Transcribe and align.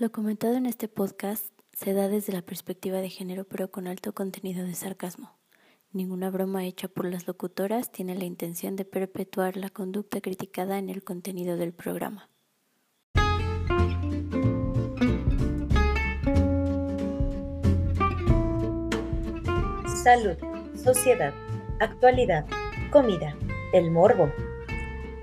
Lo 0.00 0.10
comentado 0.10 0.54
en 0.54 0.64
este 0.64 0.88
podcast 0.88 1.44
se 1.74 1.92
da 1.92 2.08
desde 2.08 2.32
la 2.32 2.40
perspectiva 2.40 3.02
de 3.02 3.10
género 3.10 3.44
pero 3.44 3.70
con 3.70 3.86
alto 3.86 4.14
contenido 4.14 4.64
de 4.64 4.72
sarcasmo. 4.72 5.36
Ninguna 5.92 6.30
broma 6.30 6.64
hecha 6.64 6.88
por 6.88 7.04
las 7.04 7.26
locutoras 7.26 7.92
tiene 7.92 8.14
la 8.14 8.24
intención 8.24 8.76
de 8.76 8.86
perpetuar 8.86 9.58
la 9.58 9.68
conducta 9.68 10.22
criticada 10.22 10.78
en 10.78 10.88
el 10.88 11.04
contenido 11.04 11.58
del 11.58 11.74
programa. 11.74 12.30
Salud, 20.02 20.38
sociedad, 20.82 21.34
actualidad, 21.78 22.46
comida, 22.90 23.36
el 23.74 23.90
morbo. 23.90 24.32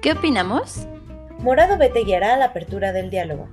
¿Qué 0.04 0.12
opinamos? 0.12 0.86
Morado 1.40 1.80
B 1.80 1.90
te 1.90 2.04
guiará 2.04 2.36
a 2.36 2.38
la 2.38 2.46
apertura 2.46 2.92
del 2.94 3.10
diálogo. 3.10 3.50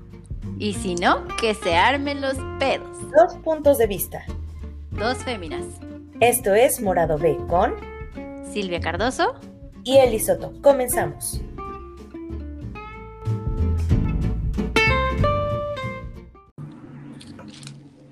Y 0.58 0.74
si 0.74 0.94
no, 0.94 1.26
que 1.40 1.54
se 1.54 1.76
armen 1.76 2.20
los 2.20 2.36
pedos. 2.58 2.96
Dos 3.10 3.36
puntos 3.42 3.78
de 3.78 3.86
vista. 3.86 4.24
Dos 4.90 5.18
féminas. 5.18 5.64
Esto 6.20 6.54
es 6.54 6.80
Morado 6.80 7.18
B 7.18 7.36
con 7.48 7.74
Silvia 8.52 8.80
Cardoso 8.80 9.34
y 9.82 9.98
Elisoto. 9.98 10.52
Comenzamos. 10.62 11.40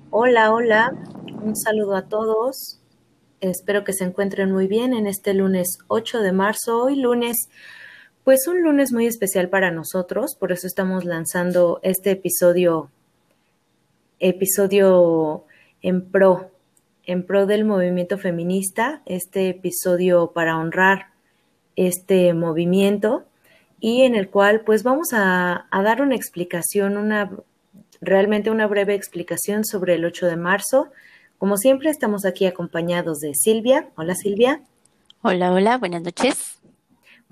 Hola, 0.09 0.53
hola. 0.53 0.93
Un 1.41 1.55
saludo 1.55 1.95
a 1.95 2.07
todos. 2.07 2.79
Espero 3.41 3.83
que 3.83 3.93
se 3.93 4.03
encuentren 4.03 4.51
muy 4.51 4.67
bien 4.67 4.93
en 4.93 5.07
este 5.07 5.33
lunes 5.33 5.79
8 5.87 6.21
de 6.21 6.31
marzo. 6.31 6.83
Hoy 6.83 6.95
lunes 6.95 7.49
pues 8.23 8.47
un 8.47 8.61
lunes 8.63 8.93
muy 8.93 9.05
especial 9.05 9.49
para 9.49 9.71
nosotros, 9.71 10.35
por 10.39 10.51
eso 10.51 10.65
estamos 10.67 11.03
lanzando 11.03 11.79
este 11.83 12.11
episodio, 12.11 12.89
episodio 14.19 15.45
en 15.81 16.09
pro, 16.09 16.51
en 17.05 17.25
pro 17.25 17.45
del 17.45 17.65
movimiento 17.65 18.17
feminista, 18.17 19.01
este 19.05 19.49
episodio 19.49 20.31
para 20.33 20.57
honrar 20.57 21.07
este 21.75 22.33
movimiento 22.33 23.25
y 23.79 24.03
en 24.03 24.15
el 24.15 24.29
cual 24.29 24.61
pues 24.61 24.83
vamos 24.83 25.09
a, 25.11 25.67
dar 25.71 26.01
una 26.01 26.15
explicación, 26.15 26.95
una 26.95 27.29
realmente 27.99 28.51
una 28.51 28.67
breve 28.67 28.95
explicación 28.95 29.65
sobre 29.65 29.95
el 29.95 30.05
8 30.05 30.27
de 30.27 30.37
marzo. 30.37 30.87
Como 31.37 31.57
siempre 31.57 31.89
estamos 31.89 32.25
aquí 32.25 32.45
acompañados 32.45 33.19
de 33.19 33.33
Silvia. 33.33 33.89
Hola 33.97 34.15
Silvia. 34.15 34.61
Hola, 35.21 35.51
hola, 35.51 35.77
buenas 35.77 36.03
noches. 36.03 36.62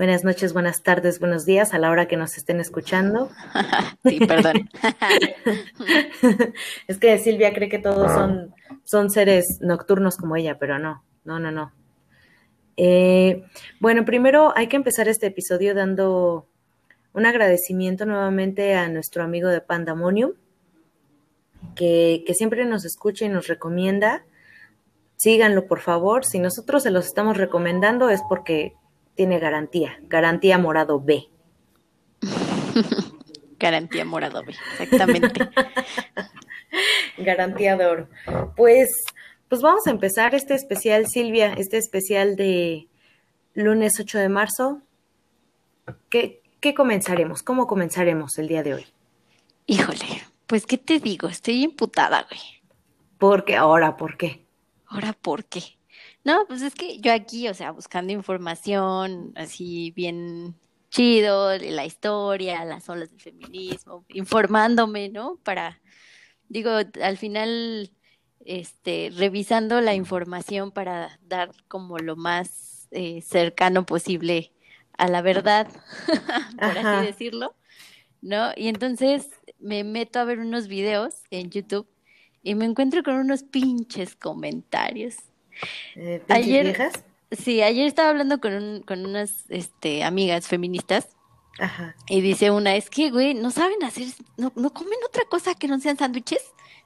Buenas 0.02 0.24
noches, 0.24 0.54
buenas 0.54 0.82
tardes, 0.82 1.20
buenos 1.20 1.46
días 1.46 1.76
a 1.76 1.78
la 1.78 1.92
hora 1.92 2.08
que 2.08 2.18
nos 2.18 2.36
estén 2.36 2.60
escuchando. 2.60 3.30
sí, 4.04 4.20
perdón. 4.26 4.68
es 6.88 6.98
que 6.98 7.20
Silvia 7.20 7.54
cree 7.54 7.70
que 7.70 7.78
todos 7.78 8.12
son, 8.12 8.52
son 8.84 9.12
seres 9.12 9.60
nocturnos 9.62 10.18
como 10.18 10.36
ella, 10.36 10.58
pero 10.58 10.80
no, 10.80 11.04
no, 11.24 11.38
no, 11.38 11.52
no. 11.52 11.72
Eh, 12.78 13.46
bueno, 13.80 14.04
primero 14.04 14.58
hay 14.58 14.66
que 14.66 14.76
empezar 14.76 15.08
este 15.08 15.28
episodio 15.28 15.76
dando 15.76 16.48
un 17.14 17.28
agradecimiento 17.28 18.08
nuevamente 18.08 18.74
a 18.74 18.90
nuestro 18.90 19.24
amigo 19.24 19.50
de 19.50 19.62
Pandamonium, 19.62 20.32
que, 21.76 22.24
que 22.26 22.34
siempre 22.34 22.66
nos 22.66 22.86
escucha 22.86 23.26
y 23.26 23.30
nos 23.30 23.46
recomienda. 23.46 24.26
Síganlo, 25.16 25.68
por 25.68 25.80
favor. 25.80 26.26
Si 26.26 26.40
nosotros 26.40 26.82
se 26.82 26.90
los 26.90 27.06
estamos 27.06 27.38
recomendando 27.38 28.10
es 28.10 28.24
porque 28.28 28.74
tiene 29.16 29.40
garantía, 29.40 29.98
garantía 30.04 30.58
morado 30.58 31.00
B. 31.00 31.30
garantía 33.60 34.06
morado 34.06 34.44
B, 34.44 34.54
exactamente. 34.72 35.50
garantía 37.18 37.78
de 37.78 37.86
oro. 37.86 38.10
Pues, 38.56 38.90
pues 39.48 39.62
vamos 39.62 39.86
a 39.88 39.92
empezar 39.92 40.36
este 40.36 40.56
especial, 40.56 41.08
Silvia, 41.08 41.54
este 41.54 41.78
especial 41.78 42.36
de 42.36 42.88
lunes 43.54 44.00
8 44.00 44.20
de 44.20 44.30
marzo. 44.30 44.82
¿Qué, 46.10 46.42
qué 46.60 46.74
comenzaremos? 46.74 47.44
¿Cómo 47.44 47.68
comenzaremos 47.68 48.38
el 48.38 48.48
día 48.48 48.64
de 48.64 48.76
hoy? 48.76 48.86
Híjole, 49.68 50.24
pues 50.48 50.66
qué 50.66 50.78
te 50.78 51.00
digo, 51.00 51.28
estoy 51.28 51.64
imputada, 51.64 52.26
güey. 52.30 52.42
¿Por 53.18 53.46
qué? 53.46 53.56
Ahora, 53.56 53.98
¿por 53.98 54.18
qué? 54.18 54.46
Ahora, 54.88 55.14
¿por 55.14 55.46
qué? 55.46 55.78
No, 56.24 56.46
pues 56.48 56.62
es 56.62 56.76
que 56.76 57.00
yo 57.00 57.14
aquí, 57.14 57.48
o 57.48 57.54
sea, 57.54 57.72
buscando 57.72 58.14
información 58.14 59.34
así 59.36 59.92
bien 59.96 60.56
chido, 60.90 61.58
la 61.58 61.86
historia, 61.86 62.64
las 62.66 62.88
olas 62.90 63.10
del 63.10 63.20
feminismo, 63.22 64.06
informándome, 64.10 65.10
¿no? 65.10 65.38
Para, 65.44 65.82
digo, 66.50 66.72
al 67.02 67.18
final, 67.18 67.92
este, 68.46 69.12
revisando 69.16 69.82
la 69.82 69.96
información 69.96 70.72
para 70.72 71.18
dar 71.24 71.52
como 71.68 71.98
lo 71.98 72.16
más 72.16 72.88
eh, 72.92 73.22
cercano 73.22 73.86
posible 73.86 74.54
a 74.98 75.08
la 75.08 75.22
verdad, 75.22 75.68
por 76.60 76.78
así 76.78 77.06
decirlo, 77.06 77.56
¿no? 78.22 78.52
Y 78.56 78.68
entonces 78.68 79.30
me 79.60 79.84
meto 79.84 80.20
a 80.20 80.26
ver 80.26 80.40
unos 80.40 80.68
videos 80.68 81.24
en 81.32 81.50
YouTube 81.50 81.88
y 82.44 82.56
me 82.56 82.66
encuentro 82.66 83.02
con 83.04 83.16
unos 83.16 83.44
pinches 83.44 84.16
comentarios 84.16 85.31
eh, 85.96 86.22
ayer, 86.30 86.66
viejas? 86.66 87.04
Sí, 87.32 87.62
ayer 87.62 87.88
estaba 87.88 88.10
hablando 88.10 88.40
con, 88.40 88.54
un, 88.54 88.82
con 88.82 89.06
unas 89.06 89.46
este, 89.50 90.04
amigas 90.04 90.48
feministas. 90.48 91.10
Ajá. 91.60 91.96
Y 92.08 92.22
dice 92.22 92.52
una, 92.52 92.76
es 92.76 92.90
que, 92.90 93.12
güey, 93.12 93.34
no 93.34 93.52
saben 93.52 93.84
hacer, 93.84 94.08
no, 94.38 94.52
no 94.56 94.74
comen 94.74 95.00
otra 95.08 95.24
cosa 95.30 95.54
que 95.56 95.68
no 95.68 95.80
sean 95.80 95.98
sándwiches. 95.98 96.44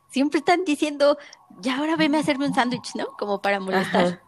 Siempre 0.09 0.39
están 0.39 0.63
diciendo, 0.65 1.17
ya 1.61 1.77
ahora 1.77 1.95
veme 1.95 2.17
a 2.17 2.21
hacerme 2.21 2.47
un 2.47 2.53
sándwich, 2.53 2.95
¿no? 2.95 3.07
Como 3.17 3.41
para 3.41 3.59
molestar. 3.59 4.21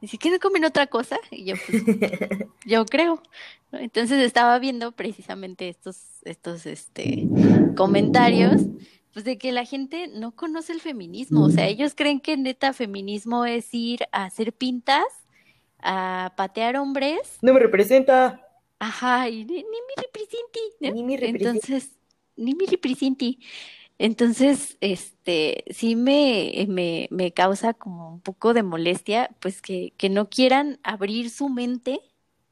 Dice, 0.00 0.18
¿que 0.18 0.30
no 0.30 0.40
comen 0.40 0.64
otra 0.64 0.88
cosa? 0.88 1.16
Y 1.30 1.44
yo, 1.44 1.54
pues, 1.66 1.82
yo 2.66 2.84
creo. 2.86 3.22
Entonces 3.70 4.20
estaba 4.24 4.58
viendo 4.58 4.92
precisamente 4.92 5.68
estos, 5.68 5.96
estos, 6.24 6.66
este, 6.66 7.28
comentarios 7.76 8.62
pues 9.12 9.24
de 9.24 9.38
que 9.38 9.52
la 9.52 9.64
gente 9.64 10.08
no 10.08 10.32
conoce 10.32 10.72
el 10.72 10.80
feminismo, 10.80 11.44
o 11.44 11.50
sea, 11.50 11.68
ellos 11.68 11.94
creen 11.94 12.20
que 12.20 12.36
neta 12.36 12.72
feminismo 12.72 13.44
es 13.44 13.72
ir 13.74 14.04
a 14.12 14.24
hacer 14.24 14.52
pintas, 14.52 15.04
a 15.80 16.32
patear 16.36 16.76
hombres. 16.76 17.38
No 17.42 17.52
me 17.52 17.60
representa. 17.60 18.40
Ajá, 18.78 19.28
y 19.28 19.44
ni, 19.44 19.62
me 19.62 20.02
represente. 20.02 20.60
Ni 20.92 21.04
me 21.04 21.16
represente. 21.16 21.44
Entonces, 21.48 21.92
ni 22.36 22.54
me 22.54 22.66
represente. 22.66 23.38
Entonces, 23.98 24.78
este, 24.80 25.64
sí 25.70 25.94
me, 25.94 26.66
me, 26.68 27.06
me 27.10 27.32
causa 27.32 27.74
como 27.74 28.14
un 28.14 28.20
poco 28.20 28.54
de 28.54 28.62
molestia, 28.62 29.30
pues 29.40 29.60
que, 29.60 29.92
que 29.96 30.08
no 30.08 30.28
quieran 30.30 30.80
abrir 30.82 31.30
su 31.30 31.48
mente 31.48 32.00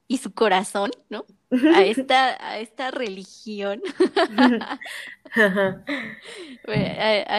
y 0.06 0.18
su 0.18 0.32
corazón, 0.32 0.90
¿no? 1.08 1.24
A 1.74 1.82
esta, 1.82 2.48
a 2.48 2.60
esta 2.60 2.92
religión, 2.92 3.82
a, 5.34 5.82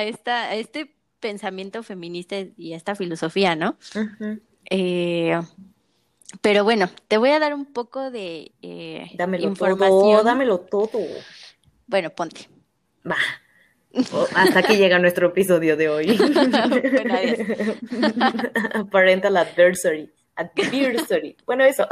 esta, 0.04 0.50
a 0.50 0.56
este 0.56 0.94
pensamiento 1.22 1.82
feminista 1.82 2.36
y 2.58 2.74
a 2.74 2.78
esta 2.78 2.96
filosofía, 2.96 3.56
¿no? 3.56 3.78
eh, 4.70 5.40
pero 6.42 6.64
bueno, 6.64 6.90
te 7.08 7.18
voy 7.18 7.32
a 7.32 7.40
dar 7.40 7.54
un 7.54 7.66
poco 7.66 8.12
de 8.12 8.52
eh, 8.62 9.12
dámelo 9.16 9.48
información. 9.48 9.90
Todo, 9.90 10.24
dámelo 10.24 10.60
todo. 10.60 10.90
Bueno, 11.88 12.10
ponte. 12.12 12.48
Va. 13.10 13.18
hasta 14.36 14.60
aquí 14.60 14.78
llega 14.78 15.00
nuestro 15.00 15.28
episodio 15.28 15.76
de 15.76 15.90
hoy. 15.90 16.18
Parental 18.92 19.36
adversary. 19.36 20.10
Adversary. 20.36 21.36
Bueno, 21.46 21.66
eso. 21.66 21.86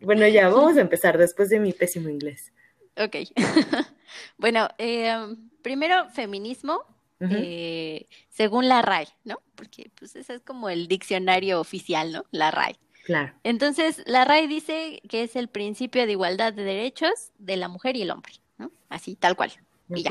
Bueno, 0.00 0.26
ya, 0.28 0.48
vamos 0.48 0.76
a 0.76 0.80
empezar 0.80 1.18
después 1.18 1.48
de 1.48 1.60
mi 1.60 1.72
pésimo 1.72 2.08
inglés. 2.08 2.52
Ok. 2.96 3.16
bueno, 4.38 4.68
eh, 4.78 5.14
primero, 5.62 6.08
feminismo, 6.10 6.82
eh, 7.20 8.06
según 8.28 8.68
la 8.68 8.82
RAE, 8.82 9.08
¿no? 9.24 9.40
Porque 9.54 9.90
pues 9.98 10.16
ese 10.16 10.34
es 10.34 10.42
como 10.42 10.68
el 10.68 10.86
diccionario 10.88 11.60
oficial, 11.60 12.12
¿no? 12.12 12.24
La 12.30 12.50
RAE. 12.50 12.76
Claro. 13.04 13.32
Entonces, 13.44 14.02
la 14.06 14.24
RAE 14.24 14.48
dice 14.48 15.00
que 15.08 15.22
es 15.22 15.36
el 15.36 15.48
principio 15.48 16.04
de 16.06 16.12
igualdad 16.12 16.52
de 16.52 16.64
derechos 16.64 17.32
de 17.38 17.56
la 17.56 17.68
mujer 17.68 17.96
y 17.96 18.02
el 18.02 18.10
hombre, 18.10 18.34
¿no? 18.58 18.70
Así, 18.88 19.14
tal 19.14 19.36
cual. 19.36 19.52
Y 19.94 20.02
ya. 20.02 20.10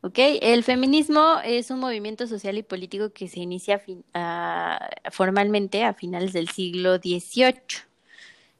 ¿ok? 0.00 0.18
El 0.40 0.64
feminismo 0.64 1.38
es 1.44 1.70
un 1.70 1.80
movimiento 1.80 2.26
social 2.26 2.58
y 2.58 2.62
político 2.62 3.12
que 3.12 3.28
se 3.28 3.40
inicia 3.40 3.82
formalmente 5.10 5.84
a 5.84 5.94
finales 5.94 6.32
del 6.32 6.48
siglo 6.48 6.96
XVIII. 6.96 7.85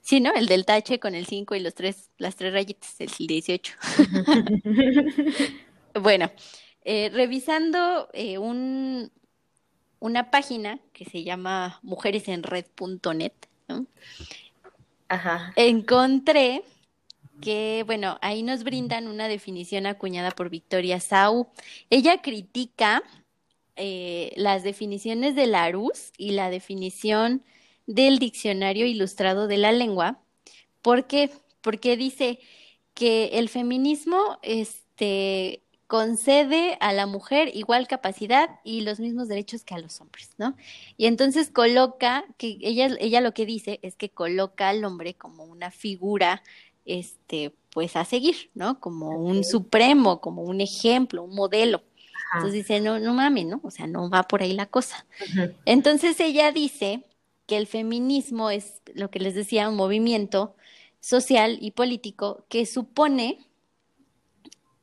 Sí, 0.07 0.21
¿no? 0.21 0.33
El 0.35 0.47
del 0.47 0.65
tache 0.65 1.01
con 1.01 1.17
el 1.17 1.27
5 1.27 1.57
y 1.57 1.61
los 1.61 1.75
tres, 1.75 2.11
las 2.17 2.37
tres 2.37 2.53
rayitas, 2.53 2.95
el 3.01 3.09
18. 3.09 3.75
bueno, 6.01 6.31
eh, 6.85 7.11
revisando 7.13 8.09
eh, 8.13 8.39
un, 8.39 9.11
una 9.99 10.31
página 10.31 10.79
que 10.93 11.07
se 11.07 11.25
llama 11.25 11.81
mujeresenred.net, 11.83 13.33
¿no? 13.67 13.87
Ajá. 15.09 15.53
encontré 15.57 16.63
que, 17.43 17.83
bueno, 17.85 18.17
ahí 18.23 18.45
nos 18.45 18.63
brindan 18.63 19.09
una 19.09 19.27
definición 19.27 19.87
acuñada 19.87 20.31
por 20.31 20.51
Victoria 20.51 21.01
Sau. 21.01 21.49
Ella 21.91 22.23
critica 22.23 23.03
eh, 23.75 24.33
las 24.37 24.63
definiciones 24.63 25.35
de 25.35 25.49
Larousse 25.49 26.13
y 26.17 26.31
la 26.31 26.49
definición 26.49 27.43
del 27.87 28.19
Diccionario 28.19 28.87
Ilustrado 28.87 29.47
de 29.47 29.59
la 29.59 29.73
Lengua. 29.73 30.19
¿Por 30.83 31.07
qué? 31.07 31.31
Porque 31.61 31.97
dice 31.97 32.39
que 32.95 33.39
el 33.39 33.49
feminismo 33.49 34.39
este, 34.43 35.63
concede 35.87 36.77
a 36.81 36.93
la 36.93 37.07
mujer 37.07 37.51
igual 37.55 37.87
capacidad 37.87 38.61
y 38.65 38.81
los 38.81 38.99
mismos 38.99 39.29
derechos 39.29 39.63
que 39.63 39.75
a 39.75 39.79
los 39.79 40.01
hombres, 40.01 40.31
¿no? 40.39 40.57
Y 40.97 41.07
entonces 41.07 41.51
coloca, 41.51 42.25
que 42.39 42.59
ella, 42.61 42.89
ella 42.99 43.21
lo 43.21 43.33
que 43.33 43.47
dice 43.47 43.79
es 43.83 43.97
que 43.97 44.11
coloca 44.11 44.69
al 44.69 44.85
hombre 44.85 45.15
como 45.15 45.45
una 45.45 45.71
figura, 45.71 46.43
este, 46.85 47.55
pues 47.71 47.97
a 47.97 48.05
seguir, 48.05 48.51
¿no? 48.55 48.81
Como 48.81 49.11
un 49.11 49.45
supremo, 49.45 50.21
como 50.21 50.43
un 50.43 50.61
ejemplo, 50.61 51.23
un 51.23 51.35
modelo. 51.35 51.83
Entonces 52.35 52.55
dice, 52.55 52.81
no, 52.81 52.99
no 52.99 53.15
mames, 53.15 53.47
¿no? 53.47 53.61
O 53.63 53.71
sea, 53.71 53.87
no 53.87 54.11
va 54.11 54.25
por 54.25 54.43
ahí 54.43 54.53
la 54.53 54.67
cosa. 54.67 55.07
Entonces 55.65 56.19
ella 56.21 56.51
dice 56.51 57.05
que 57.47 57.57
el 57.57 57.67
feminismo 57.67 58.51
es 58.51 58.83
lo 58.95 59.11
que 59.11 59.21
les 59.21 59.35
decía, 59.35 59.69
un 59.69 59.77
movimiento 59.77 60.57
social 61.01 61.59
y 61.61 61.71
político 61.71 62.45
que 62.49 62.67
supone 62.67 63.39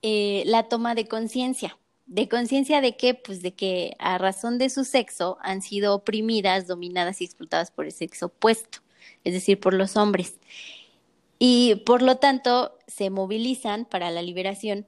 eh, 0.01 0.43
la 0.45 0.63
toma 0.69 0.95
de 0.95 1.07
conciencia. 1.07 1.77
¿De 2.05 2.27
conciencia 2.27 2.81
de 2.81 2.95
qué? 2.97 3.13
Pues 3.13 3.41
de 3.41 3.53
que 3.53 3.95
a 3.99 4.17
razón 4.17 4.57
de 4.57 4.69
su 4.69 4.83
sexo 4.83 5.37
han 5.41 5.61
sido 5.61 5.95
oprimidas, 5.95 6.67
dominadas 6.67 7.21
y 7.21 7.25
explotadas 7.25 7.71
por 7.71 7.85
el 7.85 7.91
sexo 7.91 8.27
opuesto, 8.27 8.79
es 9.23 9.33
decir, 9.33 9.59
por 9.59 9.73
los 9.73 9.95
hombres. 9.95 10.39
Y 11.39 11.75
por 11.85 12.01
lo 12.01 12.17
tanto 12.17 12.77
se 12.87 13.09
movilizan 13.09 13.85
para 13.85 14.11
la 14.11 14.21
liberación 14.21 14.85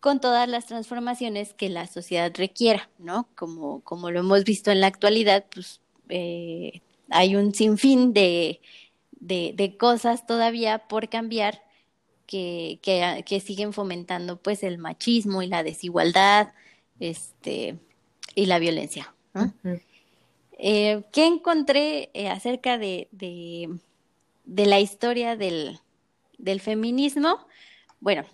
con 0.00 0.20
todas 0.20 0.48
las 0.48 0.66
transformaciones 0.66 1.54
que 1.54 1.68
la 1.68 1.86
sociedad 1.86 2.32
requiera, 2.34 2.90
¿no? 2.98 3.28
Como, 3.34 3.80
como 3.82 4.10
lo 4.10 4.20
hemos 4.20 4.44
visto 4.44 4.70
en 4.70 4.80
la 4.80 4.86
actualidad, 4.86 5.44
pues 5.52 5.80
eh, 6.10 6.82
hay 7.10 7.36
un 7.36 7.54
sinfín 7.54 8.12
de, 8.12 8.60
de, 9.12 9.52
de 9.54 9.76
cosas 9.76 10.26
todavía 10.26 10.88
por 10.88 11.08
cambiar 11.08 11.62
que, 12.30 12.78
que, 13.26 13.40
siguen 13.40 13.72
fomentando 13.72 14.36
pues 14.36 14.62
el 14.62 14.78
machismo 14.78 15.42
y 15.42 15.48
la 15.48 15.64
desigualdad 15.64 16.52
este, 17.00 17.76
y 18.36 18.46
la 18.46 18.60
violencia. 18.60 19.12
Eh, 20.58 21.02
¿Qué 21.12 21.26
encontré 21.26 22.10
eh, 22.14 22.28
acerca 22.28 22.78
de, 22.78 23.08
de, 23.10 24.66
la 24.66 24.78
historia 24.78 25.36
del, 25.36 25.80
del 26.38 26.60
feminismo? 26.60 27.46
Bueno. 27.98 28.24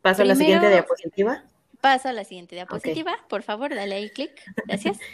¿Paso 0.00 0.22
a 0.22 0.24
la 0.24 0.36
siguiente 0.36 0.68
diapositiva? 0.68 1.42
Paso 1.80 2.08
a 2.08 2.12
la 2.12 2.24
siguiente 2.24 2.54
diapositiva, 2.54 3.16
por 3.28 3.42
favor, 3.42 3.74
dale 3.74 3.96
ahí 3.96 4.10
clic. 4.10 4.30
Gracias. 4.66 4.98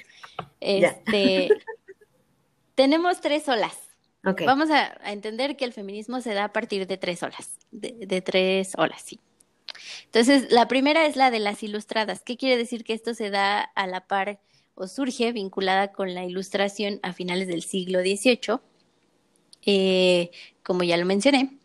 Este, 0.61 1.49
tenemos 2.75 3.21
tres 3.21 3.49
olas. 3.49 3.77
Vamos 4.23 4.71
a, 4.71 4.99
entender 5.11 5.57
que 5.57 5.65
el 5.65 5.73
feminismo 5.73 6.21
se 6.21 6.35
da 6.35 6.45
a 6.45 6.53
partir 6.53 6.87
de 6.87 6.99
tres 6.99 7.23
olas, 7.23 7.59
de, 7.71 8.21
tres 8.21 8.73
olas, 8.77 9.03
sí. 9.03 9.19
Entonces, 10.05 10.51
la 10.51 10.69
primera 10.69 11.07
es 11.07 11.17
la 11.17 11.31
de 11.31 11.39
las 11.39 11.63
ilustradas. 11.63 12.23
¿Qué 12.23 12.37
quiere 12.37 12.59
decir 12.59 12.85
que 12.85 12.93
esto 12.93 13.15
se 13.15 13.31
da 13.31 13.61
a 13.61 13.87
la 13.87 14.07
par 14.07 14.41
o 14.75 14.87
surge 14.89 15.33
vinculada 15.33 15.93
con 15.93 16.15
la 16.15 16.25
ilustración 16.25 17.01
a 17.03 17.13
finales 17.15 17.49
del 17.49 17.63
siglo 17.63 18.01
XVIII, 18.01 18.61
eh, 19.65 20.31
como 20.63 20.83
ya 20.83 20.99
lo 20.99 21.07
mencioné? 21.07 21.59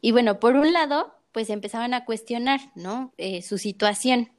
Y 0.00 0.12
bueno, 0.12 0.40
por 0.40 0.56
un 0.56 0.72
lado, 0.72 1.14
pues 1.32 1.50
empezaban 1.50 1.92
a 1.92 2.06
cuestionar, 2.06 2.60
¿no? 2.74 3.12
Eh, 3.18 3.42
su 3.42 3.58
situación, 3.58 4.30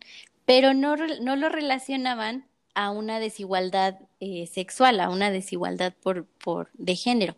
pero 0.46 0.74
no, 0.74 0.96
no 0.96 1.36
lo 1.36 1.50
relacionaban 1.50 2.49
a 2.80 2.92
una 2.92 3.20
desigualdad 3.20 4.00
eh, 4.22 4.48
sexual, 4.48 5.02
a 5.02 5.10
una 5.10 5.32
desigualdad 5.32 5.94
por, 6.02 6.26
por 6.26 6.70
de 6.76 6.96
género. 6.96 7.36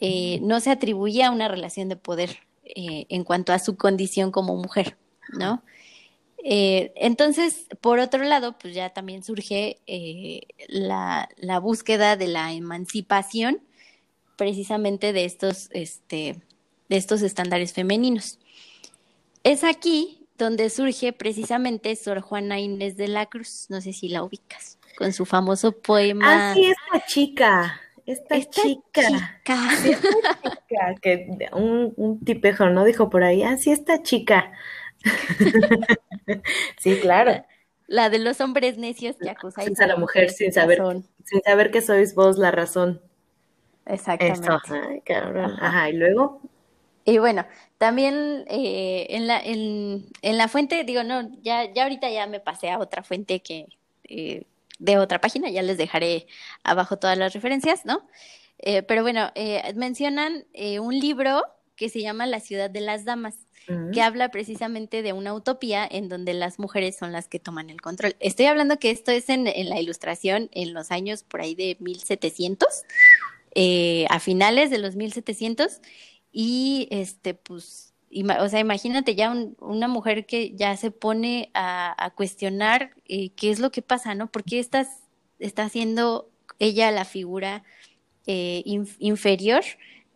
Eh, 0.00 0.38
no 0.40 0.60
se 0.60 0.70
atribuía 0.70 1.30
una 1.30 1.48
relación 1.48 1.90
de 1.90 1.96
poder 1.96 2.38
eh, 2.64 3.04
en 3.10 3.24
cuanto 3.24 3.52
a 3.52 3.58
su 3.58 3.76
condición 3.76 4.30
como 4.30 4.56
mujer, 4.56 4.96
¿no? 5.38 5.62
entonces, 6.40 7.66
por 7.82 7.98
otro 7.98 8.24
lado, 8.24 8.56
pues 8.58 8.72
ya 8.72 8.90
también 8.90 9.22
surge 9.22 9.80
la, 10.68 11.28
la, 11.36 11.58
búsqueda 11.58 12.16
de 12.16 12.28
la 12.28 12.52
emancipación 12.52 13.60
precisamente 14.36 15.12
de 15.12 15.26
estos, 15.26 15.68
este, 15.72 16.40
de 16.88 16.96
estos 16.96 17.20
estándares 17.20 17.74
femeninos. 17.74 18.38
Es 19.42 19.62
aquí 19.62 20.17
donde 20.38 20.70
surge 20.70 21.12
precisamente 21.12 21.94
Sor 21.96 22.20
Juana 22.20 22.60
Inés 22.60 22.96
de 22.96 23.08
la 23.08 23.26
Cruz, 23.26 23.66
no 23.68 23.80
sé 23.80 23.92
si 23.92 24.08
la 24.08 24.22
ubicas, 24.22 24.78
con 24.96 25.12
su 25.12 25.26
famoso 25.26 25.72
poema. 25.72 26.50
Ah, 26.50 26.54
sí, 26.54 26.64
esta 26.64 27.06
chica, 27.06 27.80
esta, 28.06 28.40
chica. 28.40 29.02
chica. 29.42 30.94
que 31.02 31.48
un, 31.52 31.92
un 31.96 32.24
tipejo, 32.24 32.70
¿no? 32.70 32.84
Dijo 32.84 33.10
por 33.10 33.24
ahí, 33.24 33.42
ah, 33.42 33.56
sí, 33.56 33.72
esta 33.72 34.02
chica. 34.02 34.52
sí, 36.78 36.98
claro. 37.00 37.44
La 37.86 38.10
de 38.10 38.18
los 38.18 38.40
hombres 38.40 38.78
necios 38.78 39.16
que 39.16 39.30
acusáis 39.30 39.80
a 39.80 39.86
la 39.86 39.96
mujer 39.96 40.30
sin 40.30 40.52
saber, 40.52 40.82
sin 41.24 41.42
saber 41.42 41.70
que 41.70 41.80
sois 41.80 42.14
vos 42.14 42.38
la 42.38 42.50
razón. 42.50 43.00
Exactamente. 43.86 44.46
Eso. 44.46 44.60
Ay, 44.88 45.00
cabrón. 45.00 45.56
Ajá, 45.60 45.88
y 45.88 45.94
luego. 45.94 46.40
Y 47.08 47.16
bueno, 47.16 47.46
también 47.78 48.44
eh, 48.48 49.06
en, 49.08 49.26
la, 49.26 49.40
en, 49.40 50.04
en, 50.20 50.36
la 50.36 50.46
fuente, 50.46 50.84
digo, 50.84 51.04
no, 51.04 51.30
ya, 51.40 51.72
ya 51.72 51.84
ahorita 51.84 52.10
ya 52.10 52.26
me 52.26 52.38
pasé 52.38 52.68
a 52.68 52.78
otra 52.78 53.02
fuente 53.02 53.40
que 53.40 53.66
eh, 54.04 54.42
de 54.78 54.98
otra 54.98 55.18
página, 55.18 55.48
ya 55.48 55.62
les 55.62 55.78
dejaré 55.78 56.26
abajo 56.64 56.98
todas 56.98 57.16
las 57.16 57.32
referencias, 57.32 57.86
¿no? 57.86 58.06
Eh, 58.58 58.82
pero 58.82 59.00
bueno, 59.00 59.32
mencionan 59.74 60.44
un 60.80 60.98
libro 60.98 61.44
que 61.76 61.88
se 61.88 62.02
llama 62.02 62.26
La 62.26 62.40
ciudad 62.40 62.68
de 62.68 62.82
las 62.82 63.06
damas, 63.06 63.36
que 63.92 64.02
habla 64.02 64.30
precisamente 64.30 65.02
de 65.02 65.14
una 65.14 65.32
utopía 65.32 65.88
en 65.90 66.10
donde 66.10 66.34
las 66.34 66.58
mujeres 66.58 66.96
son 66.96 67.12
las 67.12 67.26
que 67.26 67.38
toman 67.38 67.70
el 67.70 67.80
control. 67.80 68.16
Estoy 68.20 68.46
hablando 68.46 68.78
que 68.78 68.90
esto 68.90 69.12
es 69.12 69.30
en, 69.30 69.46
en 69.46 69.70
la 69.70 69.80
ilustración 69.80 70.50
en 70.52 70.74
los 70.74 70.90
años 70.90 71.22
por 71.22 71.40
ahí 71.40 71.54
de 71.54 71.78
1700, 71.80 72.66
a 74.10 74.20
finales 74.20 74.70
de 74.70 74.78
los 74.78 74.94
1700, 74.94 75.80
y 76.32 76.88
este, 76.90 77.34
pues, 77.34 77.94
o 78.40 78.48
sea, 78.48 78.60
imagínate 78.60 79.14
ya 79.14 79.34
una 79.60 79.88
mujer 79.88 80.26
que 80.26 80.54
ya 80.54 80.76
se 80.76 80.90
pone 80.90 81.50
a, 81.54 82.12
cuestionar 82.16 82.92
eh, 83.06 83.30
qué 83.30 83.50
es 83.50 83.58
lo 83.58 83.70
que 83.70 83.82
pasa, 83.82 84.14
¿no? 84.14 84.30
¿Por 84.30 84.44
qué 84.44 84.58
está 84.58 85.68
siendo 85.68 86.30
ella 86.58 86.90
la 86.90 87.04
figura 87.04 87.64
eh, 88.26 88.62
inferior 88.98 89.62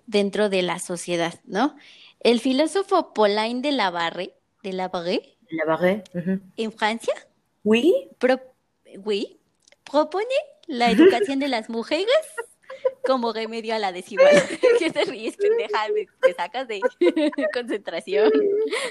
dentro 0.07 0.49
de 0.49 0.62
la 0.62 0.78
sociedad, 0.78 1.40
¿no? 1.45 1.76
El 2.21 2.40
filósofo 2.40 3.14
Paulin 3.14 3.62
de 3.62 3.73
Labarre, 3.73 4.35
de 4.62 4.73
Labarre, 4.73 5.38
Labarre 5.49 6.04
en 6.57 6.73
Francia, 6.73 7.14
oui. 7.64 8.09
oui, 9.04 9.40
propone 9.90 10.35
la 10.66 10.90
educación 10.90 11.38
de 11.38 11.49
las 11.49 11.69
mujeres 11.71 12.07
como 13.04 13.32
remedio 13.32 13.75
a 13.75 13.78
la 13.78 13.92
desigualdad. 13.92 14.42
¿Qué 14.78 14.90
te 14.90 15.04
ríes, 15.04 15.37
pendeja? 15.37 15.87
Me, 15.94 16.35
sacas 16.35 16.68
de 16.68 16.80
concentración. 17.52 18.30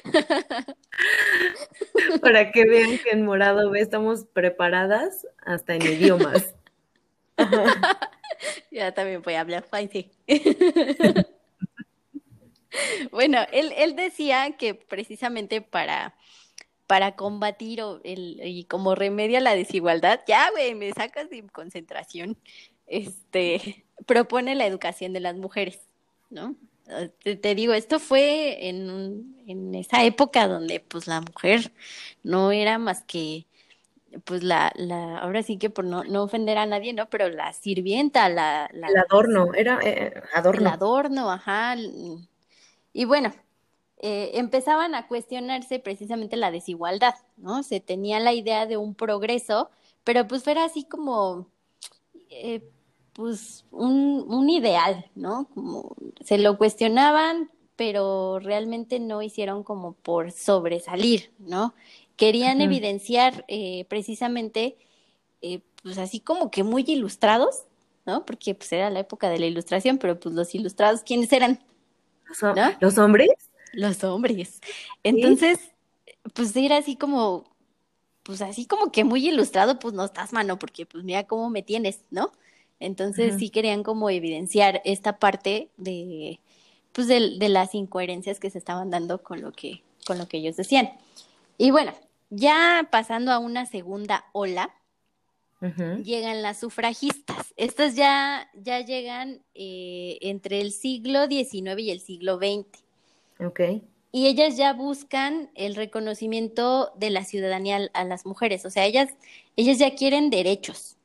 Para 2.21 2.51
que 2.51 2.65
vean 2.65 2.97
que 2.99 3.11
en 3.11 3.25
Morado 3.25 3.73
estamos 3.75 4.25
preparadas 4.25 5.27
hasta 5.45 5.75
en 5.75 5.83
idiomas. 5.83 6.53
ya 8.71 8.93
también 8.93 9.21
voy 9.21 9.33
a 9.33 9.41
hablar 9.41 9.63
francés. 9.63 10.05
bueno, 13.11 13.39
él, 13.51 13.73
él 13.77 13.95
decía 13.95 14.55
que 14.57 14.75
precisamente 14.75 15.61
para 15.61 16.15
para 16.91 17.15
combatir 17.15 17.81
el, 18.03 18.41
y 18.43 18.65
como 18.65 18.95
remedio 18.95 19.37
a 19.37 19.41
la 19.41 19.55
desigualdad, 19.55 20.19
ya, 20.27 20.51
güey, 20.51 20.75
me 20.75 20.91
sacas 20.91 21.29
de 21.29 21.41
concentración 21.47 22.37
este, 22.85 23.85
propone 24.05 24.55
la 24.55 24.65
educación 24.65 25.13
de 25.13 25.20
las 25.20 25.36
mujeres, 25.36 25.79
¿no? 26.29 26.55
Te, 27.24 27.55
digo, 27.55 27.74
esto 27.74 28.00
fue 28.00 28.67
en, 28.67 29.36
en 29.48 29.75
esa 29.75 30.03
época 30.03 30.48
donde 30.48 30.81
pues 30.81 31.08
la 31.08 31.22
mujer 31.22 31.72
no 32.24 32.51
era 32.51 32.79
más 32.79 33.03
que 33.03 33.46
pues 34.25 34.43
la, 34.43 34.72
la, 34.75 35.20
ahora 35.20 35.43
sí 35.43 35.58
que 35.58 35.70
por 35.70 35.86
no, 35.86 36.03
no 36.03 36.24
ofender 36.24 36.58
a 36.58 36.65
nadie, 36.65 36.93
¿no? 36.93 37.10
Pero 37.10 37.29
la 37.29 37.53
sirvienta, 37.53 38.27
la... 38.29 38.70
la 38.74 38.88
el 38.88 38.98
adorno, 38.98 39.53
era 39.53 39.79
eh, 39.84 40.22
adorno. 40.34 40.62
El 40.62 40.67
adorno, 40.67 41.31
ajá. 41.31 41.75
Y 42.93 43.05
bueno, 43.05 43.34
eh, 43.98 44.31
empezaban 44.34 44.96
a 44.96 45.08
cuestionarse 45.08 45.79
precisamente 45.79 46.36
la 46.36 46.51
desigualdad, 46.51 47.15
¿no? 47.38 47.63
Se 47.63 47.79
tenía 47.79 48.20
la 48.20 48.34
idea 48.34 48.65
de 48.65 48.77
un 48.77 48.96
progreso, 48.96 49.70
pero 50.03 50.27
pues 50.27 50.46
era 50.48 50.65
así 50.65 50.84
como... 50.84 51.48
Eh, 52.29 52.70
pues 53.13 53.65
un, 53.71 54.25
un 54.27 54.49
ideal, 54.49 55.09
¿no? 55.15 55.49
Como 55.53 55.95
se 56.23 56.37
lo 56.37 56.57
cuestionaban, 56.57 57.49
pero 57.75 58.39
realmente 58.39 58.99
no 58.99 59.21
hicieron 59.21 59.63
como 59.63 59.93
por 59.93 60.31
sobresalir, 60.31 61.31
¿no? 61.39 61.73
Querían 62.15 62.61
evidenciar 62.61 63.43
eh, 63.47 63.85
precisamente, 63.89 64.77
eh, 65.41 65.61
pues 65.81 65.97
así 65.97 66.19
como 66.19 66.51
que 66.51 66.63
muy 66.63 66.83
ilustrados, 66.87 67.63
¿no? 68.05 68.25
Porque 68.25 68.53
pues 68.55 68.71
era 68.71 68.89
la 68.89 68.99
época 68.99 69.29
de 69.29 69.39
la 69.39 69.47
ilustración, 69.47 69.97
pero 69.97 70.19
pues 70.19 70.35
los 70.35 70.53
ilustrados, 70.53 71.01
¿quiénes 71.01 71.33
eran? 71.33 71.59
¿Los 72.79 72.97
hombres? 72.97 73.35
Los 73.73 74.03
hombres. 74.03 74.61
Entonces, 75.03 75.71
pues 76.33 76.55
era 76.55 76.77
así 76.77 76.95
como, 76.95 77.45
pues 78.23 78.41
así 78.41 78.65
como 78.65 78.91
que 78.91 79.03
muy 79.03 79.27
ilustrado, 79.27 79.79
pues 79.79 79.93
no 79.93 80.05
estás 80.05 80.33
mano, 80.33 80.59
porque 80.59 80.85
pues 80.85 81.03
mira 81.03 81.25
cómo 81.25 81.49
me 81.49 81.63
tienes, 81.63 82.01
¿no? 82.11 82.31
Entonces 82.81 83.35
sí 83.38 83.50
querían 83.50 83.83
como 83.83 84.09
evidenciar 84.09 84.81
esta 84.83 85.17
parte 85.17 85.69
de, 85.77 86.39
pues 86.91 87.07
de, 87.07 87.38
de, 87.38 87.50
las 87.50 87.75
incoherencias 87.75 88.39
que 88.39 88.50
se 88.50 88.57
estaban 88.57 88.89
dando 88.89 89.23
con 89.23 89.41
lo 89.41 89.51
que, 89.51 89.83
con 90.05 90.17
lo 90.17 90.27
que 90.27 90.38
ellos 90.38 90.57
decían. 90.57 90.89
Y 91.57 91.71
bueno, 91.71 91.93
ya 92.31 92.88
pasando 92.91 93.31
a 93.31 93.39
una 93.39 93.65
segunda 93.65 94.25
ola, 94.33 94.73
llegan 96.03 96.41
las 96.41 96.59
sufragistas. 96.59 97.53
Estas 97.55 97.95
ya, 97.95 98.50
ya 98.55 98.79
llegan 98.81 99.43
eh, 99.53 100.17
entre 100.21 100.59
el 100.59 100.71
siglo 100.71 101.27
XIX 101.27 101.79
y 101.79 101.91
el 101.91 102.00
siglo 102.00 102.38
XX. 102.38 102.65
Okay. 103.39 103.83
Y 104.11 104.27
ellas 104.27 104.57
ya 104.57 104.73
buscan 104.73 105.51
el 105.55 105.75
reconocimiento 105.75 106.91
de 106.97 107.11
la 107.11 107.23
ciudadanía 107.23 107.89
a 107.93 108.03
las 108.03 108.25
mujeres. 108.25 108.65
O 108.65 108.69
sea, 108.69 108.85
ellas, 108.85 109.13
ellas 109.55 109.77
ya 109.77 109.93
quieren 109.93 110.29
derechos. 110.29 110.97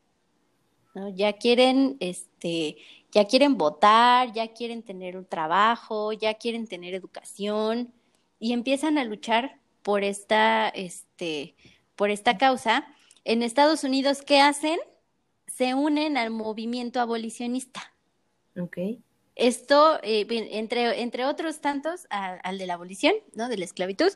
¿No? 0.97 1.11
Ya 1.11 1.35
quieren, 1.35 1.99
este, 2.01 2.79
ya 3.13 3.27
quieren 3.27 3.59
votar, 3.59 4.33
ya 4.33 4.49
quieren 4.49 4.83
tener 4.83 5.17
un 5.17 5.27
trabajo, 5.27 6.13
ya 6.15 6.35
quieren 6.35 6.67
tener 6.67 6.95
educación 6.95 7.93
y 8.41 8.55
empiezan 8.55 8.97
a 8.97 9.05
luchar 9.05 9.59
por 9.83 10.03
esta, 10.03 10.69
este, 10.71 11.55
por 11.97 12.11
esta 12.11 12.39
causa 12.39 12.87
en 13.25 13.43
Estados 13.43 13.85
Unidos, 13.85 14.23
¿qué 14.23 14.41
hacen? 14.41 14.79
Se 15.47 15.75
unen 15.75 16.17
al 16.17 16.31
movimiento 16.31 16.99
abolicionista. 16.99 17.93
Ok. 18.59 18.79
Esto, 19.35 19.99
eh, 20.03 20.27
entre, 20.31 21.03
entre 21.03 21.27
otros 21.27 21.61
tantos, 21.61 22.07
al 22.09 22.57
de 22.57 22.67
la 22.67 22.75
abolición, 22.75 23.15
¿no? 23.35 23.49
De 23.49 23.59
la 23.59 23.67
esclavitud. 23.67 24.13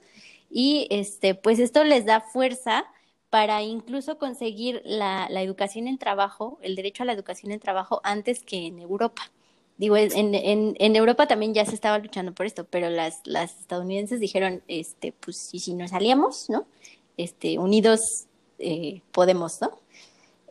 Y 0.49 0.87
este, 0.91 1.35
pues 1.35 1.59
esto 1.59 1.85
les 1.85 2.07
da 2.07 2.21
fuerza 2.23 2.87
para 3.31 3.63
incluso 3.63 4.19
conseguir 4.19 4.83
la, 4.85 5.29
educación 5.41 5.87
en 5.87 5.99
trabajo, 5.99 6.59
el 6.63 6.75
derecho 6.75 7.05
a 7.05 7.07
la 7.07 7.13
educación 7.13 7.53
en 7.53 7.61
trabajo 7.61 8.01
antes 8.03 8.43
que 8.43 8.67
en 8.67 8.81
Europa. 8.81 9.31
Digo, 9.79 9.97
en, 9.97 10.97
Europa 10.97 11.27
también 11.27 11.55
ya 11.55 11.65
se 11.65 11.75
estaba 11.75 11.99
luchando 11.99 12.35
por 12.35 12.45
esto, 12.45 12.65
pero 12.69 12.91
las, 12.91 13.21
las 13.25 13.59
estadounidenses 13.61 14.21
dijeron, 14.21 14.63
este, 14.69 15.13
pues, 15.13 15.55
y 15.55 15.61
si 15.61 15.73
nos 15.75 15.91
salíamos, 15.91 16.51
¿no? 16.51 16.67
Este, 17.17 17.59
unidos 17.59 18.27
eh, 18.59 19.01
podemos, 19.13 19.61
¿no? 19.63 19.79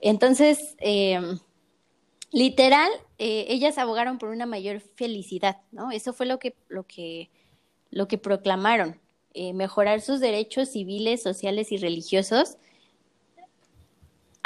Entonces, 0.01 0.75
em, 0.79 1.37
literal, 2.31 2.89
eh, 3.17 3.45
ellas 3.49 3.77
abogaron 3.77 4.17
por 4.17 4.29
una 4.29 4.45
mayor 4.45 4.79
felicidad, 4.79 5.57
¿no? 5.71 5.91
Eso 5.91 6.13
fue 6.13 6.25
lo 6.25 6.39
que, 6.39 6.55
lo 6.69 6.87
que, 6.87 7.29
lo 7.91 8.07
que 8.07 8.17
proclamaron, 8.17 8.99
eh, 9.33 9.53
mejorar 9.53 10.01
sus 10.01 10.21
derechos 10.21 10.69
civiles, 10.69 11.21
sociales 11.21 11.71
y 11.71 11.77
religiosos 11.77 12.57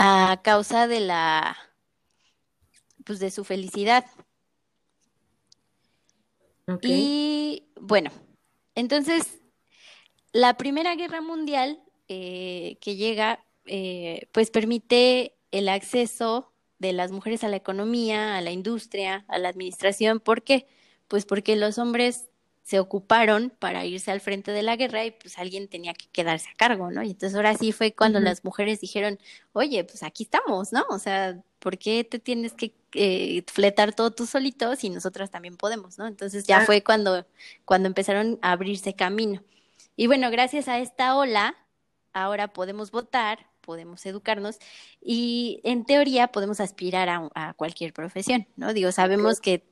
a 0.06 0.42
causa 0.44 0.86
de 0.88 1.00
la, 1.00 1.58
pues 3.06 3.20
de 3.20 3.32
su 3.32 3.46
felicidad. 3.46 4.06
Y 6.82 7.64
bueno, 7.80 8.12
entonces, 8.76 9.40
la 10.34 10.58
Primera 10.58 10.96
Guerra 10.96 11.22
Mundial 11.22 11.82
que 12.08 12.96
llega 12.96 13.44
eh, 13.66 14.28
pues 14.34 14.52
permite 14.52 15.36
el 15.52 15.70
acceso 15.70 16.52
de 16.80 16.94
las 16.94 17.12
mujeres 17.12 17.44
a 17.46 17.48
la 17.48 17.56
economía, 17.56 18.38
a 18.38 18.42
la 18.42 18.52
industria, 18.52 19.24
a 19.30 19.38
la 19.38 19.50
administración. 19.50 20.20
¿Por 20.20 20.44
qué? 20.44 20.68
Pues 21.08 21.26
porque 21.26 21.56
los 21.56 21.78
hombres 21.78 22.30
se 22.64 22.80
ocuparon 22.80 23.52
para 23.60 23.86
irse 23.86 24.12
al 24.12 24.22
frente 24.22 24.52
de 24.52 24.64
la 24.64 24.76
guerra 24.76 25.06
y 25.06 25.12
pues 25.12 25.38
alguien 25.38 25.68
tenía 25.68 25.94
que 25.94 26.08
quedarse 26.12 26.50
a 26.50 26.56
cargo, 26.56 26.92
¿no? 26.92 27.04
Y 27.04 27.12
entonces 27.12 27.36
ahora 27.36 27.56
sí 27.56 27.72
fue 27.74 27.94
cuando 27.94 28.20
las 28.20 28.44
mujeres 28.46 28.80
dijeron, 28.80 29.20
oye, 29.52 29.84
pues 29.84 30.02
aquí 30.02 30.24
estamos, 30.24 30.72
¿no? 30.72 30.86
O 30.90 30.98
sea, 30.98 31.38
¿por 31.60 31.78
qué 31.78 32.04
te 32.04 32.20
tienes 32.20 32.54
que 32.54 32.74
eh, 32.94 33.44
fletar 33.52 33.94
todo 33.94 34.12
tú 34.12 34.26
solito 34.26 34.76
si 34.76 34.90
nosotras 34.90 35.30
también 35.30 35.58
podemos, 35.58 35.98
¿no? 35.98 36.08
Entonces 36.08 36.46
ya 36.46 36.62
fue 36.62 36.84
cuando, 36.84 37.26
cuando 37.66 37.88
empezaron 37.88 38.40
a 38.42 38.52
abrirse 38.52 38.96
camino. 38.96 39.44
Y 39.96 40.08
bueno, 40.08 40.32
gracias 40.32 40.68
a 40.68 40.80
esta 40.80 41.16
ola, 41.16 41.56
ahora 42.14 42.48
podemos 42.54 42.92
votar, 42.92 43.48
podemos 43.62 44.06
educarnos 44.06 44.58
y 45.02 45.60
en 45.64 45.86
teoría 45.86 46.28
podemos 46.28 46.60
aspirar 46.60 47.10
a, 47.10 47.54
cualquier 47.56 47.94
profesión, 47.94 48.48
¿no? 48.56 48.74
Digo, 48.74 48.92
sabemos 48.92 49.42
que 49.42 49.64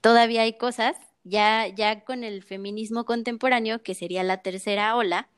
todavía 0.00 0.42
hay 0.42 0.54
cosas, 0.54 0.96
ya, 1.28 1.66
ya 1.68 2.04
con 2.04 2.24
el 2.24 2.42
feminismo 2.42 3.04
contemporáneo, 3.04 3.82
que 3.82 3.94
sería 3.94 4.22
la 4.22 4.42
tercera 4.42 4.96
ola, 4.96 5.28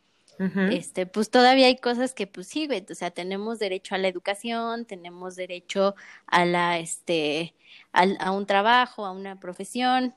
este, 0.71 1.05
pues 1.05 1.29
todavía 1.29 1.67
hay 1.67 1.77
cosas 1.77 2.15
que 2.15 2.27
pues 2.27 2.47
sí, 2.47 2.67
o 2.91 2.95
sea, 2.95 3.11
tenemos 3.11 3.59
derecho 3.59 3.95
a 3.95 3.99
la 3.99 4.09
educación, 4.09 4.87
tenemos 4.87 5.37
derecho 5.37 5.95
a 6.27 6.47
la, 6.47 6.79
este, 6.79 7.55
a 7.93 8.31
un 8.31 8.47
trabajo, 8.47 9.05
a 9.05 9.11
una 9.11 9.39
profesión, 9.39 10.15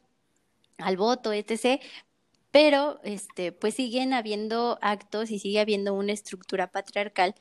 al 0.77 0.95
voto, 0.95 1.33
etc., 1.33 1.81
pero 2.51 3.01
este 3.03 3.51
pues 3.51 3.73
siguen 3.73 4.13
habiendo 4.13 4.77
actos 4.81 5.31
y 5.31 5.39
sigue 5.39 5.59
habiendo 5.59 5.93
una 5.95 6.13
estructura 6.13 6.71
patriarcal 6.71 7.35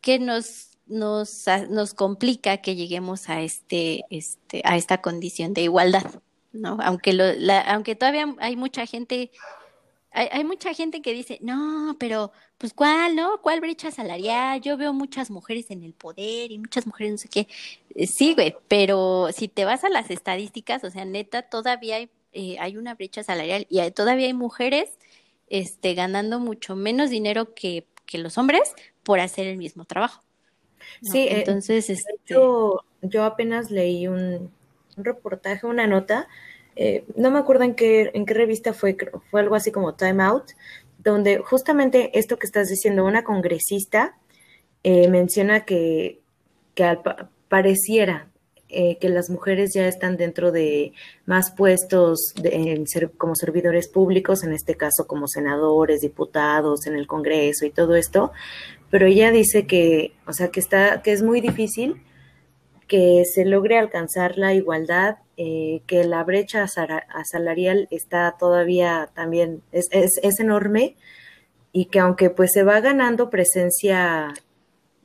que 0.00 0.18
nos 0.18 0.74
nos, 0.86 1.46
nos 1.70 1.94
complica 1.94 2.58
que 2.58 2.76
lleguemos 2.76 3.28
a 3.28 3.42
este, 3.42 4.04
este, 4.10 4.62
a 4.64 4.76
esta 4.76 5.00
condición 5.00 5.54
de 5.54 5.62
igualdad, 5.62 6.22
¿no? 6.54 6.78
Aunque 6.82 7.12
lo, 7.12 7.32
la, 7.34 7.60
aunque 7.60 7.94
todavía 7.94 8.34
hay 8.38 8.56
mucha 8.56 8.86
gente, 8.86 9.30
hay, 10.10 10.28
hay, 10.30 10.44
mucha 10.44 10.72
gente 10.72 11.02
que 11.02 11.12
dice, 11.12 11.38
no, 11.42 11.96
pero, 11.98 12.32
pues, 12.58 12.72
¿cuál, 12.72 13.16
no? 13.16 13.40
¿Cuál 13.42 13.60
brecha 13.60 13.90
salarial? 13.90 14.60
Yo 14.60 14.76
veo 14.76 14.92
muchas 14.92 15.30
mujeres 15.30 15.70
en 15.70 15.82
el 15.82 15.92
poder 15.92 16.52
y 16.52 16.58
muchas 16.58 16.86
mujeres 16.86 17.12
no 17.12 17.18
sé 17.18 17.28
qué. 17.28 17.48
Eh, 17.94 18.06
sí, 18.06 18.34
güey, 18.34 18.56
pero 18.68 19.28
si 19.32 19.48
te 19.48 19.64
vas 19.64 19.84
a 19.84 19.88
las 19.88 20.10
estadísticas, 20.10 20.84
o 20.84 20.90
sea, 20.90 21.04
neta, 21.04 21.42
todavía 21.42 21.96
hay, 21.96 22.10
eh, 22.32 22.56
hay 22.60 22.76
una 22.76 22.94
brecha 22.94 23.22
salarial 23.22 23.66
y 23.68 23.90
todavía 23.90 24.26
hay 24.26 24.34
mujeres, 24.34 24.98
este, 25.48 25.94
ganando 25.94 26.38
mucho 26.40 26.76
menos 26.76 27.10
dinero 27.10 27.54
que, 27.54 27.86
que 28.06 28.18
los 28.18 28.38
hombres, 28.38 28.74
por 29.02 29.20
hacer 29.20 29.46
el 29.46 29.56
mismo 29.56 29.84
trabajo. 29.84 30.22
Sí, 31.02 31.18
eh, 31.18 31.38
entonces 31.38 31.90
este... 31.90 32.12
yo, 32.26 32.84
yo, 33.02 33.24
apenas 33.24 33.70
leí 33.70 34.06
un, 34.08 34.50
reportaje, 34.96 35.66
una 35.66 35.86
nota, 35.86 36.28
eh, 36.76 37.04
no 37.16 37.30
me 37.30 37.38
acuerdo 37.38 37.64
en 37.64 37.74
qué, 37.74 38.10
en 38.14 38.26
qué 38.26 38.34
revista 38.34 38.72
fue, 38.72 38.96
fue 39.30 39.40
algo 39.40 39.54
así 39.54 39.72
como 39.72 39.94
Time 39.94 40.22
Out, 40.22 40.52
donde 40.98 41.38
justamente 41.38 42.18
esto 42.18 42.38
que 42.38 42.46
estás 42.46 42.68
diciendo, 42.68 43.04
una 43.04 43.24
congresista 43.24 44.16
eh, 44.82 45.08
menciona 45.08 45.64
que, 45.64 46.20
que 46.74 46.98
pareciera 47.48 48.28
que 48.68 49.08
las 49.08 49.30
mujeres 49.30 49.72
ya 49.72 49.86
están 49.86 50.16
dentro 50.16 50.50
de 50.50 50.94
más 51.26 51.52
puestos 51.52 52.34
de, 52.34 52.84
como 53.16 53.36
servidores 53.36 53.88
públicos, 53.88 54.42
en 54.42 54.52
este 54.52 54.74
caso 54.74 55.06
como 55.06 55.28
senadores, 55.28 56.00
diputados, 56.00 56.84
en 56.86 56.96
el 56.96 57.06
Congreso 57.06 57.66
y 57.66 57.70
todo 57.70 57.94
esto, 57.94 58.32
pero 58.90 59.06
ella 59.06 59.30
dice 59.32 59.66
que, 59.66 60.12
o 60.26 60.32
sea, 60.32 60.48
que 60.48 60.60
está, 60.60 61.02
que 61.02 61.12
es 61.12 61.22
muy 61.22 61.40
difícil 61.40 62.00
que 62.94 63.24
se 63.24 63.44
logre 63.44 63.76
alcanzar 63.76 64.38
la 64.38 64.54
igualdad, 64.54 65.16
eh, 65.36 65.82
que 65.88 66.04
la 66.04 66.22
brecha 66.22 66.68
salarial 66.68 67.88
está 67.90 68.36
todavía 68.38 69.10
también, 69.14 69.62
es, 69.72 69.88
es, 69.90 70.20
es, 70.22 70.38
enorme 70.38 70.94
y 71.72 71.86
que 71.86 71.98
aunque 71.98 72.30
pues 72.30 72.52
se 72.52 72.62
va 72.62 72.78
ganando 72.78 73.30
presencia 73.30 74.32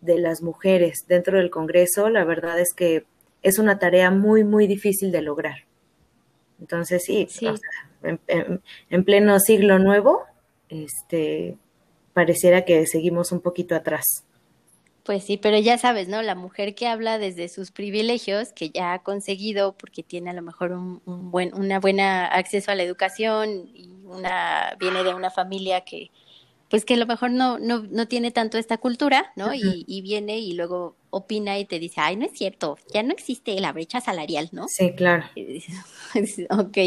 de 0.02 0.20
las 0.20 0.44
mujeres 0.44 1.06
dentro 1.08 1.40
del 1.40 1.50
Congreso, 1.50 2.12
la 2.12 2.26
verdad 2.26 2.60
es 2.60 2.74
que 2.76 3.06
es 3.42 3.58
una 3.58 3.80
tarea 3.80 4.12
muy, 4.12 4.44
muy 4.44 4.68
difícil 4.68 5.12
de 5.12 5.24
lograr. 5.24 5.66
Entonces, 6.60 7.04
sí, 7.04 7.28
en, 8.04 9.04
pleno 9.04 9.40
siglo 9.40 9.80
nuevo, 9.80 10.26
este, 10.70 11.58
pareciera 12.14 12.66
que 12.66 12.86
seguimos 12.86 13.32
un 13.32 13.40
poquito 13.40 13.74
atrás. 13.74 14.26
Pues 15.10 15.24
sí, 15.24 15.38
pero 15.38 15.58
ya 15.58 15.80
sabes, 15.80 16.08
¿no? 16.08 16.22
La 16.22 16.36
mujer 16.36 16.76
que 16.76 16.86
habla 16.86 17.18
desde 17.18 17.50
sus 17.50 17.72
privilegios, 17.72 18.54
que 18.54 18.70
ya 18.70 18.94
ha 18.94 19.00
conseguido 19.02 19.76
porque 19.76 20.04
tiene 20.04 20.30
a 20.30 20.34
lo 20.34 20.44
mejor 20.44 20.72
un, 20.72 21.02
buen, 21.32 21.52
una 21.56 21.80
buena 21.80 22.28
acceso 22.28 22.70
a 22.70 22.76
la 22.76 22.84
educación 22.84 23.72
y 23.74 23.90
una 24.06 24.76
viene 24.80 25.04
de 25.04 25.16
una 25.16 25.32
familia 25.32 25.82
que 25.82 26.12
pues 26.70 26.86
que 26.86 26.94
a 26.94 26.98
lo 26.98 27.06
mejor 27.06 27.32
no, 27.32 27.58
no, 27.60 27.84
no 27.90 28.08
tiene 28.08 28.32
tanto 28.32 28.58
esta 28.58 28.78
cultura, 28.78 29.32
¿no? 29.36 29.54
y, 29.54 29.84
y, 29.88 30.02
viene 30.02 30.40
y 30.40 30.54
luego 30.54 30.96
opina 31.10 31.58
y 31.58 31.66
te 31.66 31.80
dice, 31.80 32.02
ay, 32.02 32.16
no 32.16 32.26
es 32.26 32.32
cierto, 32.34 32.78
ya 32.94 33.02
no 33.02 33.12
existe 33.12 33.60
la 33.60 33.74
brecha 33.74 34.02
salarial, 34.02 34.50
¿no? 34.52 34.68
Sí, 34.68 34.94
claro. 34.94 35.26
ok, 36.52 36.78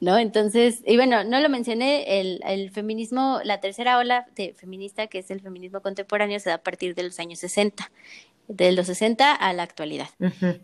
¿no? 0.00 0.18
Entonces, 0.18 0.82
y 0.86 0.96
bueno, 0.96 1.24
no 1.24 1.40
lo 1.40 1.48
mencioné, 1.48 2.20
el, 2.20 2.40
el 2.46 2.70
feminismo, 2.70 3.40
la 3.44 3.60
tercera 3.60 3.98
ola 3.98 4.26
de 4.36 4.54
feminista, 4.54 5.08
que 5.08 5.18
es 5.18 5.30
el 5.30 5.40
feminismo 5.40 5.80
contemporáneo, 5.80 6.38
se 6.38 6.50
da 6.50 6.56
a 6.56 6.62
partir 6.62 6.94
de 6.94 7.02
los 7.02 7.18
años 7.18 7.40
60 7.40 7.90
de 8.48 8.72
los 8.72 8.86
60 8.86 9.32
a 9.32 9.52
la 9.52 9.62
actualidad. 9.62 10.08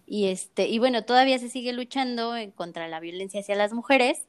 Y 0.06 0.26
este, 0.26 0.68
y 0.68 0.78
bueno, 0.78 1.04
todavía 1.04 1.38
se 1.38 1.48
sigue 1.48 1.72
luchando 1.72 2.34
contra 2.54 2.88
la 2.88 3.00
violencia 3.00 3.40
hacia 3.40 3.54
las 3.54 3.72
mujeres, 3.72 4.26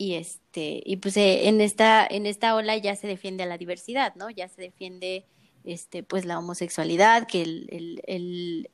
y 0.00 0.14
este 0.14 0.82
y 0.86 0.96
pues 0.96 1.14
eh, 1.18 1.46
en 1.46 1.60
esta 1.60 2.06
en 2.06 2.24
esta 2.24 2.54
ola 2.54 2.74
ya 2.78 2.96
se 2.96 3.06
defiende 3.06 3.42
a 3.42 3.46
la 3.46 3.58
diversidad 3.58 4.14
no 4.14 4.30
ya 4.30 4.48
se 4.48 4.62
defiende 4.62 5.26
este 5.62 6.02
pues 6.02 6.24
la 6.24 6.38
homosexualidad 6.38 7.26
que 7.26 7.42
el, 7.42 8.70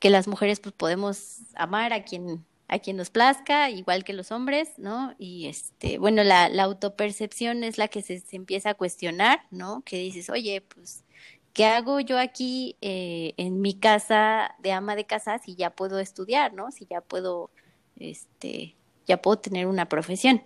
que 0.00 0.10
las 0.10 0.26
mujeres 0.26 0.58
pues 0.58 0.74
podemos 0.74 1.36
amar 1.54 1.92
a 1.92 2.02
quien 2.02 2.44
a 2.66 2.80
quien 2.80 2.96
nos 2.96 3.10
plazca 3.10 3.70
igual 3.70 4.02
que 4.02 4.12
los 4.12 4.32
hombres 4.32 4.70
no 4.76 5.14
y 5.20 5.46
este 5.46 5.98
bueno 5.98 6.24
la, 6.24 6.48
la 6.48 6.64
autopercepción 6.64 7.62
es 7.62 7.78
la 7.78 7.86
que 7.86 8.02
se, 8.02 8.18
se, 8.18 8.34
empieza 8.34 8.70
a 8.70 8.74
cuestionar 8.74 9.42
no 9.52 9.82
que 9.82 9.98
dices 9.98 10.30
oye 10.30 10.62
pues 10.62 11.04
qué 11.52 11.66
hago 11.66 12.00
yo 12.00 12.18
aquí 12.18 12.76
eh, 12.80 13.34
en 13.36 13.60
mi 13.60 13.74
casa 13.74 14.56
de 14.58 14.72
ama 14.72 14.96
de 14.96 15.06
casa 15.06 15.38
si 15.38 15.54
ya 15.54 15.70
puedo 15.70 16.00
estudiar 16.00 16.54
no 16.54 16.72
si 16.72 16.86
ya 16.86 17.02
puedo 17.02 17.50
este 17.94 18.74
ya 19.06 19.20
puedo 19.20 19.38
tener 19.38 19.66
una 19.66 19.88
profesión. 19.88 20.42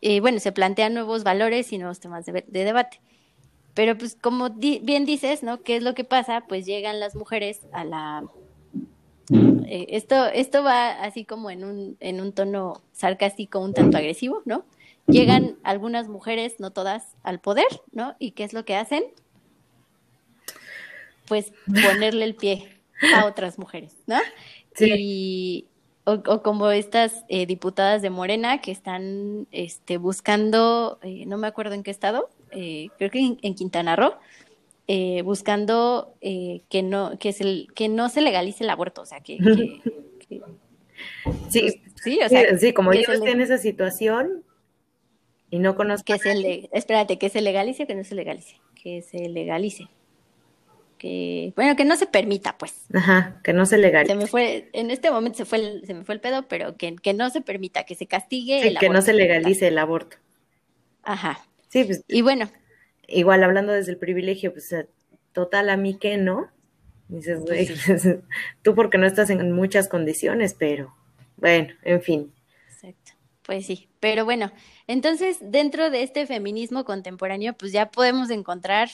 Y 0.00 0.20
bueno, 0.20 0.40
se 0.40 0.52
plantean 0.52 0.94
nuevos 0.94 1.22
valores 1.22 1.72
y 1.72 1.78
nuevos 1.78 2.00
temas 2.00 2.26
de, 2.26 2.44
debate. 2.48 3.00
Pero 3.74 3.96
pues 3.96 4.16
como 4.20 4.50
bien 4.50 5.04
dices, 5.04 5.42
¿no? 5.42 5.62
¿Qué 5.62 5.76
es 5.76 5.82
lo 5.82 5.94
que 5.94 6.04
pasa? 6.04 6.44
Pues 6.48 6.66
llegan 6.66 7.00
las 7.00 7.14
mujeres 7.14 7.60
a 7.72 7.84
la... 7.84 8.24
Eh, 9.66 9.86
esto, 9.90 10.26
esto 10.26 10.62
va 10.62 10.90
así 11.02 11.24
como 11.24 11.50
en 11.50 11.64
un, 11.64 11.96
en 12.00 12.20
un 12.20 12.32
tono 12.32 12.82
sarcástico, 12.92 13.60
un 13.60 13.72
tanto 13.72 13.96
agresivo, 13.96 14.42
¿no? 14.44 14.64
Llegan 15.06 15.56
algunas 15.62 16.08
mujeres, 16.08 16.58
no 16.58 16.72
todas, 16.72 17.16
al 17.22 17.40
poder, 17.40 17.66
¿no? 17.92 18.14
¿Y 18.18 18.32
qué 18.32 18.44
es 18.44 18.52
lo 18.52 18.64
que 18.64 18.76
hacen? 18.76 19.04
Pues 21.26 21.52
ponerle 21.66 22.24
el 22.24 22.34
pie 22.34 22.68
a 23.14 23.26
otras 23.26 23.58
mujeres, 23.58 23.94
¿no? 24.06 24.18
Sí. 24.74 24.92
Y, 24.98 25.66
o, 26.04 26.42
como 26.42 26.70
estas 26.70 27.24
eh, 27.28 27.46
diputadas 27.46 28.02
de 28.02 28.10
Morena 28.10 28.60
que 28.60 28.72
están 28.72 29.46
este, 29.52 29.98
buscando, 29.98 30.98
eh, 31.02 31.24
no 31.26 31.38
me 31.38 31.46
acuerdo 31.46 31.74
en 31.74 31.82
qué 31.82 31.90
estado, 31.90 32.28
eh, 32.50 32.88
creo 32.98 33.10
que 33.10 33.36
en, 33.40 33.54
Quintana 33.54 33.96
Roo, 33.96 34.14
buscando 35.24 36.14
que 36.20 36.82
no 36.82 37.18
que 37.18 37.32
se, 37.32 37.66
que 37.74 37.88
no 37.88 38.08
se 38.08 38.20
legalice 38.20 38.64
el 38.64 38.70
aborto, 38.70 39.02
o 39.02 39.06
sea 39.06 39.20
que, 39.20 39.38
sí, 41.48 41.80
sí, 42.02 42.18
o 42.24 42.28
sea, 42.28 42.58
sí, 42.58 42.72
como 42.72 42.92
ellos 42.92 43.08
están 43.08 43.28
en 43.28 43.40
esa 43.40 43.58
situación 43.58 44.42
y 45.50 45.60
no 45.60 45.76
conozco 45.76 46.12
que 46.12 46.18
se 46.18 46.34
le, 46.34 46.68
espérate, 46.72 47.18
que 47.18 47.28
se 47.28 47.40
legalice 47.40 47.84
o 47.84 47.86
que 47.86 47.94
no 47.94 48.04
se 48.04 48.14
legalice, 48.14 48.60
que 48.74 49.02
se 49.02 49.28
legalice 49.28 49.88
que, 51.02 51.52
bueno, 51.56 51.74
que 51.74 51.84
no 51.84 51.96
se 51.96 52.06
permita, 52.06 52.56
pues. 52.56 52.84
Ajá, 52.94 53.40
que 53.42 53.52
no 53.52 53.66
se 53.66 53.76
legalice. 53.76 54.12
Se 54.12 54.16
me 54.16 54.28
fue, 54.28 54.70
en 54.72 54.92
este 54.92 55.10
momento 55.10 55.38
se 55.38 55.44
fue 55.44 55.58
el, 55.58 55.84
se 55.84 55.94
me 55.94 56.04
fue 56.04 56.14
el 56.14 56.20
pedo, 56.20 56.46
pero 56.46 56.76
que, 56.76 56.94
que 56.94 57.12
no 57.12 57.28
se 57.28 57.40
permita, 57.40 57.82
que 57.82 57.96
se 57.96 58.06
castigue 58.06 58.68
el 58.68 58.78
que 58.78 58.88
no 58.88 59.02
se 59.02 59.12
legalice 59.12 59.66
el 59.66 59.78
aborto. 59.78 60.18
Ajá. 61.02 61.44
Sí, 61.70 61.82
pues. 61.82 62.04
Y 62.06 62.22
bueno. 62.22 62.48
Igual 63.08 63.42
hablando 63.42 63.72
desde 63.72 63.90
el 63.90 63.98
privilegio, 63.98 64.52
pues 64.52 64.72
total 65.32 65.70
a 65.70 65.76
mí 65.76 65.98
que 65.98 66.18
no. 66.18 66.52
Dices, 67.08 67.40
güey, 67.40 67.68
tú 68.62 68.76
porque 68.76 68.96
no 68.96 69.06
estás 69.08 69.28
en 69.30 69.50
muchas 69.50 69.88
condiciones, 69.88 70.54
pero 70.54 70.94
bueno, 71.36 71.74
en 71.82 72.00
fin. 72.00 72.32
Exacto. 72.68 73.14
Pues 73.42 73.66
sí, 73.66 73.88
pero 73.98 74.24
bueno, 74.24 74.52
entonces 74.86 75.38
dentro 75.40 75.90
de 75.90 76.04
este 76.04 76.28
feminismo 76.28 76.84
contemporáneo, 76.84 77.54
pues 77.54 77.72
ya 77.72 77.90
podemos 77.90 78.30
encontrar 78.30 78.88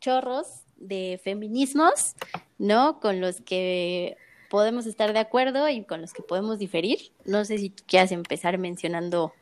chorros 0.00 0.64
de 0.80 1.20
feminismos, 1.22 2.14
¿no? 2.58 2.98
Con 3.00 3.20
los 3.20 3.40
que 3.40 4.16
podemos 4.50 4.86
estar 4.86 5.12
de 5.12 5.20
acuerdo 5.20 5.68
y 5.68 5.84
con 5.84 6.00
los 6.00 6.12
que 6.12 6.22
podemos 6.22 6.58
diferir. 6.58 6.98
No 7.24 7.44
sé 7.44 7.58
si 7.58 7.70
tú 7.70 7.84
quieras 7.86 8.10
empezar 8.10 8.58
mencionando 8.58 9.32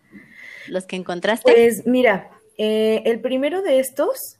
los 0.68 0.84
que 0.84 0.96
encontraste. 0.96 1.50
Pues 1.50 1.86
mira, 1.86 2.30
eh, 2.58 3.02
el 3.06 3.20
primero 3.20 3.62
de 3.62 3.78
estos, 3.78 4.38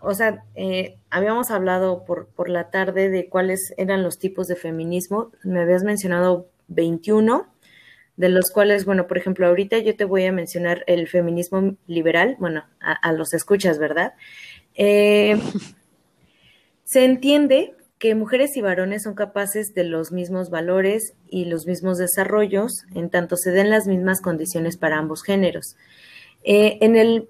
o 0.00 0.14
sea, 0.14 0.44
eh, 0.56 0.98
habíamos 1.10 1.50
hablado 1.50 2.04
por, 2.04 2.26
por 2.28 2.48
la 2.48 2.70
tarde 2.70 3.08
de 3.08 3.28
cuáles 3.28 3.72
eran 3.76 4.02
los 4.02 4.18
tipos 4.18 4.48
de 4.48 4.56
feminismo. 4.56 5.30
Me 5.44 5.60
habías 5.60 5.84
mencionado 5.84 6.48
21, 6.66 7.46
de 8.16 8.28
los 8.28 8.50
cuales, 8.50 8.84
bueno, 8.84 9.06
por 9.06 9.16
ejemplo, 9.16 9.46
ahorita 9.46 9.78
yo 9.78 9.96
te 9.96 10.04
voy 10.04 10.24
a 10.26 10.32
mencionar 10.32 10.82
el 10.88 11.06
feminismo 11.06 11.76
liberal, 11.86 12.36
bueno, 12.40 12.64
a, 12.80 12.92
a 12.92 13.12
los 13.12 13.32
escuchas, 13.32 13.78
¿verdad? 13.78 14.14
Eh, 14.74 15.38
se 16.90 17.04
entiende 17.04 17.76
que 18.00 18.16
mujeres 18.16 18.56
y 18.56 18.62
varones 18.62 19.04
son 19.04 19.14
capaces 19.14 19.74
de 19.74 19.84
los 19.84 20.10
mismos 20.10 20.50
valores 20.50 21.12
y 21.28 21.44
los 21.44 21.64
mismos 21.64 21.98
desarrollos, 21.98 22.72
en 22.96 23.10
tanto 23.10 23.36
se 23.36 23.52
den 23.52 23.70
las 23.70 23.86
mismas 23.86 24.20
condiciones 24.20 24.76
para 24.76 24.98
ambos 24.98 25.22
géneros. 25.22 25.76
Eh, 26.42 26.78
en 26.80 26.96
el 26.96 27.28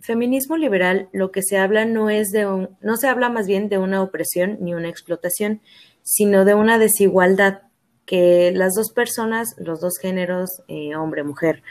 feminismo 0.00 0.56
liberal 0.56 1.08
lo 1.12 1.32
que 1.32 1.42
se 1.42 1.58
habla 1.58 1.86
no 1.86 2.08
es 2.08 2.28
de 2.28 2.46
un, 2.46 2.76
no 2.82 2.96
se 2.96 3.08
habla 3.08 3.30
más 3.30 3.48
bien 3.48 3.68
de 3.68 3.78
una 3.78 4.00
opresión 4.00 4.58
ni 4.60 4.74
una 4.74 4.88
explotación, 4.88 5.60
sino 6.04 6.44
de 6.44 6.54
una 6.54 6.78
desigualdad 6.78 7.62
que 8.06 8.52
las 8.54 8.74
dos 8.74 8.92
personas, 8.92 9.48
los 9.58 9.80
dos 9.80 9.94
géneros, 10.00 10.62
eh, 10.68 10.94
hombre, 10.94 11.24
mujer, 11.24 11.64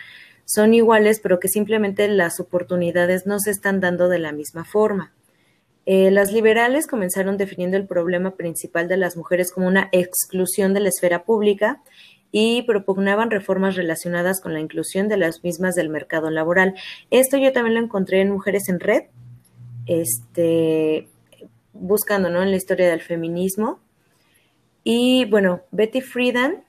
son 0.43 0.73
iguales, 0.73 1.21
pero 1.21 1.39
que 1.39 1.47
simplemente 1.47 2.05
las 2.09 2.41
oportunidades 2.41 3.25
no 3.25 3.39
se 3.39 3.51
están 3.51 3.79
dando 3.79 4.09
de 4.09 4.19
la 4.19 4.33
misma 4.33 4.65
forma. 4.65 5.13
Eh, 5.91 6.11
las 6.11 6.31
liberales 6.31 6.85
comenzaron 6.85 7.37
definiendo 7.37 7.75
el 7.75 7.87
problema 7.87 8.35
principal 8.35 8.87
de 8.87 8.95
las 8.95 9.17
mujeres 9.17 9.51
como 9.51 9.65
una 9.65 9.89
exclusión 9.91 10.75
de 10.75 10.81
la 10.81 10.89
esfera 10.89 11.23
pública 11.23 11.81
y 12.31 12.61
propugnaban 12.61 13.31
reformas 13.31 13.75
relacionadas 13.75 14.39
con 14.39 14.53
la 14.53 14.59
inclusión 14.59 15.07
de 15.07 15.17
las 15.17 15.43
mismas 15.43 15.73
del 15.73 15.89
mercado 15.89 16.29
laboral. 16.29 16.75
Esto 17.09 17.37
yo 17.37 17.51
también 17.53 17.73
lo 17.73 17.81
encontré 17.81 18.21
en 18.21 18.29
Mujeres 18.29 18.69
en 18.69 18.79
Red, 18.79 19.05
este, 19.87 21.07
buscando 21.73 22.29
¿no? 22.29 22.43
en 22.43 22.51
la 22.51 22.57
historia 22.57 22.87
del 22.87 23.01
feminismo. 23.01 23.79
Y 24.83 25.25
bueno, 25.25 25.61
Betty 25.71 26.01
Friedan 26.01 26.65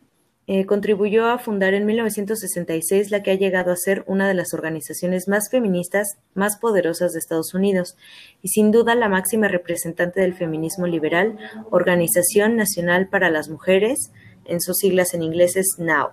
contribuyó 0.67 1.27
a 1.27 1.39
fundar 1.39 1.75
en 1.75 1.87
1966 1.87 3.13
la 3.13 3.23
que 3.23 3.31
ha 3.31 3.37
llegado 3.37 3.71
a 3.71 3.77
ser 3.77 4.03
una 4.09 4.27
de 4.27 4.35
las 4.35 4.53
organizaciones 4.53 5.29
más 5.29 5.49
feministas 5.49 6.19
más 6.35 6.57
poderosas 6.57 7.13
de 7.13 7.21
Estados 7.21 7.55
Unidos 7.55 7.97
y 8.43 8.49
sin 8.49 8.73
duda 8.73 8.97
la 8.97 9.09
máxima 9.09 9.47
representante 9.47 10.21
del 10.21 10.35
feminismo 10.35 10.89
liberal, 10.89 11.39
Organización 11.71 12.57
Nacional 12.57 13.09
para 13.09 13.31
las 13.31 13.49
Mujeres, 13.49 14.11
en 14.45 14.61
sus 14.61 14.79
siglas 14.79 15.15
en 15.15 15.23
inglés 15.23 15.57
es 15.57 15.77
NOW. 15.79 16.11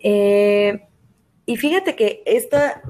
Eh, 0.00 0.82
y 1.46 1.56
fíjate 1.56 1.96
que 1.96 2.22
esta, 2.26 2.82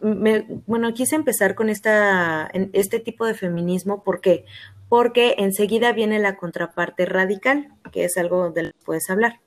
bueno, 0.00 0.94
quise 0.94 1.16
empezar 1.16 1.54
con 1.54 1.68
esta, 1.68 2.50
este 2.72 3.00
tipo 3.00 3.26
de 3.26 3.34
feminismo, 3.34 4.02
¿por 4.02 4.20
qué? 4.20 4.46
Porque 4.92 5.36
enseguida 5.38 5.92
viene 5.92 6.18
la 6.18 6.36
contraparte 6.36 7.06
radical, 7.06 7.72
que 7.92 8.04
es 8.04 8.18
algo 8.18 8.50
del 8.50 8.74
que 8.74 8.84
puedes 8.84 9.08
hablar. 9.08 9.40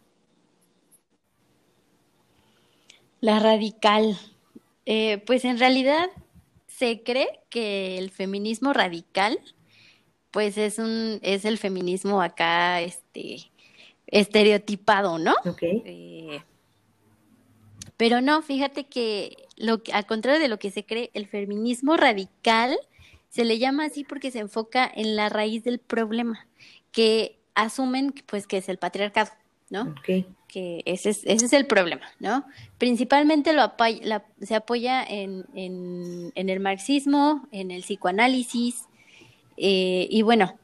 La 3.22 3.38
radical. 3.38 4.18
Eh, 4.88 5.20
pues 5.20 5.46
en 5.46 5.60
realidad 5.60 6.10
se 6.66 7.04
cree 7.04 7.42
que 7.52 8.00
el 8.00 8.10
feminismo 8.10 8.74
radical, 8.74 9.40
pues 10.32 10.58
es 10.58 10.80
un, 10.80 11.20
es 11.22 11.46
el 11.46 11.60
feminismo 11.60 12.24
acá, 12.24 12.82
este, 12.82 13.52
estereotipado, 14.08 15.20
¿no? 15.20 15.36
Ok. 15.46 15.62
Eh, 15.62 16.42
pero 17.98 18.20
no, 18.20 18.42
fíjate 18.42 18.86
que 18.86 19.38
lo 19.58 19.80
al 19.94 20.08
contrario 20.08 20.42
de 20.42 20.48
lo 20.48 20.58
que 20.58 20.72
se 20.72 20.88
cree, 20.88 21.12
el 21.14 21.28
feminismo 21.28 21.98
radical 21.98 22.80
se 23.36 23.44
le 23.44 23.60
llama 23.60 23.86
así 23.86 24.06
porque 24.06 24.32
se 24.32 24.40
enfoca 24.40 24.90
en 24.94 25.16
la 25.16 25.28
raíz 25.28 25.64
del 25.64 25.80
problema, 25.80 26.48
que 26.92 27.38
asumen 27.54 28.14
pues 28.26 28.48
que 28.48 28.58
es 28.58 28.70
el 28.70 28.78
patriarcado, 28.78 29.32
¿no? 29.70 29.94
Okay 30.00 30.26
que 30.56 30.84
ese 30.86 31.10
es, 31.10 31.26
ese 31.26 31.48
es 31.48 31.52
el 31.52 31.68
problema, 31.68 32.06
¿no? 32.18 32.46
Principalmente 32.78 33.52
lo 33.52 33.74
se 34.40 34.56
apoya 34.56 35.04
en, 35.04 35.44
en, 35.54 36.50
el 36.50 36.62
marxismo, 36.62 37.46
en 37.52 37.72
el 37.72 37.82
psicoanálisis, 37.82 38.86
eh, 39.58 40.08
y 40.10 40.22
bueno, 40.22 40.58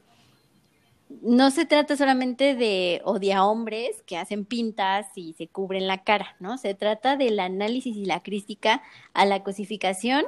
no 1.20 1.50
se 1.50 1.66
trata 1.66 1.94
solamente 1.94 2.54
de 2.54 3.02
odia 3.04 3.44
hombres 3.44 4.02
que 4.06 4.16
hacen 4.16 4.46
pintas 4.46 5.08
y 5.14 5.34
se 5.34 5.46
cubren 5.46 5.86
la 5.86 6.04
cara, 6.04 6.36
¿no? 6.40 6.56
Se 6.56 6.72
trata 6.72 7.18
del 7.18 7.38
análisis 7.38 7.94
y 7.94 8.06
la 8.06 8.22
crítica 8.22 8.82
a 9.12 9.26
la 9.26 9.42
cosificación, 9.42 10.24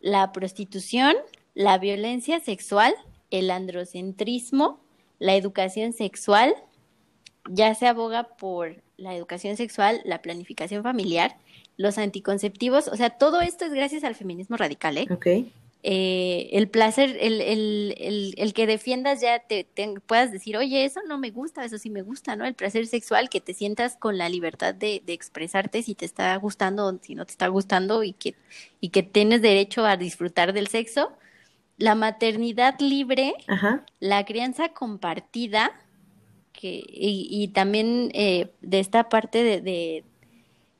la 0.00 0.32
prostitución, 0.32 1.16
la 1.54 1.78
violencia 1.78 2.40
sexual, 2.40 2.94
el 3.30 3.50
androcentrismo, 3.50 4.80
la 5.18 5.36
educación 5.36 5.92
sexual, 5.92 6.54
ya 7.48 7.74
se 7.74 7.86
aboga 7.86 8.36
por 8.36 8.82
la 8.96 9.14
educación 9.14 9.56
sexual, 9.56 10.00
la 10.04 10.22
planificación 10.22 10.82
familiar, 10.82 11.36
los 11.76 11.98
anticonceptivos, 11.98 12.88
o 12.88 12.96
sea, 12.96 13.10
todo 13.10 13.40
esto 13.40 13.64
es 13.64 13.72
gracias 13.72 14.04
al 14.04 14.14
feminismo 14.14 14.56
radical, 14.56 14.98
¿eh? 14.98 15.06
Okay. 15.10 15.52
Eh, 15.84 16.50
el 16.52 16.68
placer, 16.68 17.16
el, 17.20 17.40
el, 17.40 17.94
el, 17.98 18.34
el, 18.36 18.54
que 18.54 18.68
defiendas 18.68 19.20
ya 19.20 19.40
te, 19.40 19.66
puedas 20.06 20.30
decir, 20.30 20.56
oye, 20.56 20.84
eso 20.84 21.00
no 21.08 21.18
me 21.18 21.30
gusta, 21.30 21.64
eso 21.64 21.76
sí 21.76 21.90
me 21.90 22.02
gusta, 22.02 22.36
¿no? 22.36 22.44
El 22.44 22.54
placer 22.54 22.86
sexual, 22.86 23.28
que 23.28 23.40
te 23.40 23.52
sientas 23.52 23.96
con 23.96 24.16
la 24.16 24.28
libertad 24.28 24.74
de, 24.74 25.02
de 25.04 25.12
expresarte 25.12 25.82
si 25.82 25.96
te 25.96 26.04
está 26.04 26.36
gustando 26.36 26.86
o 26.86 26.98
si 27.02 27.16
no 27.16 27.26
te 27.26 27.32
está 27.32 27.48
gustando 27.48 28.04
y 28.04 28.12
que, 28.12 28.36
y 28.80 28.90
que 28.90 29.02
tienes 29.02 29.42
derecho 29.42 29.84
a 29.84 29.96
disfrutar 29.96 30.52
del 30.52 30.68
sexo. 30.68 31.12
La 31.82 31.94
maternidad 31.94 32.78
libre, 32.80 33.34
la 34.00 34.24
crianza 34.24 34.70
compartida, 34.70 35.72
que, 36.52 36.82
y, 36.86 37.48
también 37.48 38.10
eh, 38.14 38.52
de 38.60 38.78
esta 38.80 39.08
parte 39.08 39.42
de, 39.42 40.04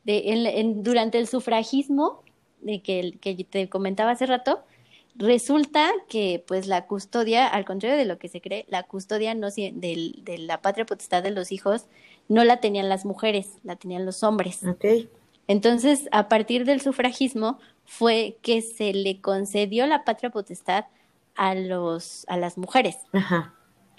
de, 0.05 0.23
en, 0.27 0.83
durante 0.83 1.19
el 1.19 1.27
sufragismo, 1.27 2.23
de 2.61 2.83
que, 2.83 3.19
que 3.21 3.35
te 3.45 3.69
comentaba 3.69 4.13
hace 4.13 4.27
rato, 4.27 4.65
Resulta 5.15 5.91
que, 6.09 6.43
pues, 6.47 6.67
la 6.67 6.87
custodia, 6.87 7.47
al 7.47 7.67
contrario 7.67 7.99
de 7.99 8.07
lo 8.07 8.19
que 8.19 8.29
se 8.29 8.41
cree, 8.41 8.65
la 8.69 8.85
custodia 8.85 9.35
no 9.35 9.51
de, 9.51 9.73
de 9.75 10.39
la 10.39 10.63
patria 10.63 10.87
potestad 10.87 11.23
de 11.23 11.31
los 11.31 11.53
hijos 11.53 11.87
no 12.29 12.45
la 12.45 12.61
tenían 12.61 12.89
las 12.89 13.05
mujeres, 13.05 13.59
la 13.63 13.77
tenían 13.77 14.07
los 14.07 14.23
hombres. 14.23 14.65
Okay. 14.65 15.11
Entonces, 15.49 16.09
a 16.13 16.29
partir 16.29 16.65
del 16.65 16.81
sufragismo 16.81 17.59
fue 17.85 18.39
que 18.43 18.63
se 18.63 18.93
le 18.93 19.21
concedió 19.21 19.87
la 19.87 20.05
patria 20.05 20.31
potestad 20.31 20.87
a 21.35 21.55
los 21.55 22.25
a 22.29 22.37
las 22.37 22.59
mujeres. 22.59 22.99
Ajá. 23.13 23.55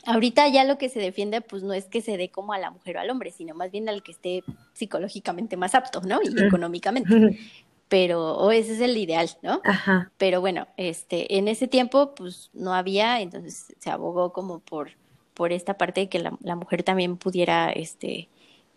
Ahorita 0.05 0.47
ya 0.49 0.65
lo 0.65 0.77
que 0.77 0.89
se 0.89 0.99
defiende, 0.99 1.39
pues 1.39 1.63
no 1.63 1.73
es 1.73 1.85
que 1.85 2.01
se 2.01 2.17
dé 2.17 2.29
como 2.29 2.51
a 2.51 2.57
la 2.57 2.71
mujer 2.71 2.97
o 2.97 2.99
al 2.99 3.09
hombre, 3.09 3.31
sino 3.31 3.55
más 3.55 3.71
bien 3.71 3.87
al 3.87 4.03
que 4.03 4.11
esté 4.11 4.43
psicológicamente 4.73 5.55
más 5.55 5.75
apto, 5.75 6.01
¿no? 6.01 6.19
Y 6.21 6.43
económicamente 6.43 7.39
pero, 7.93 8.37
o 8.37 8.49
ese 8.49 8.73
es 8.73 8.81
el 8.81 8.97
ideal, 8.97 9.29
¿no? 9.43 9.61
Ajá. 9.63 10.11
Pero 10.17 10.41
bueno, 10.41 10.67
este, 10.77 11.37
en 11.37 11.47
ese 11.47 11.67
tiempo, 11.67 12.15
pues 12.15 12.49
no 12.51 12.73
había, 12.73 13.21
entonces 13.21 13.67
se 13.77 13.91
abogó 13.91 14.33
como 14.33 14.61
por, 14.61 14.93
por 15.35 15.53
esta 15.53 15.77
parte 15.77 16.01
de 16.01 16.09
que 16.09 16.17
la, 16.17 16.35
la 16.41 16.55
mujer 16.55 16.81
también 16.81 17.17
pudiera, 17.17 17.69
este, 17.69 18.29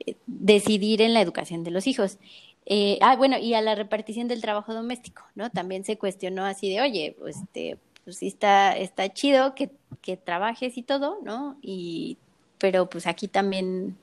eh, 0.05 0.17
decidir 0.27 1.01
en 1.01 1.15
la 1.15 1.23
educación 1.23 1.65
de 1.65 1.71
los 1.71 1.87
hijos. 1.87 2.19
Eh, 2.67 2.99
ah, 3.01 3.17
bueno, 3.17 3.39
y 3.39 3.55
a 3.55 3.63
la 3.63 3.77
repartición 3.77 4.27
del 4.27 4.41
trabajo 4.41 4.75
doméstico, 4.75 5.23
¿no? 5.37 5.51
También 5.51 5.85
se 5.85 5.99
cuestionó 5.99 6.45
así 6.45 6.69
de, 6.69 6.81
oye, 6.81 7.17
pues, 7.19 7.37
este, 7.37 7.79
pues 8.05 8.19
sí 8.19 8.27
está, 8.27 8.77
está 8.77 9.13
chido 9.13 9.55
que, 9.55 9.71
que 10.03 10.17
trabajes 10.17 10.77
y 10.77 10.83
todo, 10.83 11.19
¿no? 11.23 11.57
Y, 11.63 12.19
pero 12.59 12.91
pues 12.91 13.07
aquí 13.07 13.29
también, 13.29 13.97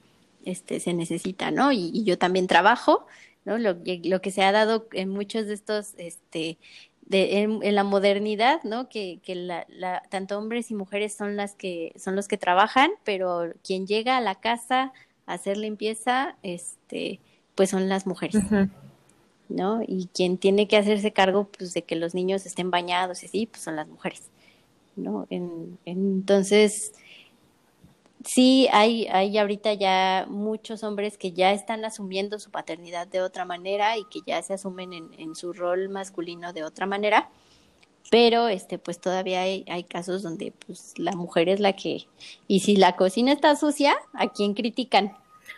este, 0.45 0.79
se 0.79 0.93
necesita, 0.93 1.51
¿no? 1.51 1.73
Y, 1.73 1.91
y 1.93 2.05
yo 2.05 2.17
también 2.17 2.47
trabajo, 2.47 3.05
¿no? 3.45 3.57
Lo, 3.57 3.81
que 3.83 4.31
se 4.31 4.43
ha 4.43 4.51
dado 4.51 4.87
en 4.93 5.09
muchos 5.09 5.47
de 5.47 5.53
estos, 5.53 5.93
este, 5.97 6.57
de, 7.05 7.41
en, 7.41 7.75
la 7.75 7.83
modernidad, 7.83 8.63
¿no? 8.63 8.87
Que, 8.89 9.19
que 9.23 9.65
tanto 10.09 10.37
hombres 10.37 10.71
y 10.71 10.75
mujeres 10.75 11.13
son 11.13 11.35
las 11.35 11.55
que 11.55 11.93
son 11.97 12.15
los 12.15 12.27
que 12.27 12.37
trabajan, 12.37 12.91
pero 13.03 13.53
quien 13.63 13.87
llega 13.87 14.17
a 14.17 14.21
la 14.21 14.35
casa 14.35 14.93
a 15.25 15.33
hacer 15.33 15.57
limpieza, 15.57 16.37
este, 16.43 17.19
pues 17.55 17.69
son 17.69 17.89
las 17.89 18.07
mujeres, 18.07 18.43
¿no? 19.49 19.81
Y 19.87 20.09
quien 20.13 20.37
tiene 20.37 20.67
que 20.67 20.77
hacerse 20.77 21.13
cargo, 21.13 21.49
pues, 21.57 21.73
de 21.73 21.83
que 21.83 21.95
los 21.95 22.13
niños 22.13 22.45
estén 22.45 22.71
bañados 22.71 23.23
y 23.23 23.27
así, 23.27 23.45
pues 23.45 23.63
son 23.63 23.75
las 23.75 23.87
mujeres, 23.87 24.23
¿no? 24.95 25.27
En, 25.29 25.77
entonces, 25.85 26.93
sí 28.25 28.67
hay, 28.71 29.07
hay 29.07 29.37
ahorita 29.37 29.73
ya 29.73 30.25
muchos 30.29 30.83
hombres 30.83 31.17
que 31.17 31.33
ya 31.33 31.51
están 31.51 31.85
asumiendo 31.85 32.39
su 32.39 32.51
paternidad 32.51 33.07
de 33.07 33.21
otra 33.21 33.45
manera 33.45 33.97
y 33.97 34.05
que 34.05 34.19
ya 34.25 34.41
se 34.41 34.53
asumen 34.53 34.93
en, 34.93 35.09
en 35.17 35.35
su 35.35 35.53
rol 35.53 35.89
masculino 35.89 36.53
de 36.53 36.63
otra 36.63 36.85
manera, 36.85 37.29
pero 38.09 38.47
este 38.47 38.77
pues 38.77 38.99
todavía 38.99 39.41
hay, 39.41 39.65
hay 39.67 39.83
casos 39.83 40.23
donde 40.23 40.53
pues 40.65 40.93
la 40.97 41.13
mujer 41.13 41.49
es 41.49 41.59
la 41.59 41.73
que 41.73 42.05
y 42.47 42.61
si 42.61 42.75
la 42.75 42.95
cocina 42.95 43.31
está 43.31 43.55
sucia, 43.55 43.95
¿a 44.13 44.29
quién 44.29 44.53
critican? 44.53 45.13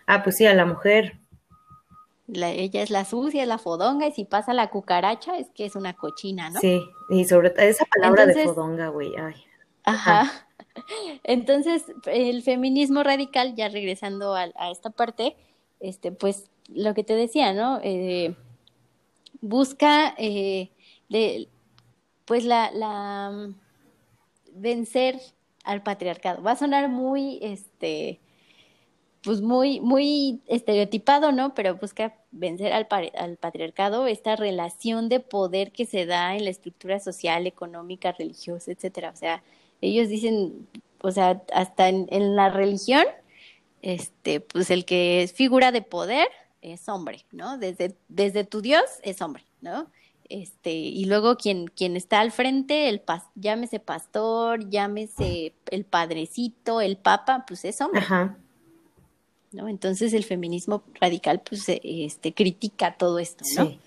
Ah, 0.08 0.23
pues 0.23 0.38
sí, 0.38 0.45
a 0.45 0.53
la 0.53 0.65
mujer. 0.65 1.17
La, 2.27 2.49
ella 2.49 2.81
es 2.81 2.89
la 2.89 3.05
sucia, 3.05 3.43
es 3.43 3.47
la 3.47 3.59
fodonga, 3.59 4.07
y 4.07 4.11
si 4.11 4.25
pasa 4.25 4.53
la 4.53 4.69
cucaracha 4.69 5.38
es 5.38 5.49
que 5.51 5.65
es 5.65 5.75
una 5.75 5.93
cochina, 5.93 6.49
¿no? 6.49 6.59
Sí, 6.59 6.81
y 7.09 7.25
sobre 7.25 7.51
todo 7.51 7.65
esa 7.65 7.85
palabra 7.85 8.25
de 8.25 8.43
fodonga, 8.43 8.89
güey, 8.89 9.15
ay. 9.15 9.35
Ajá. 9.83 10.47
Entonces, 11.23 11.85
el 12.07 12.41
feminismo 12.41 13.03
radical, 13.03 13.55
ya 13.55 13.69
regresando 13.69 14.35
a, 14.35 14.49
esta 14.71 14.89
parte, 14.89 15.35
este, 15.79 16.11
pues 16.11 16.49
lo 16.73 16.93
que 16.93 17.03
te 17.03 17.15
decía, 17.15 17.53
¿no? 17.53 17.79
Eh, 17.83 18.35
busca 19.41 20.15
eh, 20.17 20.71
de, 21.09 21.47
pues 22.25 22.43
la, 22.43 22.71
la 22.71 23.31
mm, 23.31 23.55
vencer 24.55 25.19
al 25.63 25.83
patriarcado. 25.83 26.41
Va 26.41 26.51
a 26.51 26.57
sonar 26.57 26.89
muy, 26.89 27.39
este, 27.41 28.19
pues 29.25 29.41
muy, 29.41 29.79
muy 29.79 30.39
estereotipado, 30.45 31.31
¿no? 31.31 31.55
Pero 31.55 31.75
busca 31.75 32.13
vencer 32.31 32.71
al, 32.71 32.88
al 33.17 33.38
patriarcado, 33.38 34.05
esta 34.05 34.35
relación 34.35 35.09
de 35.09 35.19
poder 35.19 35.71
que 35.71 35.88
se 35.88 36.05
da 36.05 36.35
en 36.35 36.43
la 36.43 36.51
estructura 36.51 36.99
social, 36.99 37.47
económica, 37.47 38.11
religiosa, 38.11 38.71
etcétera. 38.71 39.09
O 39.09 39.15
sea, 39.17 39.41
ellos 39.81 40.09
dicen, 40.09 40.67
o 41.01 41.11
sea, 41.11 41.41
hasta 41.53 41.89
en, 41.89 42.35
la 42.35 42.49
religión, 42.49 43.03
este, 43.81 44.41
pues 44.41 44.69
el 44.69 44.85
que 44.85 45.23
es 45.23 45.33
figura 45.33 45.71
de 45.71 45.81
poder 45.81 46.27
es 46.61 46.88
hombre, 46.88 47.25
¿no? 47.31 47.57
Desde, 47.57 47.95
desde 48.07 48.43
tu 48.43 48.61
Dios 48.61 48.83
es 49.01 49.21
hombre, 49.21 49.43
¿no? 49.61 49.88
Este, 50.29 50.71
y 50.71 51.05
luego 51.05 51.35
quien, 51.38 51.67
quien 51.67 51.95
está 51.95 52.19
al 52.19 52.31
frente, 52.31 52.89
el 52.89 53.01
llámese 53.35 53.79
pastor, 53.79 54.69
llámese 54.69 55.53
el 55.71 55.85
padrecito, 55.85 56.81
el 56.81 56.97
papa, 56.97 57.45
pues 57.47 57.65
es 57.65 57.81
hombre. 57.81 58.01
Ajá. 58.01 58.38
¿No? 59.55 59.69
Entonces 59.69 60.13
el 60.13 60.25
feminismo 60.25 60.83
radical, 60.99 61.41
pues, 61.47 61.63
este, 61.67 62.33
critica 62.33 62.95
todo 62.97 63.19
esto, 63.19 63.43
¿no? 63.57 63.67
Sí. 63.67 63.79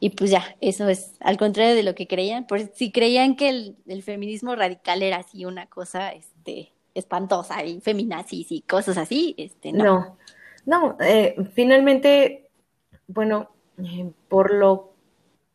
Y 0.00 0.10
pues 0.10 0.30
ya, 0.30 0.56
eso 0.60 0.88
es 0.88 1.16
al 1.20 1.36
contrario 1.36 1.74
de 1.74 1.82
lo 1.82 1.94
que 1.94 2.06
creían. 2.06 2.46
Por 2.46 2.60
si 2.74 2.92
creían 2.92 3.34
que 3.34 3.74
el, 3.86 4.02
feminismo 4.02 4.54
radical 4.54 5.02
era 5.02 5.16
así 5.16 5.44
una 5.44 5.66
cosa 5.66 6.10
este, 6.12 6.72
espantosa 6.94 7.64
y 7.64 7.80
feminazis 7.80 8.52
y 8.52 8.60
cosas 8.60 8.96
así, 8.96 9.34
este, 9.36 9.72
no. 9.72 9.84
No, 9.84 10.16
no 10.66 10.96
eh, 11.00 11.34
finalmente, 11.52 12.48
bueno, 13.08 13.50
eh, 13.82 14.08
por 14.28 14.54
lo 14.54 14.92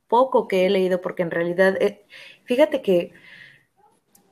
poco 0.09 0.47
que 0.47 0.65
he 0.65 0.69
leído, 0.69 0.99
porque 0.99 1.23
en 1.23 1.31
realidad, 1.31 1.81
eh, 1.81 2.03
fíjate 2.43 2.81
que 2.81 3.13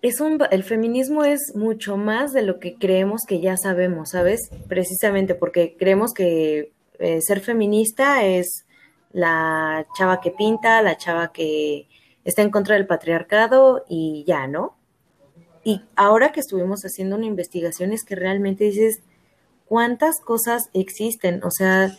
es 0.01 0.19
un, 0.19 0.39
el 0.51 0.63
feminismo 0.63 1.23
es 1.23 1.53
mucho 1.55 1.97
más 1.97 2.33
de 2.33 2.41
lo 2.41 2.59
que 2.59 2.75
creemos 2.75 3.21
que 3.27 3.39
ya 3.39 3.55
sabemos, 3.57 4.11
¿sabes? 4.11 4.49
Precisamente 4.67 5.35
porque 5.35 5.75
creemos 5.77 6.13
que 6.13 6.71
ser 7.19 7.39
feminista 7.39 8.23
es 8.23 8.65
la 9.11 9.85
chava 9.97 10.21
que 10.21 10.31
pinta, 10.31 10.81
la 10.81 10.97
chava 10.97 11.31
que 11.31 11.87
está 12.23 12.41
en 12.41 12.51
contra 12.51 12.75
del 12.75 12.87
patriarcado 12.87 13.85
y 13.89 14.23
ya, 14.25 14.47
¿no? 14.47 14.75
Y 15.63 15.81
ahora 15.95 16.31
que 16.31 16.39
estuvimos 16.39 16.81
haciendo 16.81 17.15
una 17.15 17.25
investigación 17.25 17.91
es 17.91 18.03
que 18.03 18.15
realmente 18.15 18.65
dices, 18.65 19.01
¿cuántas 19.65 20.19
cosas 20.19 20.63
existen? 20.73 21.43
O 21.43 21.51
sea, 21.51 21.95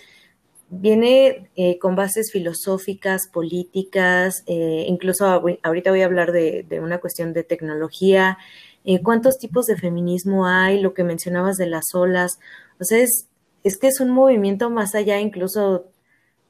viene 0.75 1.51
eh, 1.55 1.79
con 1.79 1.97
bases 1.97 2.33
filosóficas, 2.33 3.29
políticas, 3.29 4.43
eh, 4.47 4.87
incluso 4.89 5.27
ahorita 5.63 5.91
voy 5.91 6.01
a 6.01 6.07
hablar 6.07 6.33
de, 6.33 6.67
una 6.83 6.99
cuestión 6.99 7.35
de 7.35 7.45
tecnología, 7.45 8.39
eh, 8.85 9.03
cuántos 9.03 9.39
tipos 9.39 9.67
de 9.67 9.77
feminismo 9.77 10.47
hay, 10.47 10.81
lo 10.81 10.95
que 10.95 11.05
mencionabas 11.05 11.57
de 11.59 11.67
las 11.67 11.95
olas, 11.95 12.39
o 12.81 12.85
sea, 12.85 12.99
es, 12.99 13.29
es 13.65 13.77
que 13.77 13.89
es 13.89 14.01
un 14.01 14.11
movimiento 14.11 14.71
más 14.71 14.95
allá 14.95 15.21
incluso 15.21 15.85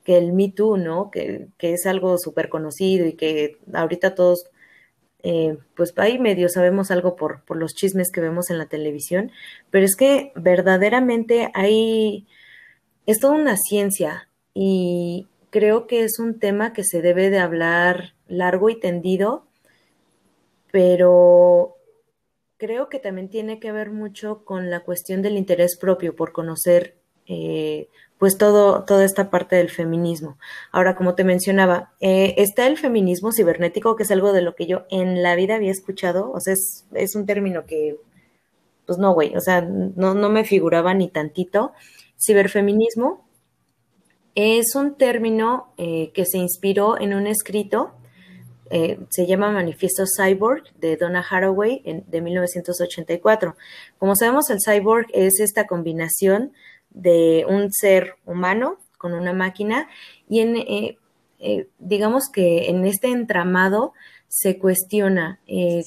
que 0.04 0.18
el 0.18 0.32
Me 0.32 0.50
Too, 0.50 0.76
¿no? 0.76 1.10
Que, 1.10 1.48
que 1.58 1.72
es 1.72 1.84
algo 1.86 2.16
súper 2.16 2.48
conocido 2.48 3.06
y 3.06 3.14
que 3.14 3.58
ahorita 3.72 4.14
todos, 4.14 4.44
eh, 5.24 5.58
pues 5.76 5.92
ahí 5.96 6.20
medio 6.20 6.48
sabemos 6.48 6.92
algo 6.92 7.16
por, 7.16 7.42
por 7.44 7.56
los 7.56 7.74
chismes 7.74 8.12
que 8.12 8.20
vemos 8.20 8.50
en 8.50 8.58
la 8.58 8.66
televisión, 8.66 9.32
pero 9.70 9.84
es 9.84 9.96
que 9.96 10.32
verdaderamente 10.36 11.50
hay, 11.54 12.26
es 13.06 13.20
toda 13.20 13.34
una 13.34 13.56
ciencia 13.56 14.28
y 14.54 15.28
creo 15.50 15.86
que 15.86 16.04
es 16.04 16.18
un 16.18 16.38
tema 16.38 16.72
que 16.72 16.84
se 16.84 17.02
debe 17.02 17.30
de 17.30 17.38
hablar 17.38 18.14
largo 18.28 18.70
y 18.70 18.78
tendido, 18.78 19.46
pero 20.70 21.76
creo 22.56 22.88
que 22.88 22.98
también 22.98 23.28
tiene 23.28 23.60
que 23.60 23.72
ver 23.72 23.90
mucho 23.90 24.44
con 24.44 24.70
la 24.70 24.80
cuestión 24.80 25.20
del 25.20 25.36
interés 25.36 25.76
propio 25.76 26.14
por 26.14 26.32
conocer 26.32 26.96
eh, 27.26 27.88
pues 28.18 28.38
todo, 28.38 28.84
toda 28.84 29.04
esta 29.04 29.30
parte 29.30 29.56
del 29.56 29.68
feminismo. 29.68 30.38
Ahora, 30.70 30.94
como 30.94 31.14
te 31.14 31.24
mencionaba, 31.24 31.92
eh, 32.00 32.34
está 32.38 32.66
el 32.68 32.78
feminismo 32.78 33.32
cibernético, 33.32 33.96
que 33.96 34.04
es 34.04 34.10
algo 34.10 34.32
de 34.32 34.42
lo 34.42 34.54
que 34.54 34.66
yo 34.66 34.84
en 34.90 35.22
la 35.22 35.34
vida 35.34 35.56
había 35.56 35.72
escuchado, 35.72 36.30
o 36.30 36.40
sea, 36.40 36.52
es, 36.54 36.86
es 36.94 37.16
un 37.16 37.26
término 37.26 37.66
que, 37.66 37.96
pues 38.86 38.98
no, 38.98 39.12
güey, 39.12 39.34
o 39.36 39.40
sea, 39.40 39.60
no, 39.62 40.14
no 40.14 40.28
me 40.30 40.44
figuraba 40.44 40.94
ni 40.94 41.08
tantito. 41.08 41.72
Ciberfeminismo 42.24 43.26
es 44.34 44.74
un 44.74 44.94
término 44.96 45.72
eh, 45.76 46.10
que 46.14 46.24
se 46.24 46.38
inspiró 46.38 46.98
en 47.00 47.14
un 47.14 47.26
escrito, 47.26 47.92
eh, 48.70 48.98
se 49.10 49.26
llama 49.26 49.50
Manifiesto 49.50 50.04
Cyborg 50.06 50.72
de 50.78 50.96
Donna 50.96 51.24
Haraway 51.28 51.82
de 51.84 52.20
1984. 52.22 53.56
Como 53.98 54.16
sabemos, 54.16 54.48
el 54.50 54.58
cyborg 54.64 55.08
es 55.12 55.40
esta 55.40 55.66
combinación 55.66 56.52
de 56.90 57.44
un 57.48 57.72
ser 57.72 58.14
humano 58.24 58.78
con 58.96 59.12
una 59.12 59.32
máquina 59.32 59.88
y 60.28 60.40
en, 60.40 60.56
eh, 60.56 60.96
digamos 61.78 62.30
que 62.32 62.70
en 62.70 62.86
este 62.86 63.08
entramado 63.08 63.92
se 64.28 64.58
cuestiona 64.58 65.40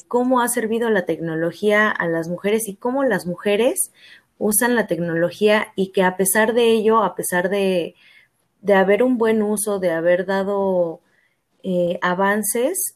cómo 0.07 0.41
ha 0.41 0.47
servido 0.49 0.91
la 0.91 1.05
tecnología 1.05 1.89
a 1.89 2.07
las 2.07 2.27
mujeres 2.27 2.67
y 2.67 2.75
cómo 2.75 3.03
las 3.03 3.25
mujeres 3.25 3.91
usan 4.37 4.75
la 4.75 4.87
tecnología 4.87 5.67
y 5.75 5.91
que 5.91 6.03
a 6.03 6.17
pesar 6.17 6.53
de 6.53 6.71
ello, 6.71 7.03
a 7.03 7.15
pesar 7.15 7.49
de, 7.49 7.95
de 8.61 8.73
haber 8.73 9.03
un 9.03 9.17
buen 9.17 9.41
uso, 9.41 9.79
de 9.79 9.91
haber 9.91 10.25
dado 10.25 11.01
avances, 12.01 12.95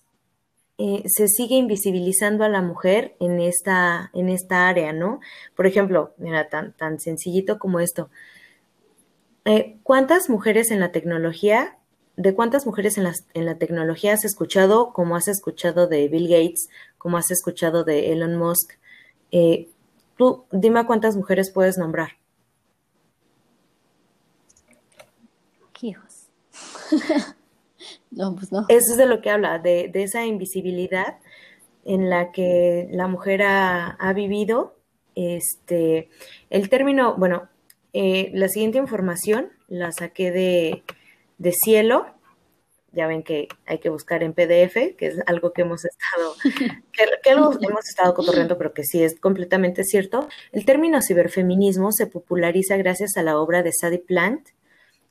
eh, 0.82 1.04
se 1.08 1.28
sigue 1.28 1.56
invisibilizando 1.56 2.46
a 2.46 2.50
la 2.50 2.62
mujer 2.62 3.14
en 3.20 3.42
esta, 3.42 4.12
en 4.14 4.30
esta 4.30 4.70
área, 4.70 4.94
¿no? 4.94 5.20
Por 5.54 5.68
ejemplo, 5.68 6.14
mira, 6.18 6.48
tan, 6.48 6.72
tan 6.72 7.02
sencillito 7.02 7.60
como 7.60 7.82
esto. 7.82 8.10
Eh, 9.44 9.78
¿Cuántas 9.84 10.30
mujeres 10.30 10.72
en 10.72 10.80
la 10.80 10.94
tecnología, 10.94 11.78
de 12.16 12.34
cuántas 12.34 12.66
mujeres 12.66 12.98
en 12.98 13.12
en 13.34 13.46
la 13.46 13.58
tecnología 13.58 14.14
has 14.14 14.24
escuchado, 14.24 14.94
como 14.94 15.18
has 15.18 15.28
escuchado 15.28 15.88
de 15.88 16.08
Bill 16.08 16.30
Gates, 16.30 16.70
como 16.98 17.18
has 17.18 17.30
escuchado 17.30 17.84
de 17.84 18.14
Elon 18.14 18.38
Musk? 18.38 18.76
Tú, 20.20 20.44
dime 20.52 20.86
cuántas 20.86 21.16
mujeres 21.16 21.50
puedes 21.50 21.78
nombrar. 21.78 22.10
Hijos. 25.82 26.28
No, 28.12 28.36
pues 28.36 28.52
no. 28.52 28.66
Eso 28.70 28.92
es 28.92 28.98
de 28.98 29.06
lo 29.06 29.22
que 29.22 29.30
habla, 29.30 29.60
de, 29.60 29.92
esa 29.94 30.26
invisibilidad 30.26 31.20
en 31.86 32.10
la 32.10 32.32
que 32.32 32.90
la 32.92 33.08
mujer 33.08 33.44
ha, 33.44 34.14
vivido. 34.14 34.76
Este, 35.14 36.10
el 36.50 36.70
término, 36.70 37.16
bueno, 37.16 37.48
eh, 37.94 38.32
la 38.34 38.50
siguiente 38.50 38.80
información 38.80 39.52
la 39.68 39.92
saqué 39.92 40.32
de, 40.32 41.54
cielo. 41.54 42.08
Ya 42.92 43.08
ven 43.08 43.24
que 43.24 43.48
hay 43.66 43.80
que 43.80 43.90
buscar 43.90 44.24
en 44.24 44.34
PDF, 44.34 44.96
que 44.98 45.08
es 45.08 45.20
algo 45.28 45.54
que 45.54 45.62
hemos 45.62 45.86
estado, 45.86 46.34
que, 46.92 47.30
hemos 47.30 47.88
estado 47.88 48.14
cotorreando, 48.14 48.58
pero 48.58 48.74
que 48.74 48.84
sí 48.84 49.04
es 49.04 49.20
completamente 49.20 49.84
cierto. 49.84 50.28
El 50.52 50.66
término 50.66 51.02
ciberfeminismo 51.02 51.92
se 51.92 52.08
populariza 52.08 52.78
gracias 52.78 53.18
a 53.18 53.24
la 53.24 53.38
obra 53.38 53.64
de 53.64 53.72
Sadie 53.74 54.00
Plant, 54.00 54.50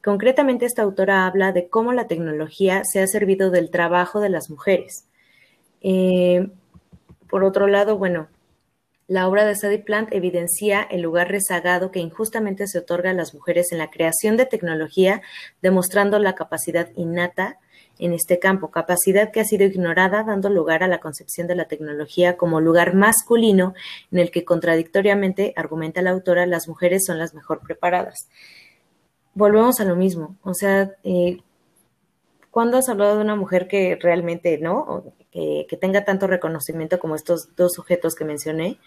Concretamente, 0.02 0.64
esta 0.64 0.82
autora 0.82 1.26
habla 1.26 1.52
de 1.52 1.68
cómo 1.68 1.92
la 1.92 2.06
tecnología 2.06 2.82
se 2.84 3.00
ha 3.00 3.06
servido 3.06 3.50
del 3.50 3.70
trabajo 3.70 4.20
de 4.20 4.28
las 4.28 4.48
mujeres. 4.48 5.08
Eh, 5.80 6.48
por 7.28 7.44
otro 7.44 7.66
lado, 7.66 7.98
bueno, 7.98 8.28
la 9.08 9.28
obra 9.28 9.44
de 9.44 9.56
Sadie 9.56 9.80
Plant 9.80 10.12
evidencia 10.12 10.82
el 10.82 11.02
lugar 11.02 11.30
rezagado 11.30 11.90
que 11.90 11.98
injustamente 11.98 12.66
se 12.68 12.78
otorga 12.78 13.10
a 13.10 13.14
las 13.14 13.34
mujeres 13.34 13.72
en 13.72 13.78
la 13.78 13.90
creación 13.90 14.36
de 14.36 14.46
tecnología, 14.46 15.20
demostrando 15.62 16.18
la 16.18 16.34
capacidad 16.34 16.90
innata 16.94 17.58
en 17.98 18.12
este 18.12 18.38
campo, 18.38 18.70
capacidad 18.70 19.30
que 19.30 19.40
ha 19.40 19.44
sido 19.44 19.64
ignorada, 19.64 20.22
dando 20.22 20.50
lugar 20.50 20.82
a 20.82 20.88
la 20.88 21.00
concepción 21.00 21.46
de 21.46 21.54
la 21.54 21.66
tecnología 21.66 22.36
como 22.36 22.60
lugar 22.60 22.94
masculino 22.94 23.74
en 24.12 24.18
el 24.18 24.30
que 24.30 24.44
contradictoriamente, 24.44 25.52
argumenta 25.56 26.02
la 26.02 26.10
autora, 26.10 26.46
las 26.46 26.68
mujeres 26.68 27.04
son 27.04 27.18
las 27.18 27.34
mejor 27.34 27.60
preparadas 27.60 28.28
volvemos 29.38 29.80
a 29.80 29.84
lo 29.84 29.96
mismo. 29.96 30.36
O 30.42 30.52
sea, 30.52 30.92
eh, 31.04 31.38
¿cuándo 32.50 32.76
has 32.76 32.88
hablado 32.88 33.16
de 33.16 33.22
una 33.22 33.36
mujer 33.36 33.68
que 33.68 33.96
realmente, 33.96 34.58
¿no? 34.58 35.04
Que, 35.30 35.66
tenga 35.80 36.04
tanto 36.04 36.26
reconocimiento 36.26 36.98
como 36.98 37.14
estos 37.14 37.54
dos 37.56 37.72
sujetos 37.72 38.14
que 38.14 38.24
mencioné? 38.24 38.78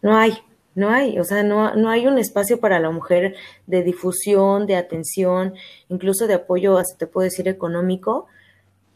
No 0.00 0.16
hay, 0.16 0.38
no 0.78 0.90
hay, 0.90 1.18
o 1.18 1.24
sea, 1.24 1.42
no, 1.42 1.74
no 1.74 1.90
hay 1.90 2.06
un 2.06 2.18
espacio 2.18 2.60
para 2.60 2.78
la 2.78 2.90
mujer 2.90 3.34
de 3.66 3.82
difusión, 3.82 4.66
de 4.66 4.76
atención, 4.76 5.54
incluso 5.88 6.26
de 6.26 6.34
apoyo, 6.34 6.78
hasta 6.78 6.96
te 6.96 7.06
puedo 7.06 7.24
decir, 7.24 7.48
económico, 7.48 8.26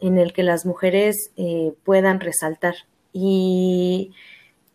en 0.00 0.18
el 0.18 0.32
que 0.32 0.42
las 0.42 0.64
mujeres 0.64 1.30
eh, 1.36 1.74
puedan 1.84 2.20
resaltar. 2.20 2.74
Y 3.12 4.12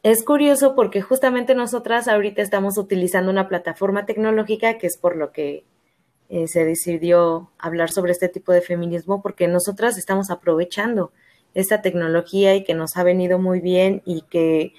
es 0.03 0.23
curioso 0.23 0.75
porque 0.75 1.01
justamente 1.01 1.55
nosotras 1.55 2.07
ahorita 2.07 2.41
estamos 2.41 2.77
utilizando 2.77 3.31
una 3.31 3.47
plataforma 3.47 4.05
tecnológica 4.05 4.77
que 4.77 4.87
es 4.87 4.97
por 4.97 5.15
lo 5.15 5.31
que 5.31 5.65
eh, 6.29 6.47
se 6.47 6.65
decidió 6.65 7.51
hablar 7.57 7.89
sobre 7.89 8.11
este 8.11 8.29
tipo 8.29 8.51
de 8.51 8.61
feminismo, 8.61 9.21
porque 9.21 9.47
nosotras 9.47 9.97
estamos 9.97 10.29
aprovechando 10.29 11.11
esta 11.53 11.81
tecnología 11.81 12.53
y 12.55 12.63
que 12.63 12.73
nos 12.73 12.97
ha 12.97 13.03
venido 13.03 13.39
muy 13.39 13.61
bien 13.61 14.01
y 14.05 14.23
que 14.23 14.73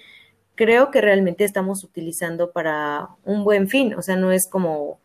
creo 0.59 0.91
que 0.91 1.01
realmente 1.01 1.45
estamos 1.45 1.85
utilizando 1.85 2.51
para 2.51 3.11
un 3.25 3.45
buen 3.45 3.69
fin. 3.69 3.95
O 3.95 4.03
sea, 4.03 4.17
no 4.17 4.33
es 4.33 4.49
como 4.51 4.99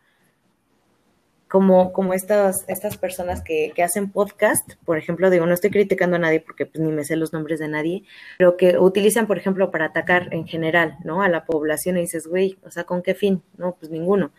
como, 1.47 1.93
como 1.93 2.15
estas, 2.15 2.65
estas 2.67 2.97
personas 2.97 3.43
que, 3.43 3.71
hacen 3.83 4.09
podcast, 4.09 4.73
por 4.85 4.97
ejemplo, 4.97 5.29
digo, 5.29 5.45
no 5.45 5.53
estoy 5.53 5.69
criticando 5.69 6.15
a 6.15 6.19
nadie 6.19 6.39
porque 6.39 6.65
pues, 6.65 6.83
ni 6.83 6.91
me 6.91 7.03
sé 7.03 7.15
los 7.15 7.31
nombres 7.31 7.59
de 7.59 7.67
nadie, 7.67 8.05
pero 8.39 8.57
que 8.57 8.79
utilizan, 8.79 9.27
por 9.27 9.37
ejemplo, 9.37 9.69
para 9.69 9.85
atacar 9.85 10.33
en 10.33 10.47
general, 10.47 10.97
¿no? 11.03 11.21
A 11.21 11.29
la 11.29 11.45
población 11.45 11.97
y 11.97 12.01
dices, 12.01 12.25
güey, 12.25 12.57
o 12.65 12.71
sea, 12.71 12.85
¿con 12.85 13.03
qué 13.03 13.13
fin? 13.13 13.43
No, 13.55 13.75
pues 13.79 13.91
ninguno. 13.91 14.31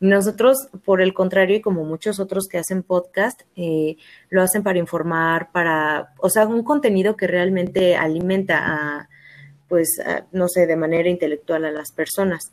Nosotros, 0.00 0.68
por 0.86 1.02
el 1.02 1.12
contrario, 1.12 1.56
y 1.56 1.60
como 1.60 1.84
muchos 1.84 2.18
otros 2.18 2.48
que 2.48 2.56
hacen 2.56 2.82
podcast, 2.82 3.42
eh, 3.56 3.96
lo 4.30 4.40
hacen 4.40 4.62
para 4.62 4.78
informar, 4.78 5.52
para, 5.52 6.14
o 6.18 6.30
sea, 6.30 6.46
un 6.46 6.64
contenido 6.64 7.14
que 7.14 7.26
realmente 7.26 7.94
alimenta 7.94 8.60
a, 8.64 9.08
pues, 9.74 10.00
no 10.30 10.46
sé, 10.46 10.68
de 10.68 10.76
manera 10.76 11.08
intelectual 11.08 11.64
a 11.64 11.72
las 11.72 11.90
personas. 11.90 12.52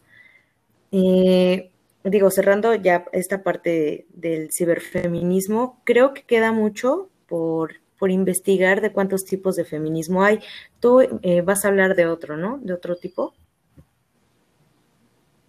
Eh, 0.92 1.70
digo, 2.04 2.32
cerrando 2.32 2.74
ya 2.74 3.06
esta 3.12 3.44
parte 3.44 4.08
del 4.10 4.50
ciberfeminismo, 4.52 5.80
creo 5.84 6.16
que 6.16 6.24
queda 6.24 6.52
mucho 6.52 7.10
por, 7.28 7.74
por 8.00 8.10
investigar 8.10 8.82
de 8.82 8.92
cuántos 8.92 9.24
tipos 9.24 9.56
de 9.56 9.66
feminismo 9.66 10.24
hay. 10.24 10.40
Tú 10.80 11.02
eh, 11.22 11.42
vas 11.42 11.64
a 11.64 11.68
hablar 11.68 11.96
de 11.96 12.08
otro, 12.08 12.38
¿no? 12.38 12.58
De 12.58 12.74
otro 12.74 12.96
tipo. 12.96 13.36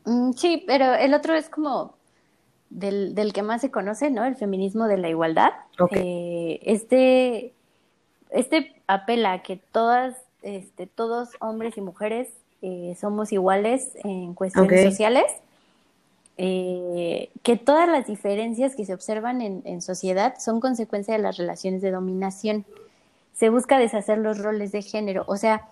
Mm, 0.04 0.32
sí, 0.32 0.62
pero 0.66 0.92
el 0.92 1.14
otro 1.14 1.34
es 1.34 1.48
como 1.48 1.96
del, 2.68 3.14
del, 3.14 3.32
que 3.32 3.40
más 3.40 3.62
se 3.62 3.70
conoce, 3.70 4.10
¿no? 4.10 4.26
El 4.26 4.36
feminismo 4.36 4.88
de 4.88 4.98
la 4.98 5.08
igualdad. 5.08 5.52
Eh, 5.92 6.60
este, 6.64 7.54
este 8.28 8.74
apela 8.86 9.32
a 9.32 9.42
que 9.42 9.56
todas, 9.56 10.14
este, 10.42 10.86
todos 10.86 11.30
hombres 11.40 11.76
y 11.76 11.80
mujeres 11.80 12.28
eh, 12.62 12.96
somos 13.00 13.32
iguales 13.32 13.92
en 14.04 14.34
cuestiones 14.34 14.84
sociales 14.84 15.24
eh, 16.38 17.30
que 17.42 17.56
todas 17.56 17.88
las 17.88 18.06
diferencias 18.06 18.74
que 18.74 18.86
se 18.86 18.94
observan 18.94 19.42
en, 19.42 19.82
sociedad 19.82 20.34
son 20.38 20.60
consecuencia 20.60 21.14
de 21.14 21.22
las 21.22 21.36
relaciones 21.36 21.82
de 21.82 21.90
dominación. 21.90 22.64
Se 23.34 23.48
busca 23.50 23.78
deshacer 23.78 24.18
los 24.18 24.38
roles 24.38 24.72
de 24.72 24.82
género. 24.82 25.24
O 25.26 25.36
sea, 25.36 25.68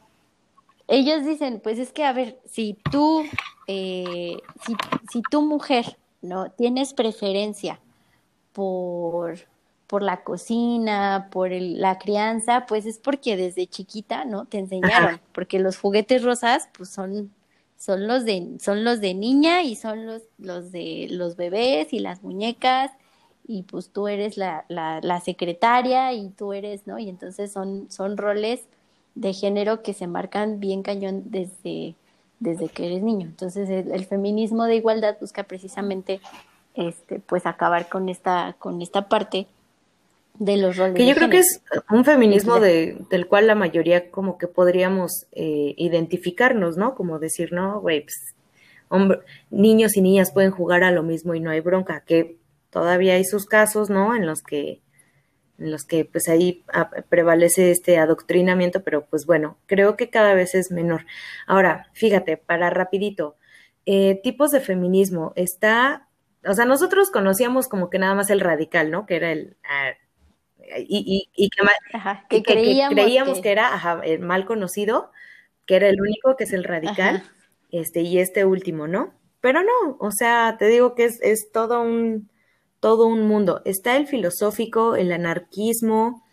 ellos 0.87 1.25
dicen, 1.25 1.61
pues 1.63 1.79
es 1.79 1.93
que, 1.93 2.05
a 2.05 2.13
ver, 2.13 2.39
si 2.45 2.77
tú, 2.91 3.25
eh, 3.69 4.37
si, 4.67 4.77
si 5.11 5.23
tu 5.31 5.43
mujer, 5.43 5.97
¿no? 6.21 6.51
Tienes 6.51 6.93
preferencia 6.93 7.81
por, 8.53 9.39
por 9.91 10.05
la 10.05 10.23
cocina, 10.23 11.27
por 11.33 11.51
la 11.51 11.99
crianza, 11.99 12.65
pues 12.69 12.87
es 12.87 12.99
porque 12.99 13.37
desde 13.37 13.67
chiquita, 13.67 14.25
¿no? 14.25 14.45
Te 14.45 14.59
enseñaron, 14.59 15.21
porque 15.33 15.59
los 15.59 15.79
juguetes 15.79 16.23
rosas, 16.23 16.69
pues 16.79 16.91
son 16.91 17.33
son 17.77 18.07
los 18.07 18.25
de, 18.25 18.59
son 18.61 18.85
los 18.85 19.01
de 19.01 19.15
niña 19.15 19.63
y 19.63 19.75
son 19.75 20.07
los, 20.07 20.23
los 20.39 20.71
de 20.71 21.09
los 21.11 21.35
bebés 21.35 21.93
y 21.93 21.99
las 21.99 22.23
muñecas 22.23 22.93
y 23.49 23.63
pues 23.65 23.91
tú 23.91 24.07
eres 24.07 24.37
la, 24.37 24.65
la, 24.69 25.01
la 25.03 25.19
secretaria 25.21 26.13
y 26.13 26.29
tú 26.29 26.53
eres, 26.53 26.87
¿no? 26.87 27.01
Y 27.01 27.09
entonces 27.09 27.51
son, 27.51 27.91
son 27.91 28.17
roles 28.17 28.61
de 29.17 29.33
género 29.33 29.83
que 29.83 29.93
se 29.93 30.07
marcan 30.07 30.61
bien 30.61 30.85
cañón 30.85 31.31
desde, 31.33 31.97
desde 32.39 32.69
que 32.69 32.87
eres 32.87 33.03
niño. 33.03 33.27
Entonces 33.27 33.69
el, 33.69 34.05
feminismo 34.05 34.67
de 34.67 34.77
igualdad 34.77 35.17
busca 35.21 35.43
precisamente 35.43 36.21
este, 36.75 37.19
pues 37.19 37.45
acabar 37.45 37.89
con 37.89 38.09
esta, 38.09 38.55
con 38.61 38.83
esta 38.83 39.09
parte 39.09 39.49
de 40.41 40.57
los 40.57 40.79
roles. 40.79 40.97
Que 40.97 41.07
yo 41.07 41.15
creo 41.15 41.29
que 41.29 41.39
es 41.39 41.63
un 41.91 42.03
feminismo 42.03 42.61
de, 42.61 42.97
del 43.11 43.29
cual 43.29 43.47
la 43.47 43.55
mayoría 43.55 44.11
como 44.11 44.39
que 44.39 44.49
podríamos 44.49 45.27
eh, 45.33 45.75
identificarnos, 45.77 46.79
¿no? 46.79 46.95
Como 46.95 47.19
decir, 47.19 47.53
no, 47.53 47.79
güey, 47.83 48.05
pues, 48.05 48.35
hombre, 48.89 49.21
niños 49.51 49.99
y 49.99 50.01
niñas 50.01 50.33
pueden 50.33 50.51
jugar 50.51 50.83
a 50.83 50.93
lo 50.93 51.03
mismo 51.03 51.35
y 51.35 51.41
no 51.41 51.51
hay 51.51 51.61
bronca, 51.61 52.05
que 52.07 52.39
todavía 52.71 53.15
hay 53.15 53.25
sus 53.25 53.45
casos, 53.45 53.91
¿no? 53.91 54.17
En 54.17 54.27
los 54.27 54.41
que, 54.41 54.81
en 55.59 55.71
los 55.71 55.85
que 55.85 56.07
pues 56.07 56.27
ahí 56.27 56.65
prevalece 57.11 57.71
este 57.71 57.99
adoctrinamiento, 57.99 58.83
pero 58.83 59.05
pues 59.05 59.27
bueno, 59.27 59.59
creo 59.67 59.95
que 59.99 60.09
cada 60.09 60.33
vez 60.33 60.55
es 60.55 60.71
menor. 60.71 61.05
Ahora, 61.47 61.91
fíjate, 61.93 62.39
para 62.39 62.71
rapidito, 62.71 63.37
eh, 63.85 64.19
tipos 64.23 64.53
de 64.53 64.61
feminismo, 64.61 65.35
está, 65.37 66.09
o 66.47 66.55
sea, 66.55 66.65
nosotros 66.65 67.11
conocíamos 67.11 67.69
como 67.69 67.91
que 67.91 67.99
nada 67.99 68.15
más 68.15 68.31
el 68.31 68.41
radical, 68.41 68.91
¿no? 68.91 69.05
Que 69.05 69.17
era 69.17 69.33
el... 69.33 69.59
Ah, 69.65 69.91
y, 70.79 71.31
que, 72.29 72.43
creíamos, 72.43 73.41
que, 73.41 73.51
era 73.51 74.01
el 74.05 74.21
mal 74.21 74.45
conocido, 74.45 75.11
que 75.67 75.77
era 75.77 75.89
el 75.89 76.01
único 76.01 76.37
que 76.37 76.45
es 76.45 76.53
el 76.53 76.65
radical, 76.65 77.25
este, 77.71 78.03
y 78.03 78.19
este 78.19 78.45
último, 78.45 78.87
¿no? 78.87 79.15
Pero 79.41 79.63
no, 79.63 79.97
o 79.99 80.11
sea, 80.11 80.57
te 80.59 80.67
digo 80.67 80.95
que 80.95 81.07
es, 81.07 81.21
es 81.23 81.51
todo 81.53 81.81
un 81.81 82.29
todo 82.81 83.07
un 83.07 83.27
mundo. 83.29 83.61
Está 83.65 83.97
el 83.97 84.07
filosófico, 84.07 84.97
el 84.97 85.13
anarquismo, 85.13 86.25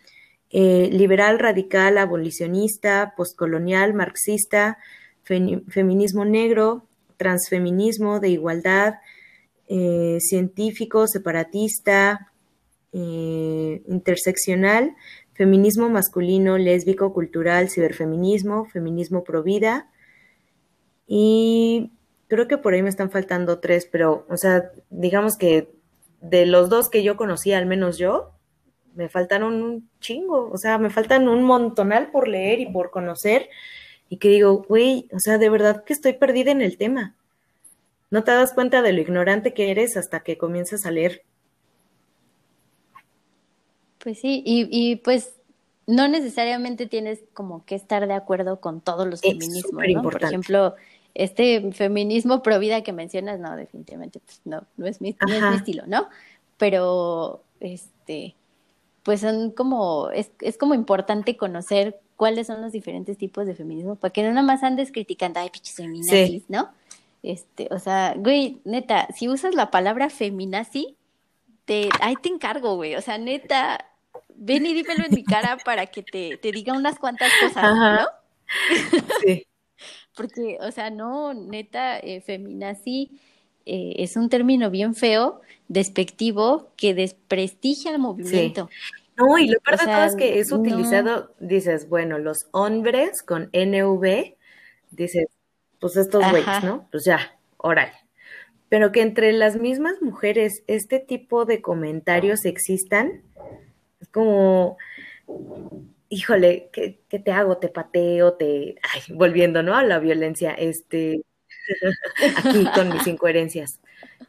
eh, 0.50 0.88
liberal, 0.90 1.38
radical, 1.38 1.98
abolicionista, 1.98 3.12
postcolonial, 3.16 3.92
marxista, 3.92 4.78
feminismo 5.22 6.24
negro, 6.24 6.86
transfeminismo 7.18 8.18
de 8.18 8.30
igualdad, 8.30 8.94
eh, 9.68 10.16
científico, 10.20 11.06
separatista, 11.06 12.32
eh, 12.92 13.82
interseccional, 13.86 14.96
feminismo 15.34 15.88
masculino, 15.88 16.58
lésbico, 16.58 17.12
cultural, 17.12 17.70
ciberfeminismo, 17.70 18.66
feminismo 18.66 19.24
pro 19.24 19.42
vida. 19.42 19.90
Y 21.06 21.92
creo 22.28 22.48
que 22.48 22.58
por 22.58 22.74
ahí 22.74 22.82
me 22.82 22.88
están 22.88 23.10
faltando 23.10 23.60
tres, 23.60 23.88
pero, 23.90 24.26
o 24.28 24.36
sea, 24.36 24.70
digamos 24.90 25.36
que 25.36 25.70
de 26.20 26.46
los 26.46 26.68
dos 26.68 26.88
que 26.88 27.02
yo 27.02 27.16
conocí, 27.16 27.52
al 27.52 27.66
menos 27.66 27.98
yo, 27.98 28.32
me 28.94 29.08
faltaron 29.08 29.62
un 29.62 29.88
chingo, 30.00 30.50
o 30.50 30.58
sea, 30.58 30.78
me 30.78 30.90
faltan 30.90 31.28
un 31.28 31.44
montonal 31.44 32.10
por 32.10 32.26
leer 32.26 32.60
y 32.60 32.66
por 32.66 32.90
conocer, 32.90 33.48
y 34.08 34.16
que 34.16 34.28
digo, 34.28 34.64
güey, 34.68 35.08
o 35.12 35.20
sea, 35.20 35.38
de 35.38 35.48
verdad 35.50 35.84
que 35.84 35.92
estoy 35.92 36.14
perdida 36.14 36.50
en 36.50 36.62
el 36.62 36.76
tema. 36.76 37.14
No 38.10 38.24
te 38.24 38.32
das 38.32 38.52
cuenta 38.54 38.82
de 38.82 38.92
lo 38.92 39.00
ignorante 39.00 39.52
que 39.54 39.70
eres 39.70 39.96
hasta 39.96 40.20
que 40.20 40.38
comienzas 40.38 40.86
a 40.86 40.90
leer. 40.90 41.22
Pues 44.08 44.20
sí, 44.20 44.42
y, 44.46 44.96
pues 44.96 45.34
no 45.86 46.08
necesariamente 46.08 46.86
tienes 46.86 47.20
como 47.34 47.66
que 47.66 47.74
estar 47.74 48.08
de 48.08 48.14
acuerdo 48.14 48.58
con 48.58 48.80
todos 48.80 49.06
los 49.06 49.20
feminismos, 49.20 49.84
¿no? 49.86 50.02
Por 50.02 50.24
ejemplo, 50.24 50.76
este 51.12 51.72
feminismo 51.72 52.42
pro 52.42 52.58
vida 52.58 52.82
que 52.82 52.94
mencionas, 52.94 53.38
no, 53.38 53.54
definitivamente, 53.54 54.20
pues 54.20 54.40
no, 54.46 54.64
no 54.78 54.86
es 54.86 55.02
mi, 55.02 55.14
no 55.28 55.34
es 55.34 55.42
mi 55.42 55.56
estilo, 55.56 55.82
¿no? 55.86 56.08
Pero, 56.56 57.42
este, 57.60 58.34
pues 59.02 59.20
son 59.20 59.50
como, 59.50 60.08
es, 60.08 60.30
es 60.40 60.56
como 60.56 60.72
importante 60.72 61.36
conocer 61.36 62.00
cuáles 62.16 62.46
son 62.46 62.62
los 62.62 62.72
diferentes 62.72 63.18
tipos 63.18 63.46
de 63.46 63.54
feminismo, 63.54 63.96
para 63.96 64.10
que 64.10 64.22
no 64.22 64.30
nada 64.30 64.40
más 64.40 64.62
andes 64.62 64.90
criticando, 64.90 65.38
ay, 65.40 65.50
pinches 65.50 65.74
feminazis, 65.74 66.44
¿no? 66.48 66.70
Este, 67.22 67.68
o 67.70 67.78
sea, 67.78 68.14
güey, 68.16 68.62
neta, 68.64 69.06
si 69.14 69.28
usas 69.28 69.54
la 69.54 69.70
palabra 69.70 70.08
feminazi, 70.08 70.96
te, 71.66 71.90
ahí 72.00 72.14
te 72.16 72.30
encargo, 72.30 72.76
güey, 72.76 72.94
o 72.94 73.02
sea, 73.02 73.18
neta, 73.18 73.84
ven 74.38 74.66
y 74.66 74.74
dímelo 74.74 75.04
en 75.04 75.14
mi 75.14 75.24
cara 75.24 75.58
para 75.64 75.86
que 75.86 76.02
te, 76.02 76.36
te 76.38 76.52
diga 76.52 76.72
unas 76.72 76.98
cuantas 76.98 77.30
cosas, 77.40 77.74
¿no? 77.74 78.06
Sí. 79.24 79.44
porque, 80.18 80.58
o 80.60 80.70
sea, 80.72 80.90
no, 80.90 81.32
neta, 81.32 81.98
eh, 81.98 82.20
feminazi 82.20 83.20
eh, 83.66 83.94
es 83.98 84.16
un 84.16 84.28
término 84.28 84.70
bien 84.70 84.94
feo, 84.94 85.40
despectivo, 85.68 86.72
que 86.76 86.94
desprestigia 86.94 87.92
el 87.92 87.98
movimiento. 87.98 88.68
No, 89.16 89.38
y 89.38 89.48
lo 89.48 89.60
peor 89.60 89.78
de 89.78 89.86
todo 89.86 90.04
es 90.04 90.16
que 90.16 90.38
es 90.38 90.52
utilizado, 90.52 91.34
dices, 91.38 91.88
bueno, 91.88 92.18
los 92.18 92.46
hombres 92.52 93.22
con 93.22 93.50
NV, 93.52 94.36
dices, 94.90 95.26
pues 95.80 95.96
estos 95.96 96.28
güeyes, 96.30 96.64
¿no? 96.64 96.88
Pues 96.90 97.04
ya, 97.04 97.38
oral. 97.56 97.92
Pero 98.68 98.90
que 98.90 99.02
entre 99.02 99.32
las 99.32 99.56
mismas 99.56 100.02
mujeres 100.02 100.62
este 100.66 100.98
tipo 100.98 101.44
de 101.44 101.62
comentarios 101.62 102.44
existan, 102.44 103.22
como, 104.18 104.76
híjole, 106.08 106.70
¿qué, 106.72 106.98
te 107.08 107.30
hago? 107.30 107.58
¿Te 107.58 107.68
pateo? 107.68 108.34
¿Te...? 108.34 108.74
Ay, 108.82 109.14
volviendo, 109.14 109.62
¿no? 109.62 109.76
A 109.76 109.84
la 109.84 110.00
violencia, 110.00 110.50
este, 110.54 111.22
aquí 112.36 112.66
con 112.74 112.88
mis 112.92 113.06
incoherencias. 113.06 113.78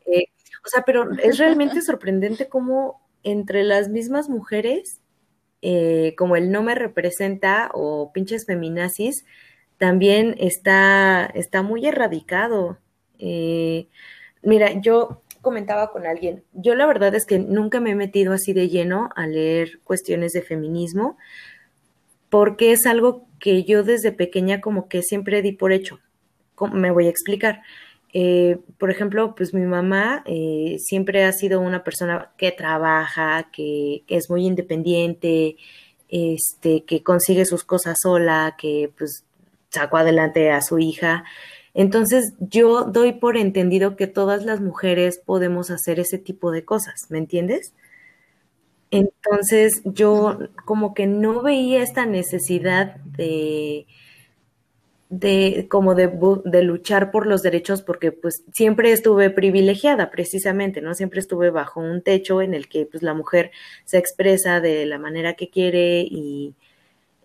Eh, 0.06 0.26
o 0.64 0.70
sea, 0.70 0.84
pero 0.86 1.12
es 1.14 1.40
realmente 1.40 1.82
sorprendente 1.82 2.50
cómo 2.50 3.02
entre 3.24 3.64
las 3.64 3.90
mismas 3.90 4.30
mujeres, 4.30 5.02
eh, 5.64 6.14
como 6.20 6.36
el 6.36 6.52
no 6.52 6.62
me 6.62 6.76
representa 6.76 7.72
o 7.74 8.12
pinches 8.14 8.46
feminazis, 8.46 9.26
también 9.80 10.36
está, 10.38 11.26
está 11.34 11.64
muy 11.64 11.88
erradicado. 11.88 12.78
Eh, 13.18 13.88
mira, 14.44 14.74
yo 14.74 15.24
comentaba 15.42 15.92
con 15.92 16.06
alguien, 16.06 16.44
yo 16.54 16.76
la 16.76 16.86
verdad 16.86 17.16
es 17.16 17.26
que 17.26 17.40
nunca 17.40 17.80
me 17.80 17.92
he 17.92 17.96
metido 17.96 18.34
así 18.34 18.54
de 18.54 18.70
lleno 18.70 19.10
a 19.16 19.28
leer 19.28 19.80
cuestiones 19.84 20.32
de 20.34 20.42
feminismo, 20.42 21.18
porque 22.30 22.72
es 22.72 22.86
algo 22.86 23.28
que 23.40 23.64
yo 23.64 23.84
desde 23.84 24.12
pequeña 24.12 24.62
como 24.62 24.88
que 24.88 25.02
siempre 25.02 25.42
di 25.42 25.52
por 25.52 25.72
hecho. 25.72 26.00
Me 26.74 26.92
voy 26.92 27.08
a 27.08 27.10
explicar. 27.10 27.62
Eh, 28.12 28.58
por 28.78 28.90
ejemplo, 28.92 29.36
pues 29.36 29.54
mi 29.54 29.66
mamá 29.66 30.24
eh, 30.26 30.78
siempre 30.80 31.24
ha 31.24 31.32
sido 31.32 31.62
una 31.62 31.84
persona 31.84 32.32
que 32.38 32.52
trabaja, 32.52 33.50
que, 33.52 34.04
es 34.08 34.30
muy 34.30 34.46
independiente, 34.46 35.58
este, 36.10 36.84
que 36.86 37.04
consigue 37.04 37.46
sus 37.46 37.64
cosas 37.64 37.98
sola, 38.02 38.56
que 38.58 38.92
pues 38.98 39.26
sacó 39.70 39.98
adelante 39.98 40.52
a 40.52 40.62
su 40.62 40.80
hija. 40.80 41.24
Entonces 41.80 42.34
yo 42.42 42.84
doy 42.84 43.14
por 43.14 43.38
entendido 43.38 43.96
que 43.96 44.06
todas 44.06 44.44
las 44.44 44.60
mujeres 44.60 45.18
podemos 45.18 45.72
hacer 45.72 45.98
ese 45.98 46.18
tipo 46.18 46.52
de 46.52 46.66
cosas, 46.66 47.06
¿me 47.08 47.20
entiendes? 47.20 47.74
Entonces 48.92 49.82
yo 49.86 50.40
como 50.66 50.94
que 50.94 51.08
no 51.08 51.42
veía 51.42 51.82
esta 51.82 52.06
necesidad 52.06 52.98
de, 52.98 53.88
de 55.08 55.68
como 55.70 55.96
de, 55.96 56.12
luchar 56.64 57.12
por 57.12 57.26
los 57.26 57.44
derechos 57.44 57.82
porque 57.82 58.12
pues 58.12 58.44
siempre 58.52 58.92
estuve 58.92 59.30
privilegiada 59.30 60.12
precisamente, 60.12 60.82
¿no? 60.82 60.94
Siempre 60.96 61.22
estuve 61.22 61.50
bajo 61.50 61.80
un 61.80 62.02
techo 62.02 62.42
en 62.42 62.56
el 62.56 62.68
que 62.68 62.88
pues 62.88 63.04
la 63.04 63.14
mujer 63.14 63.52
se 63.86 64.00
expresa 64.00 64.60
de 64.60 64.86
la 64.86 65.00
manera 65.00 65.36
que 65.36 65.50
quiere 65.50 66.02
y 66.02 66.56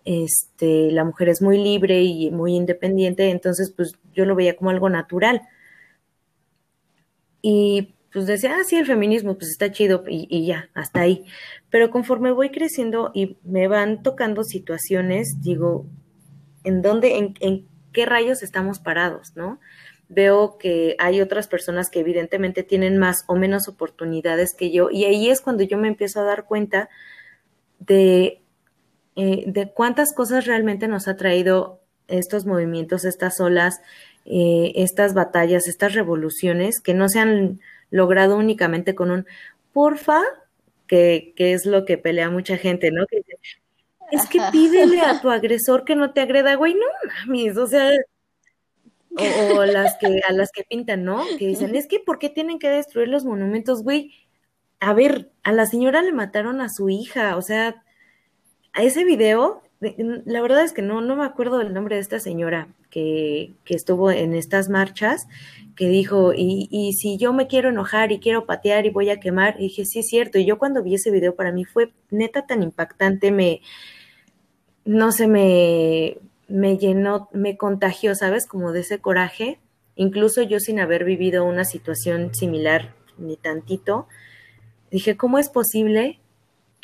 este 0.05 0.91
la 0.91 1.03
mujer 1.03 1.29
es 1.29 1.41
muy 1.41 1.57
libre 1.61 2.03
y 2.03 2.31
muy 2.31 2.55
independiente, 2.55 3.29
entonces 3.29 3.73
pues 3.75 3.97
yo 4.13 4.25
lo 4.25 4.35
veía 4.35 4.55
como 4.55 4.69
algo 4.69 4.89
natural. 4.89 5.41
Y 7.41 7.95
pues 8.13 8.27
decía, 8.27 8.55
ah, 8.57 8.63
sí, 8.63 8.77
el 8.77 8.85
feminismo, 8.85 9.37
pues 9.37 9.51
está 9.51 9.71
chido 9.71 10.03
y, 10.07 10.45
ya, 10.45 10.69
hasta 10.73 11.01
ahí. 11.01 11.25
Pero 11.69 11.91
conforme 11.91 12.31
voy 12.31 12.49
creciendo 12.49 13.11
y 13.13 13.37
me 13.43 13.67
van 13.67 14.03
tocando 14.03 14.43
situaciones, 14.45 15.41
digo, 15.41 15.85
¿en 16.63 16.81
dónde, 16.81 17.17
en, 17.17 17.33
en 17.41 17.67
qué 17.91 18.05
rayos 18.05 18.41
estamos 18.41 18.79
parados, 18.79 19.35
no? 19.35 19.59
Veo 20.07 20.57
que 20.57 20.95
hay 20.97 21.19
otras 21.19 21.47
personas 21.47 21.89
que 21.89 21.99
evidentemente 21.99 22.63
tienen 22.63 22.97
más 22.97 23.25
o 23.27 23.35
menos 23.35 23.67
oportunidades 23.67 24.53
que 24.55 24.71
yo 24.71 24.89
y 24.91 25.03
ahí 25.03 25.29
es 25.29 25.41
cuando 25.41 25.63
yo 25.63 25.77
me 25.77 25.87
empiezo 25.87 26.21
a 26.21 26.23
dar 26.23 26.45
cuenta 26.45 26.89
de, 27.79 28.44
eh, 29.15 29.43
de 29.47 29.71
cuántas 29.71 30.13
cosas 30.13 30.45
realmente 30.45 30.87
nos 30.87 31.07
ha 31.07 31.15
traído 31.15 31.81
estos 32.07 32.45
movimientos, 32.45 33.05
estas 33.05 33.39
olas, 33.39 33.81
eh, 34.25 34.73
estas 34.75 35.13
batallas, 35.13 35.67
estas 35.67 35.93
revoluciones 35.93 36.79
que 36.79 36.93
no 36.93 37.09
se 37.09 37.19
han 37.19 37.59
logrado 37.91 38.37
únicamente 38.37 38.95
con 38.95 39.11
un 39.11 39.25
porfa, 39.73 40.21
que, 40.87 41.33
que 41.35 41.53
es 41.53 41.65
lo 41.65 41.85
que 41.85 41.97
pelea 41.97 42.29
mucha 42.29 42.57
gente, 42.57 42.91
¿no? 42.91 43.05
Que 43.07 43.23
es 44.11 44.27
que 44.27 44.39
pídele 44.51 45.01
a 45.01 45.21
tu 45.21 45.29
agresor 45.31 45.83
que 45.83 45.95
no 45.95 46.11
te 46.11 46.21
agreda, 46.21 46.55
güey, 46.55 46.73
no 46.73 46.85
mames, 47.25 47.57
o 47.57 47.67
sea, 47.67 47.91
o, 49.55 49.65
las 49.65 49.97
que, 49.97 50.21
a 50.27 50.33
las 50.33 50.51
que 50.51 50.63
pintan, 50.63 51.03
¿no? 51.03 51.23
Que 51.39 51.47
dicen, 51.47 51.75
es 51.75 51.87
que 51.87 51.99
¿por 51.99 52.19
qué 52.19 52.29
tienen 52.29 52.59
que 52.59 52.69
destruir 52.69 53.07
los 53.07 53.25
monumentos, 53.25 53.81
güey? 53.83 54.13
A 54.79 54.93
ver, 54.93 55.31
a 55.43 55.51
la 55.51 55.65
señora 55.65 56.01
le 56.01 56.11
mataron 56.11 56.61
a 56.61 56.69
su 56.69 56.89
hija, 56.89 57.37
o 57.37 57.41
sea, 57.41 57.83
a 58.75 58.83
ese 58.83 59.03
video 59.03 59.63
la 59.79 60.41
verdad 60.41 60.63
es 60.63 60.73
que 60.73 60.81
no, 60.81 61.01
no 61.01 61.15
me 61.15 61.25
acuerdo 61.25 61.57
del 61.57 61.73
nombre 61.73 61.95
de 61.95 62.01
esta 62.01 62.19
señora 62.19 62.67
que, 62.89 63.53
que 63.65 63.75
estuvo 63.75 64.09
en 64.09 64.33
estas 64.33 64.69
marchas, 64.69 65.27
que 65.75 65.89
dijo, 65.89 66.33
y, 66.33 66.67
y, 66.71 66.93
si 66.93 67.17
yo 67.17 67.33
me 67.33 67.47
quiero 67.47 67.69
enojar 67.69 68.11
y 68.11 68.19
quiero 68.19 68.45
patear 68.45 68.85
y 68.85 68.89
voy 68.89 69.09
a 69.09 69.19
quemar, 69.19 69.55
y 69.59 69.63
dije, 69.63 69.85
sí 69.85 69.99
es 69.99 70.07
cierto, 70.07 70.37
y 70.37 70.45
yo 70.45 70.57
cuando 70.57 70.81
vi 70.81 70.95
ese 70.95 71.11
video 71.11 71.35
para 71.35 71.51
mí 71.51 71.65
fue 71.65 71.91
neta 72.09 72.45
tan 72.45 72.63
impactante, 72.63 73.31
me, 73.31 73.61
no 74.85 75.11
sé, 75.11 75.27
me, 75.27 76.17
me 76.47 76.77
llenó, 76.77 77.29
me 77.33 77.57
contagió, 77.57 78.15
¿sabes? 78.15 78.47
Como 78.47 78.71
de 78.71 78.79
ese 78.79 78.99
coraje, 78.99 79.59
incluso 79.95 80.41
yo 80.41 80.59
sin 80.59 80.79
haber 80.79 81.03
vivido 81.03 81.43
una 81.43 81.65
situación 81.65 82.33
similar 82.33 82.93
ni 83.17 83.35
tantito, 83.35 84.07
dije, 84.89 85.17
¿cómo 85.17 85.37
es 85.37 85.49
posible 85.49 86.19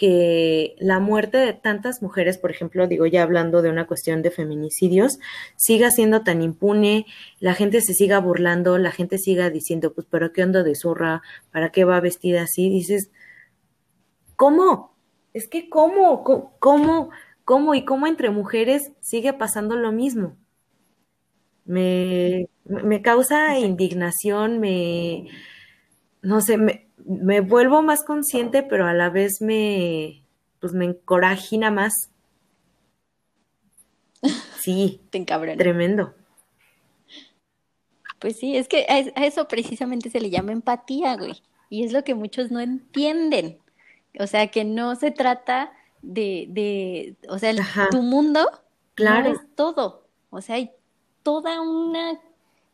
que 0.01 0.75
la 0.79 0.99
muerte 0.99 1.37
de 1.37 1.53
tantas 1.53 2.01
mujeres, 2.01 2.39
por 2.39 2.49
ejemplo, 2.49 2.87
digo 2.87 3.05
ya 3.05 3.21
hablando 3.21 3.61
de 3.61 3.69
una 3.69 3.85
cuestión 3.85 4.23
de 4.23 4.31
feminicidios, 4.31 5.19
siga 5.57 5.91
siendo 5.91 6.23
tan 6.23 6.41
impune, 6.41 7.05
la 7.39 7.53
gente 7.53 7.81
se 7.81 7.93
siga 7.93 8.17
burlando, 8.17 8.79
la 8.79 8.89
gente 8.89 9.19
siga 9.19 9.51
diciendo, 9.51 9.93
pues, 9.93 10.07
¿pero 10.09 10.33
qué 10.33 10.41
onda 10.41 10.63
de 10.63 10.73
zurra? 10.73 11.21
¿Para 11.51 11.71
qué 11.71 11.83
va 11.85 11.99
vestida 11.99 12.41
así? 12.41 12.67
Dices, 12.67 13.11
¿cómo? 14.35 14.95
Es 15.33 15.47
que, 15.47 15.69
¿cómo? 15.69 16.23
¿Cómo? 16.57 17.11
¿Cómo 17.45 17.75
y 17.75 17.85
cómo 17.85 18.07
entre 18.07 18.31
mujeres 18.31 18.93
sigue 19.01 19.33
pasando 19.33 19.75
lo 19.75 19.91
mismo? 19.91 20.35
Me, 21.63 22.49
me 22.65 23.03
causa 23.03 23.59
indignación, 23.59 24.59
me, 24.59 25.27
no 26.23 26.41
sé, 26.41 26.57
me, 26.57 26.87
me 27.05 27.41
vuelvo 27.41 27.81
más 27.81 28.03
consciente, 28.03 28.63
pero 28.63 28.85
a 28.85 28.93
la 28.93 29.09
vez 29.09 29.41
me, 29.41 30.23
pues 30.59 30.73
me 30.73 30.85
encorajina 30.85 31.71
más. 31.71 31.93
Sí. 34.59 35.01
Te 35.09 35.17
encabrona. 35.17 35.57
Tremendo. 35.57 36.13
Pues 38.19 38.37
sí, 38.37 38.55
es 38.55 38.67
que 38.67 38.85
a 38.87 39.25
eso 39.25 39.47
precisamente 39.47 40.11
se 40.11 40.21
le 40.21 40.29
llama 40.29 40.51
empatía, 40.51 41.15
güey. 41.15 41.41
Y 41.69 41.83
es 41.83 41.91
lo 41.91 42.03
que 42.03 42.13
muchos 42.13 42.51
no 42.51 42.59
entienden. 42.59 43.57
O 44.19 44.27
sea, 44.27 44.47
que 44.47 44.63
no 44.63 44.95
se 44.95 45.09
trata 45.09 45.71
de, 46.01 46.45
de 46.49 47.15
o 47.29 47.39
sea, 47.39 47.53
tu 47.89 48.01
mundo 48.03 48.47
claro. 48.93 49.29
no 49.29 49.35
es 49.35 49.41
todo. 49.55 50.05
O 50.29 50.41
sea, 50.41 50.55
hay 50.55 50.71
toda 51.23 51.61
una 51.61 52.19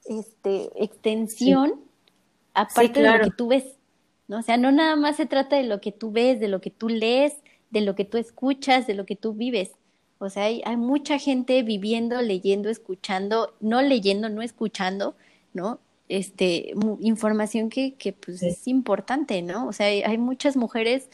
este, 0.06 0.70
extensión 0.84 1.82
aparte 2.54 3.02
de 3.02 3.18
lo 3.18 3.24
que 3.24 3.32
tú 3.32 3.48
ves. 3.50 3.77
¿No? 4.28 4.40
O 4.40 4.42
sea, 4.42 4.58
no 4.58 4.72
nada 4.72 4.96
más 4.96 5.18
se 5.18 5.26
trata 5.26 5.56
de 5.56 5.64
lo 5.64 5.82
que 5.82 5.92
tú 5.92 6.12
ves, 6.12 6.40
de 6.40 6.48
lo 6.48 6.62
que 6.62 6.72
tú 6.72 6.90
lees, 6.90 7.36
de 7.70 7.82
lo 7.82 7.96
que 7.96 8.06
tú 8.06 8.18
escuchas, 8.18 8.88
de 8.88 8.94
lo 8.94 9.06
que 9.06 9.16
tú 9.16 9.34
vives. 9.34 9.72
O 10.20 10.30
sea, 10.30 10.44
hay, 10.44 10.62
hay 10.66 10.78
mucha 10.78 11.20
gente 11.20 11.62
viviendo, 11.64 12.22
leyendo, 12.22 12.70
escuchando, 12.70 13.54
no 13.60 13.82
leyendo, 13.82 14.30
no 14.30 14.42
escuchando, 14.42 15.16
¿no? 15.54 15.80
Este, 16.10 16.74
información 17.02 17.70
que, 17.70 17.94
que 17.96 18.14
pues 18.14 18.42
es 18.42 18.68
importante, 18.68 19.42
¿no? 19.42 19.68
O 19.68 19.74
sea, 19.74 19.88
hay, 19.88 20.02
hay, 20.04 20.18
muchas 20.18 20.56
mujeres 20.56 21.10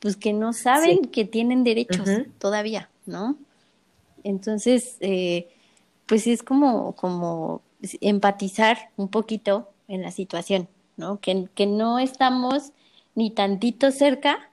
pues 0.00 0.16
que 0.16 0.34
no 0.34 0.52
saben 0.52 1.00
que 1.06 1.24
tienen 1.24 1.64
derechos 1.64 2.08
todavía, 2.38 2.90
¿no? 3.06 3.38
Entonces, 4.22 4.96
eh, 5.00 5.48
pues 6.06 6.26
es 6.26 6.42
como, 6.42 6.94
como 6.94 7.62
empatizar 8.00 8.90
un 8.96 9.08
poquito 9.08 9.70
en 9.88 10.02
la 10.02 10.10
situación, 10.10 10.68
¿no? 10.96 11.20
Que, 11.20 11.48
que 11.54 11.66
no 11.66 11.98
estamos 11.98 12.72
ni 13.14 13.30
tantito 13.30 13.90
cerca 13.90 14.50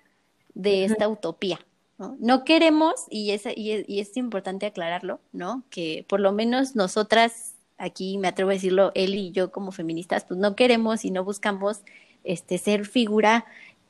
de 0.53 0.85
esta 0.85 1.07
utopía, 1.07 1.59
¿no? 1.97 2.15
No 2.19 2.43
queremos, 2.43 3.05
y 3.09 3.31
es, 3.31 3.43
y, 3.55 3.99
es, 3.99 4.17
importante 4.17 4.65
aclararlo, 4.65 5.19
¿no? 5.31 5.63
Que 5.69 6.05
por 6.07 6.19
lo 6.19 6.31
menos 6.31 6.75
nosotras, 6.75 7.55
aquí 7.77 8.17
me 8.17 8.27
atrevo 8.27 8.51
a 8.51 8.53
decirlo, 8.53 8.91
él 8.95 9.15
y 9.15 9.31
yo 9.31 9.51
como 9.51 9.71
feministas, 9.71 10.25
pues 10.25 10.39
no 10.39 10.55
queremos 10.55 11.05
y 11.05 11.11
no 11.11 11.23
buscamos 11.23 11.81
este 12.23 12.57
ser 12.57 12.85
figura 12.85 13.45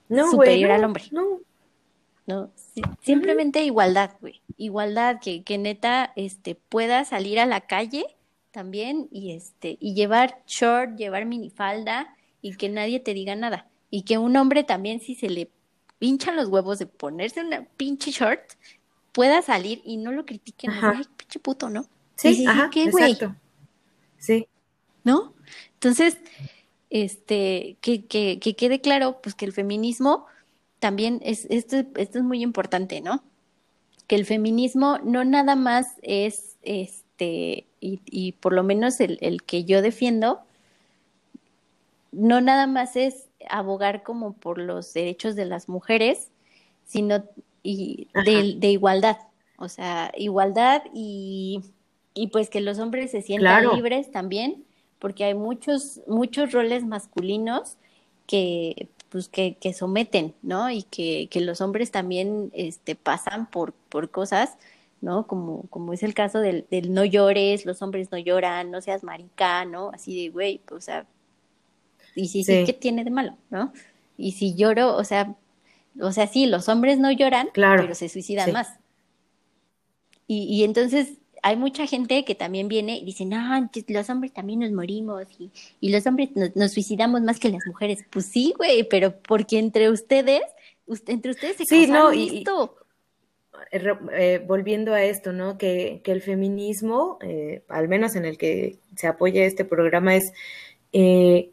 superior 0.10 0.72
al 0.72 0.84
hombre. 0.84 1.06
No. 1.12 1.40
¿no? 2.28 2.52
simplemente 3.02 3.64
igualdad, 3.64 4.12
güey. 4.22 4.42
Igualdad, 4.58 5.20
que, 5.20 5.44
que 5.44 5.58
neta 5.58 6.14
este, 6.16 6.56
pueda 6.56 7.04
salir 7.04 7.40
a 7.40 7.46
la 7.46 7.62
calle 7.62 8.06
también 8.52 9.08
y 9.12 9.32
este 9.32 9.78
y 9.80 9.96
llevar 9.96 10.42
short, 10.46 10.96
llevar 10.98 11.26
minifalda 11.26 12.16
y 12.42 12.56
que 12.56 12.70
nadie 12.70 13.00
te 13.00 13.14
diga 13.14 13.36
nada. 13.36 13.68
Y 13.90 14.04
que 14.04 14.18
un 14.18 14.36
hombre 14.38 14.64
también, 14.64 15.00
si 15.00 15.16
se 15.16 15.30
le 15.30 15.50
pinchan 16.00 16.36
los 16.36 16.48
huevos 16.48 16.80
de 16.80 16.88
ponerse 16.88 17.42
una 17.42 17.66
pinche 17.78 18.12
short, 18.12 18.42
pueda 19.12 19.42
salir 19.42 19.82
y 19.84 19.98
no 19.98 20.12
lo 20.12 20.26
critiquen. 20.26 20.72
Ay, 20.72 21.04
pinche 21.18 21.40
puto, 21.40 21.70
¿no? 21.70 21.86
Sí, 22.16 22.46
ajá, 22.46 22.70
¿qué, 22.72 22.90
güey? 22.90 23.18
Sí. 24.18 24.48
¿No? 25.04 25.34
Entonces, 25.74 26.18
este, 26.90 27.78
que, 27.82 28.06
que, 28.06 28.40
que 28.40 28.56
quede 28.56 28.82
claro, 28.82 29.20
pues 29.22 29.36
que 29.36 29.46
el 29.46 29.54
feminismo 29.54 30.26
también 30.80 31.20
es, 31.24 31.46
esto, 31.50 31.78
esto 31.96 32.18
es 32.20 32.24
muy 32.24 32.42
importante, 32.42 33.02
¿no? 33.02 33.24
Que 34.08 34.16
el 34.16 34.26
feminismo 34.26 35.00
no 35.04 35.24
nada 35.24 35.56
más 35.56 35.96
es, 36.02 36.58
este, 36.62 37.68
y, 37.80 38.02
y 38.06 38.34
por 38.34 38.54
lo 38.54 38.64
menos 38.64 39.00
el, 39.00 39.18
el 39.22 39.44
que 39.44 39.64
yo 39.64 39.82
defiendo, 39.82 40.42
no 42.12 42.42
nada 42.42 42.68
más 42.68 42.96
es 42.96 43.28
abogar 43.50 44.04
como 44.04 44.34
por 44.34 44.58
los 44.58 44.94
derechos 44.94 45.36
de 45.36 45.46
las 45.46 45.70
mujeres, 45.70 46.30
sino 46.86 47.24
y 47.64 48.08
de, 48.26 48.68
igualdad, 48.68 49.18
o 49.58 49.70
sea, 49.70 50.12
igualdad 50.18 50.84
y, 50.94 51.62
y, 52.14 52.28
pues 52.28 52.50
que 52.50 52.62
los 52.62 52.80
hombres 52.80 53.12
se 53.12 53.22
sientan 53.22 53.76
libres 53.76 54.12
también, 54.12 54.66
porque 55.00 55.26
hay 55.26 55.36
muchos, 55.36 56.02
muchos 56.08 56.52
roles 56.52 56.84
masculinos 56.84 57.78
que 58.28 58.90
pues 59.12 59.28
que, 59.28 59.58
que 59.60 59.74
someten, 59.74 60.34
¿no? 60.42 60.72
Y 60.72 60.84
que, 60.84 61.28
que 61.30 61.42
los 61.42 61.60
hombres 61.60 61.92
también 61.92 62.50
este, 62.54 62.96
pasan 62.96 63.46
por, 63.46 63.74
por 63.74 64.10
cosas, 64.10 64.58
¿no? 65.02 65.28
Como, 65.28 65.64
como 65.70 65.92
es 65.92 66.02
el 66.02 66.14
caso 66.14 66.40
del, 66.40 66.66
del 66.72 66.94
no 66.94 67.04
llores, 67.04 67.66
los 67.66 67.82
hombres 67.82 68.10
no 68.10 68.18
lloran, 68.18 68.72
no 68.72 68.80
seas 68.82 69.04
marica, 69.04 69.66
¿no? 69.66 69.92
Así 69.94 70.16
de, 70.16 70.30
güey, 70.30 70.62
pues, 70.66 70.78
o 70.78 70.82
sea, 70.82 71.06
y 72.16 72.28
si 72.28 72.44
sí, 72.44 72.64
¿qué 72.66 72.74
tiene 72.74 73.04
de 73.04 73.12
malo? 73.12 73.38
¿No? 73.50 73.74
Y 74.18 74.34
si 74.34 74.56
lloro, 74.56 74.96
o 74.96 75.04
sea, 75.04 75.36
o 76.00 76.12
sea, 76.12 76.28
sí, 76.28 76.46
los 76.46 76.70
hombres 76.70 77.00
no 77.00 77.12
lloran, 77.12 77.50
pero 77.54 77.96
se 77.96 78.10
suicidan 78.10 78.52
más. 78.52 78.80
Y, 80.28 80.44
y 80.44 80.64
entonces 80.64 81.18
hay 81.44 81.56
mucha 81.56 81.88
gente 81.88 82.24
que 82.24 82.36
también 82.36 82.68
viene 82.68 82.98
y 82.98 83.06
dice, 83.06 83.26
no, 83.26 83.70
los 83.88 84.10
hombres 84.10 84.32
también 84.32 84.60
nos 84.60 84.72
morimos 84.72 85.26
y, 85.40 85.52
y 85.80 85.92
los 85.92 86.06
hombres 86.06 86.30
nos, 86.56 86.72
suicidamos 86.72 87.22
más 87.22 87.40
que 87.40 87.50
las 87.50 87.66
mujeres. 87.66 88.06
Pues 88.10 88.26
sí, 88.26 88.54
güey, 88.58 88.88
pero 88.88 89.20
porque 89.22 89.58
entre 89.58 89.90
ustedes, 89.90 90.42
entre 91.08 91.32
ustedes 91.32 91.58
se 91.58 91.66
sí, 91.66 91.88
no, 91.88 92.14
y, 92.14 92.44
eh, 93.72 93.94
eh, 94.14 94.44
volviendo 94.46 94.94
a 94.94 95.04
esto, 95.04 95.34
¿no? 95.34 95.58
Que, 95.58 96.02
que 96.04 96.12
el 96.12 96.22
feminismo, 96.22 97.18
eh, 97.22 97.64
al 97.68 97.88
menos 97.88 98.16
en 98.16 98.26
el 98.26 98.38
que 98.38 98.78
se 98.96 99.08
apoya 99.08 99.44
este 99.44 99.66
programa, 99.66 100.16
es 100.16 100.34
eh, 100.94 101.52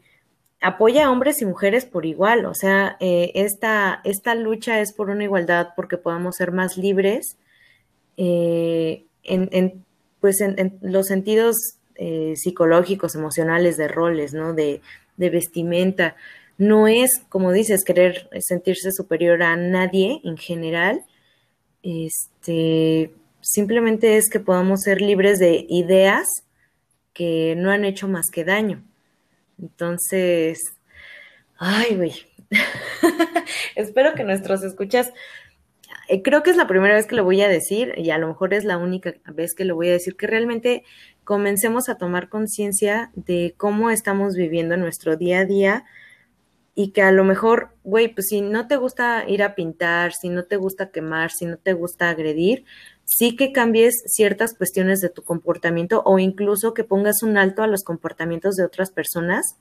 apoya 0.61 1.05
a 1.05 1.11
hombres 1.11 1.41
y 1.41 1.45
mujeres 1.45 1.85
por 1.85 2.05
igual, 2.05 2.45
o 2.45 2.53
sea, 2.53 2.97
eh, 2.99 3.31
esta, 3.35 4.01
esta, 4.03 4.35
lucha 4.35 4.81
es 4.81 4.93
por 4.93 5.09
una 5.09 5.23
igualdad 5.23 5.69
porque 5.75 5.97
podamos 5.97 6.35
ser 6.35 6.51
más 6.51 6.77
libres 6.77 7.37
eh, 8.17 9.05
en, 9.23 9.85
pues 10.19 10.41
en, 10.41 10.77
los 10.81 11.07
sentidos 11.07 11.55
eh, 11.95 12.33
psicológicos, 12.35 13.15
emocionales, 13.15 13.77
de 13.77 13.87
roles, 13.87 14.33
¿no? 14.33 14.53
De, 14.53 14.81
de, 15.17 15.29
vestimenta. 15.29 16.15
No 16.57 16.87
es, 16.87 17.21
como 17.29 17.51
dices, 17.53 17.85
querer 17.85 18.29
sentirse 18.41 18.91
superior 18.91 19.41
a 19.43 19.55
nadie 19.55 20.19
en 20.25 20.37
general. 20.37 21.01
Este, 21.83 23.13
simplemente 23.41 24.17
es 24.17 24.29
que 24.29 24.41
podamos 24.41 24.81
ser 24.81 25.01
libres 25.01 25.39
de 25.39 25.65
ideas 25.69 26.27
que 27.13 27.55
no 27.57 27.71
han 27.71 27.85
hecho 27.85 28.09
más 28.09 28.25
que 28.31 28.43
daño. 28.43 28.83
Entonces, 29.61 30.59
ay, 31.57 31.95
güey. 31.95 32.13
Espero 33.75 34.15
que 34.15 34.23
nuestros 34.23 34.63
escuchas, 34.63 35.13
eh, 36.07 36.21
creo 36.21 36.41
que 36.43 36.49
es 36.49 36.57
la 36.57 36.67
primera 36.67 36.95
vez 36.95 37.05
que 37.05 37.15
lo 37.15 37.23
voy 37.23 37.41
a 37.41 37.47
decir 37.47 37.93
y 37.97 38.09
a 38.09 38.17
lo 38.17 38.27
mejor 38.27 38.53
es 38.53 38.65
la 38.65 38.77
única 38.77 39.13
vez 39.25 39.53
que 39.53 39.65
lo 39.65 39.75
voy 39.75 39.89
a 39.89 39.93
decir, 39.93 40.15
que 40.15 40.27
realmente 40.27 40.83
comencemos 41.23 41.89
a 41.89 41.95
tomar 41.95 42.29
conciencia 42.29 43.11
de 43.15 43.53
cómo 43.57 43.91
estamos 43.91 44.35
viviendo 44.35 44.77
nuestro 44.77 45.15
día 45.15 45.39
a 45.39 45.45
día 45.45 45.85
y 46.73 46.91
que 46.91 47.01
a 47.01 47.11
lo 47.11 47.23
mejor, 47.23 47.75
güey, 47.83 48.07
pues 48.07 48.29
si 48.29 48.41
no 48.41 48.67
te 48.67 48.77
gusta 48.77 49.25
ir 49.27 49.43
a 49.43 49.53
pintar, 49.53 50.13
si 50.13 50.29
no 50.29 50.45
te 50.45 50.55
gusta 50.55 50.91
quemar, 50.91 51.29
si 51.29 51.45
no 51.45 51.57
te 51.57 51.73
gusta 51.73 52.09
agredir, 52.09 52.63
sí 53.09 53.35
que 53.35 53.51
cambies 53.51 54.03
ciertas 54.05 54.53
cuestiones 54.53 55.01
de 55.01 55.09
tu 55.09 55.23
comportamiento 55.23 56.03
o 56.05 56.19
incluso 56.19 56.73
que 56.73 56.83
pongas 56.83 57.23
un 57.23 57.37
alto 57.37 57.63
a 57.63 57.67
los 57.67 57.83
comportamientos 57.83 58.55
de 58.55 58.63
otras 58.63 58.91
personas 58.91 59.57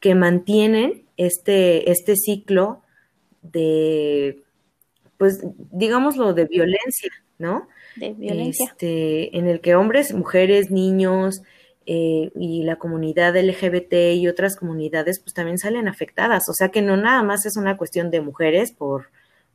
que 0.00 0.14
mantienen 0.14 1.04
este, 1.16 1.90
este 1.90 2.16
ciclo 2.16 2.82
de, 3.42 4.42
pues, 5.18 5.40
digámoslo, 5.70 6.34
de 6.34 6.46
violencia, 6.46 7.12
¿no? 7.38 7.68
De 7.96 8.12
violencia. 8.12 8.66
Este, 8.66 9.38
en 9.38 9.46
el 9.46 9.60
que 9.60 9.76
hombres, 9.76 10.12
mujeres, 10.12 10.70
niños 10.70 11.42
eh, 11.86 12.32
y 12.34 12.64
la 12.64 12.76
comunidad 12.76 13.36
LGBT 13.36 14.16
y 14.16 14.26
otras 14.26 14.56
comunidades, 14.56 15.20
pues 15.20 15.32
también 15.32 15.58
salen 15.58 15.86
afectadas. 15.86 16.48
O 16.48 16.54
sea 16.54 16.70
que 16.70 16.82
no 16.82 16.96
nada 16.96 17.22
más 17.22 17.46
es 17.46 17.56
una 17.56 17.76
cuestión 17.76 18.10
de 18.10 18.20
mujeres 18.20 18.72
por, 18.72 19.10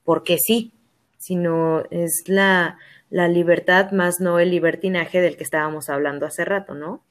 porque 0.06 0.38
sí, 0.38 0.72
sino 1.18 1.84
es 1.92 2.24
la, 2.28 2.78
la 3.10 3.28
libertad 3.28 3.92
más 3.92 4.20
no 4.20 4.40
el 4.40 4.52
libertinaje 4.52 5.22
del 5.22 5.38
que 5.38 5.44
estábamos 5.44 5.90
hablando 5.90 6.26
hace 6.26 6.46
rato, 6.46 6.76
¿no? 6.76 7.04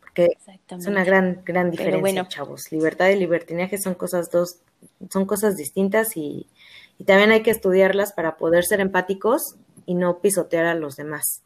Porque 0.00 0.36
es 0.68 0.86
una 0.86 1.04
gran, 1.04 1.42
gran 1.44 1.70
diferencia, 1.70 2.28
chavos. 2.28 2.70
Libertad 2.70 3.08
y 3.08 3.16
libertinaje 3.16 3.78
son 3.78 3.94
cosas 3.94 4.30
dos, 4.30 4.58
son 5.10 5.26
cosas 5.26 5.56
distintas 5.56 6.16
y, 6.16 6.46
y 6.98 7.04
también 7.04 7.30
hay 7.30 7.42
que 7.42 7.50
estudiarlas 7.50 8.12
para 8.12 8.36
poder 8.36 8.64
ser 8.64 8.80
empáticos 8.80 9.56
y 9.86 9.94
no 9.94 10.20
pisotear 10.20 10.66
a 10.66 10.74
los 10.74 10.96
demás. 10.96 11.42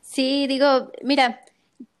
Sí, 0.00 0.46
digo, 0.46 0.92
mira, 1.02 1.42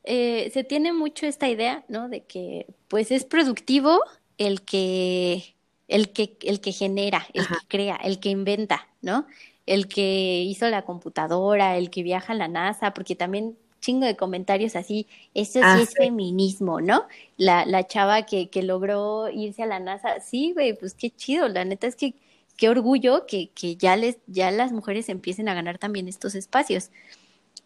eh, 0.04 0.50
se 0.54 0.64
tiene 0.64 0.92
mucho 0.92 1.26
esta 1.26 1.48
idea, 1.48 1.84
¿no? 1.88 2.08
De 2.08 2.24
que, 2.24 2.66
pues, 2.88 3.10
es 3.10 3.24
productivo 3.24 4.00
el 4.38 4.62
que, 4.62 5.55
el 5.88 6.12
que, 6.12 6.36
el 6.42 6.60
que 6.60 6.72
genera, 6.72 7.26
el 7.32 7.46
que 7.46 7.54
crea, 7.68 7.96
el 7.96 8.18
que 8.18 8.30
inventa, 8.30 8.88
¿no? 9.02 9.26
El 9.66 9.88
que 9.88 10.42
hizo 10.42 10.68
la 10.68 10.82
computadora, 10.82 11.76
el 11.76 11.90
que 11.90 12.02
viaja 12.02 12.32
a 12.32 12.36
la 12.36 12.48
NASA, 12.48 12.92
porque 12.94 13.16
también 13.16 13.56
chingo 13.80 14.06
de 14.06 14.16
comentarios 14.16 14.74
así, 14.74 15.06
eso 15.34 15.60
sí 15.60 15.64
ah, 15.64 15.80
es 15.80 15.94
feminismo, 15.94 16.80
¿no? 16.80 17.06
La, 17.36 17.64
la 17.66 17.86
chava 17.86 18.22
que, 18.22 18.48
que 18.48 18.62
logró 18.62 19.28
irse 19.30 19.62
a 19.62 19.66
la 19.66 19.78
NASA, 19.78 20.20
sí, 20.20 20.52
güey, 20.52 20.76
pues 20.76 20.94
qué 20.94 21.10
chido, 21.10 21.48
la 21.48 21.64
neta 21.64 21.86
es 21.86 21.94
que 21.94 22.14
qué 22.56 22.68
orgullo 22.68 23.26
que, 23.26 23.50
que 23.50 23.76
ya 23.76 23.96
les, 23.96 24.18
ya 24.26 24.50
las 24.50 24.72
mujeres 24.72 25.08
empiecen 25.08 25.48
a 25.48 25.54
ganar 25.54 25.78
también 25.78 26.08
estos 26.08 26.34
espacios. 26.34 26.90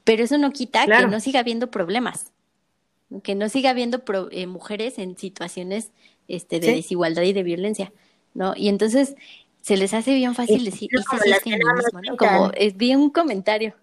Pero 0.05 0.25
eso 0.25 0.39
no 0.39 0.51
quita 0.51 0.87
que 0.87 1.07
no 1.07 1.21
siga 1.21 1.41
habiendo 1.41 1.71
problemas, 1.71 2.33
que 3.23 3.35
no 3.35 3.49
siga 3.49 3.71
habiendo 3.71 4.03
eh, 4.31 4.47
mujeres 4.47 4.99
en 4.99 5.17
situaciones 5.17 5.91
este, 6.27 6.59
de 6.59 6.73
desigualdad 6.75 7.23
y 7.23 7.33
de 7.33 7.43
violencia, 7.43 7.93
¿no? 8.35 8.55
Y 8.57 8.69
entonces 8.69 9.17
se 9.61 9.77
les 9.77 9.95
hace 9.95 10.15
bien 10.15 10.35
fácil 10.35 10.65
decir, 10.65 10.91
¿no? 10.93 12.17
Como 12.17 12.51
es 12.55 12.77
bien 12.77 12.99
un 12.99 13.11
comentario. 13.11 13.75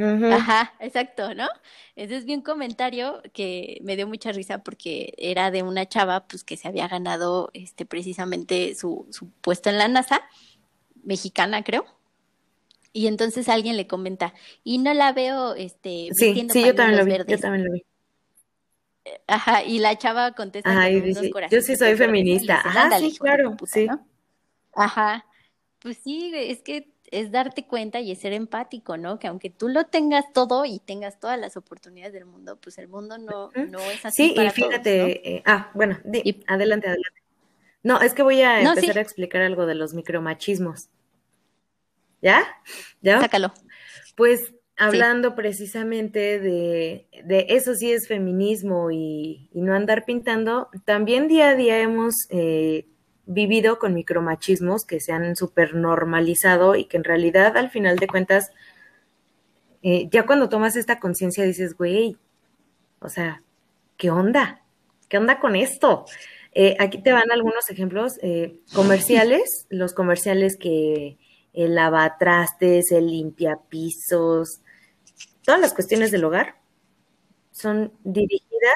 Ajá, 0.00 0.74
exacto, 0.78 1.34
¿no? 1.34 1.48
Ese 1.96 2.16
es 2.16 2.24
bien 2.24 2.38
un 2.38 2.44
comentario 2.44 3.20
que 3.32 3.80
me 3.82 3.96
dio 3.96 4.06
mucha 4.06 4.30
risa 4.30 4.62
porque 4.62 5.12
era 5.18 5.50
de 5.50 5.64
una 5.64 5.88
chava 5.88 6.26
pues 6.28 6.44
que 6.44 6.56
se 6.56 6.68
había 6.68 6.86
ganado 6.86 7.50
este 7.52 7.84
precisamente 7.84 8.76
su, 8.76 9.08
su 9.10 9.28
puesto 9.40 9.70
en 9.70 9.78
la 9.78 9.88
NASA, 9.88 10.22
mexicana 11.02 11.64
creo. 11.64 11.84
Y 12.92 13.06
entonces 13.08 13.48
alguien 13.48 13.76
le 13.76 13.86
comenta, 13.86 14.34
y 14.64 14.78
no 14.78 14.94
la 14.94 15.12
veo 15.12 15.54
este 15.54 16.08
sí, 16.12 16.46
sí, 16.50 16.64
yo 16.64 16.74
también 16.74 16.98
lo 16.98 17.04
vi, 17.04 17.12
yo 17.26 17.38
también 17.38 17.64
lo 17.66 17.72
vi. 17.72 17.84
Ajá, 19.26 19.62
y 19.62 19.78
la 19.78 19.96
chava 19.96 20.32
contesta 20.32 20.70
Ajá, 20.70 20.90
y 20.90 21.00
dice, 21.00 21.30
yo 21.50 21.60
sí 21.60 21.76
soy 21.76 21.96
feminista. 21.96 22.60
Ajá, 22.64 22.98
sí, 22.98 23.16
claro, 23.18 23.56
sí. 23.66 23.88
Ajá, 24.74 25.26
pues 25.80 25.98
sí, 25.98 26.32
es 26.34 26.62
que 26.62 26.92
es 27.10 27.30
darte 27.30 27.66
cuenta 27.66 28.00
y 28.00 28.12
es 28.12 28.20
ser 28.20 28.32
empático, 28.32 28.96
¿no? 28.96 29.18
Que 29.18 29.28
aunque 29.28 29.50
tú 29.50 29.68
lo 29.68 29.84
tengas 29.86 30.32
todo 30.32 30.64
y 30.64 30.78
tengas 30.78 31.18
todas 31.18 31.38
las 31.38 31.56
oportunidades 31.56 32.12
del 32.12 32.26
mundo, 32.26 32.58
pues 32.60 32.78
el 32.78 32.88
mundo 32.88 33.18
no, 33.18 33.50
no 33.68 33.80
es 33.90 34.04
así. 34.04 34.34
Sí, 34.34 34.40
y 34.40 34.50
fíjate, 34.50 35.36
eh, 35.36 35.42
ah, 35.46 35.70
bueno, 35.74 35.98
adelante, 36.46 36.88
adelante. 36.88 37.22
No, 37.82 38.00
es 38.00 38.12
que 38.12 38.22
voy 38.22 38.42
a 38.42 38.60
empezar 38.60 38.98
a 38.98 39.00
explicar 39.00 39.42
algo 39.42 39.66
de 39.66 39.74
los 39.74 39.94
micromachismos. 39.94 40.88
¿Ya? 42.20 42.44
¿Ya? 43.00 43.20
Sácalo. 43.20 43.52
Pues 44.16 44.52
hablando 44.78 45.34
precisamente 45.34 46.38
de, 46.38 47.08
de, 47.24 47.46
eso 47.50 47.74
sí 47.74 47.92
es 47.92 48.06
feminismo 48.06 48.90
y, 48.90 49.50
no 49.52 49.74
andar 49.74 50.04
pintando, 50.04 50.68
también 50.84 51.26
día 51.26 51.50
a 51.50 51.54
día 51.56 51.80
hemos 51.80 52.14
eh, 52.30 52.86
vivido 53.26 53.78
con 53.78 53.92
micromachismos 53.92 54.84
que 54.84 55.00
se 55.00 55.12
han 55.12 55.34
súper 55.36 55.74
normalizado 55.74 56.76
y 56.76 56.84
que 56.84 56.96
en 56.96 57.04
realidad 57.04 57.56
al 57.56 57.70
final 57.70 57.96
de 57.96 58.06
cuentas, 58.06 58.50
eh, 59.82 60.08
ya 60.10 60.24
cuando 60.24 60.48
tomas 60.48 60.76
esta 60.76 61.00
conciencia 61.00 61.44
dices, 61.44 61.76
güey, 61.76 62.16
o 63.00 63.08
sea, 63.08 63.42
¿qué 63.96 64.10
onda? 64.10 64.62
¿Qué 65.08 65.18
onda 65.18 65.40
con 65.40 65.56
esto? 65.56 66.04
Eh, 66.52 66.76
aquí 66.78 67.02
te 67.02 67.12
van 67.12 67.30
algunos 67.32 67.68
ejemplos 67.68 68.14
comerciales, 68.74 69.66
los 69.68 69.92
comerciales 69.92 70.56
que 70.56 71.18
el 71.52 71.74
lavatrastes, 71.74 72.92
el 72.92 73.08
limpiapisos, 73.08 74.60
todas 75.48 75.62
las 75.62 75.72
cuestiones 75.72 76.10
del 76.10 76.26
hogar 76.26 76.56
son 77.52 77.90
dirigidas. 78.04 78.74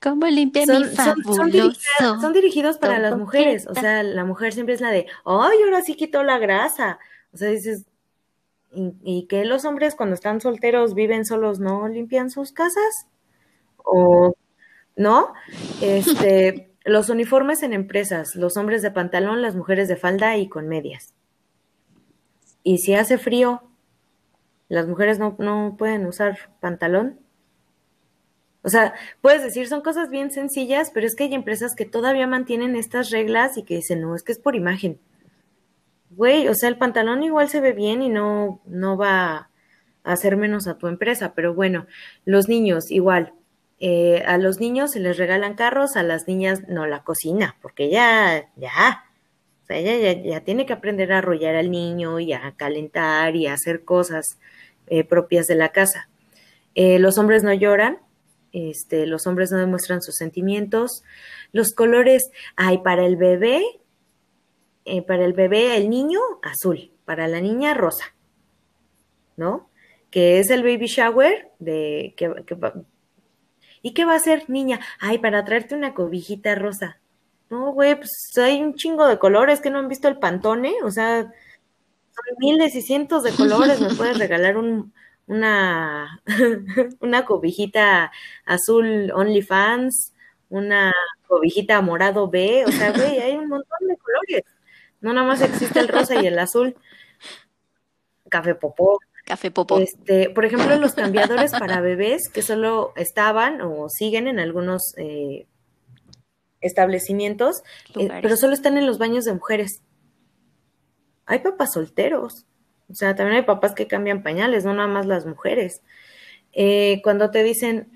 ¿Cómo 0.00 0.24
limpia 0.28 0.64
mi 0.66 0.84
son, 0.94 2.32
dirigidos 2.32 2.78
para 2.78 3.00
las 3.00 3.18
mujeres. 3.18 3.66
O 3.66 3.74
sea, 3.74 4.04
la 4.04 4.24
mujer 4.24 4.52
siempre 4.52 4.76
es 4.76 4.80
la 4.80 4.92
de, 4.92 5.08
ay, 5.24 5.58
ahora 5.64 5.82
sí 5.82 5.96
quitó 5.96 6.22
la 6.22 6.38
grasa. 6.38 7.00
O 7.32 7.36
sea, 7.36 7.48
dices, 7.48 7.86
¿y, 8.72 9.26
que 9.26 9.44
los 9.44 9.64
hombres 9.64 9.96
cuando 9.96 10.14
están 10.14 10.40
solteros 10.40 10.94
viven 10.94 11.24
solos 11.24 11.58
no 11.58 11.88
limpian 11.88 12.30
sus 12.30 12.52
casas? 12.52 13.08
O, 13.78 14.36
¿no? 14.94 15.32
Este, 15.82 16.70
los 16.84 17.08
uniformes 17.08 17.64
en 17.64 17.72
empresas, 17.72 18.36
los 18.36 18.56
hombres 18.56 18.80
de 18.82 18.92
pantalón, 18.92 19.42
las 19.42 19.56
mujeres 19.56 19.88
de 19.88 19.96
falda 19.96 20.36
y 20.36 20.48
con 20.48 20.68
medias. 20.68 21.14
Y 22.62 22.78
si 22.78 22.94
hace 22.94 23.18
frío, 23.18 23.67
las 24.68 24.86
mujeres 24.86 25.18
no, 25.18 25.36
no 25.38 25.76
pueden 25.78 26.06
usar 26.06 26.50
pantalón. 26.60 27.18
O 28.62 28.68
sea, 28.68 28.94
puedes 29.20 29.42
decir, 29.42 29.68
son 29.68 29.80
cosas 29.80 30.10
bien 30.10 30.30
sencillas, 30.30 30.90
pero 30.92 31.06
es 31.06 31.14
que 31.14 31.24
hay 31.24 31.34
empresas 31.34 31.74
que 31.74 31.86
todavía 31.86 32.26
mantienen 32.26 32.76
estas 32.76 33.10
reglas 33.10 33.56
y 33.56 33.62
que 33.62 33.76
dicen, 33.76 34.00
no, 34.00 34.14
es 34.14 34.22
que 34.22 34.32
es 34.32 34.38
por 34.38 34.56
imagen. 34.56 34.98
Güey, 36.10 36.48
o 36.48 36.54
sea, 36.54 36.68
el 36.68 36.76
pantalón 36.76 37.22
igual 37.22 37.48
se 37.48 37.60
ve 37.60 37.72
bien 37.72 38.02
y 38.02 38.08
no, 38.08 38.60
no 38.66 38.96
va 38.96 39.36
a 40.04 40.12
hacer 40.12 40.36
menos 40.36 40.66
a 40.66 40.76
tu 40.76 40.86
empresa, 40.86 41.34
pero 41.34 41.54
bueno, 41.54 41.86
los 42.24 42.48
niños 42.48 42.90
igual. 42.90 43.32
Eh, 43.80 44.24
a 44.26 44.38
los 44.38 44.58
niños 44.58 44.90
se 44.90 45.00
les 45.00 45.16
regalan 45.16 45.54
carros, 45.54 45.96
a 45.96 46.02
las 46.02 46.26
niñas 46.26 46.68
no 46.68 46.86
la 46.86 47.04
cocina, 47.04 47.56
porque 47.62 47.90
ya, 47.90 48.50
ya, 48.56 49.04
o 49.62 49.66
sea, 49.66 49.76
ella 49.76 50.20
ya, 50.24 50.40
tiene 50.40 50.66
que 50.66 50.72
aprender 50.72 51.12
a 51.12 51.18
arrollar 51.18 51.54
al 51.54 51.70
niño 51.70 52.18
y 52.18 52.32
a 52.32 52.54
calentar 52.56 53.36
y 53.36 53.46
a 53.46 53.52
hacer 53.52 53.84
cosas 53.84 54.38
eh, 54.90 55.04
propias 55.04 55.46
de 55.46 55.54
la 55.54 55.70
casa. 55.70 56.08
Eh, 56.74 56.98
los 56.98 57.18
hombres 57.18 57.42
no 57.42 57.52
lloran, 57.52 57.98
este, 58.52 59.06
los 59.06 59.26
hombres 59.26 59.50
no 59.50 59.58
demuestran 59.58 60.02
sus 60.02 60.16
sentimientos. 60.16 61.02
Los 61.52 61.72
colores, 61.72 62.30
hay 62.56 62.78
para 62.78 63.04
el 63.04 63.16
bebé, 63.16 63.62
eh, 64.84 65.02
para 65.02 65.24
el 65.24 65.32
bebé, 65.32 65.76
el 65.76 65.90
niño, 65.90 66.20
azul, 66.42 66.92
para 67.04 67.28
la 67.28 67.40
niña, 67.40 67.74
rosa, 67.74 68.14
¿no? 69.36 69.68
Que 70.10 70.38
es 70.38 70.50
el 70.50 70.62
baby 70.62 70.86
shower 70.86 71.50
de 71.58 72.14
¿Y 73.82 73.94
qué 73.94 74.04
va 74.04 74.14
a 74.14 74.16
hacer, 74.16 74.48
niña? 74.48 74.80
Ay, 74.98 75.18
para 75.18 75.44
traerte 75.44 75.74
una 75.74 75.94
cobijita 75.94 76.54
rosa. 76.54 77.00
No, 77.50 77.72
güey, 77.72 77.96
pues 77.96 78.10
hay 78.36 78.62
un 78.62 78.74
chingo 78.74 79.06
de 79.06 79.18
colores 79.18 79.60
que 79.60 79.70
no 79.70 79.78
han 79.78 79.88
visto 79.88 80.08
el 80.08 80.18
pantone, 80.18 80.74
o 80.84 80.90
sea, 80.90 81.32
miles 82.38 82.74
y 82.74 82.82
cientos 82.82 83.22
de 83.22 83.32
colores, 83.32 83.80
me 83.80 83.94
puedes 83.94 84.18
regalar 84.18 84.56
un, 84.56 84.92
una, 85.26 86.22
una 87.00 87.24
cobijita 87.24 88.10
azul 88.44 89.12
OnlyFans, 89.14 90.12
una 90.48 90.92
cobijita 91.26 91.80
morado 91.82 92.28
B, 92.28 92.64
o 92.66 92.72
sea, 92.72 92.92
güey, 92.92 93.18
hay 93.18 93.36
un 93.36 93.48
montón 93.48 93.86
de 93.86 93.96
colores. 93.96 94.44
No 95.00 95.12
nada 95.12 95.26
más 95.26 95.42
existe 95.42 95.78
el 95.78 95.88
rosa 95.88 96.20
y 96.20 96.26
el 96.26 96.38
azul. 96.38 96.76
Café 98.28 98.54
popó. 98.54 98.98
Café 99.24 99.50
popó. 99.50 99.78
Este, 99.78 100.30
por 100.30 100.44
ejemplo, 100.44 100.76
los 100.76 100.94
cambiadores 100.94 101.52
para 101.52 101.80
bebés 101.80 102.28
que 102.32 102.42
solo 102.42 102.92
estaban 102.96 103.60
o 103.60 103.88
siguen 103.88 104.26
en 104.26 104.38
algunos 104.40 104.94
eh, 104.96 105.46
establecimientos, 106.60 107.62
eh, 107.94 108.08
pero 108.22 108.36
solo 108.36 108.54
están 108.54 108.78
en 108.78 108.86
los 108.86 108.98
baños 108.98 109.24
de 109.24 109.34
mujeres 109.34 109.82
hay 111.28 111.40
papás 111.40 111.74
solteros. 111.74 112.46
O 112.90 112.94
sea, 112.94 113.14
también 113.14 113.36
hay 113.36 113.44
papás 113.44 113.74
que 113.74 113.86
cambian 113.86 114.22
pañales, 114.22 114.64
no 114.64 114.74
nada 114.74 114.88
más 114.88 115.06
las 115.06 115.26
mujeres. 115.26 115.82
Eh, 116.52 117.00
cuando 117.04 117.30
te 117.30 117.42
dicen, 117.42 117.92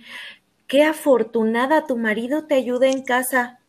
qué 0.68 0.84
afortunada, 0.84 1.86
tu 1.86 1.96
marido 1.96 2.46
te 2.46 2.54
ayuda 2.54 2.88
en 2.88 3.02
casa. 3.02 3.60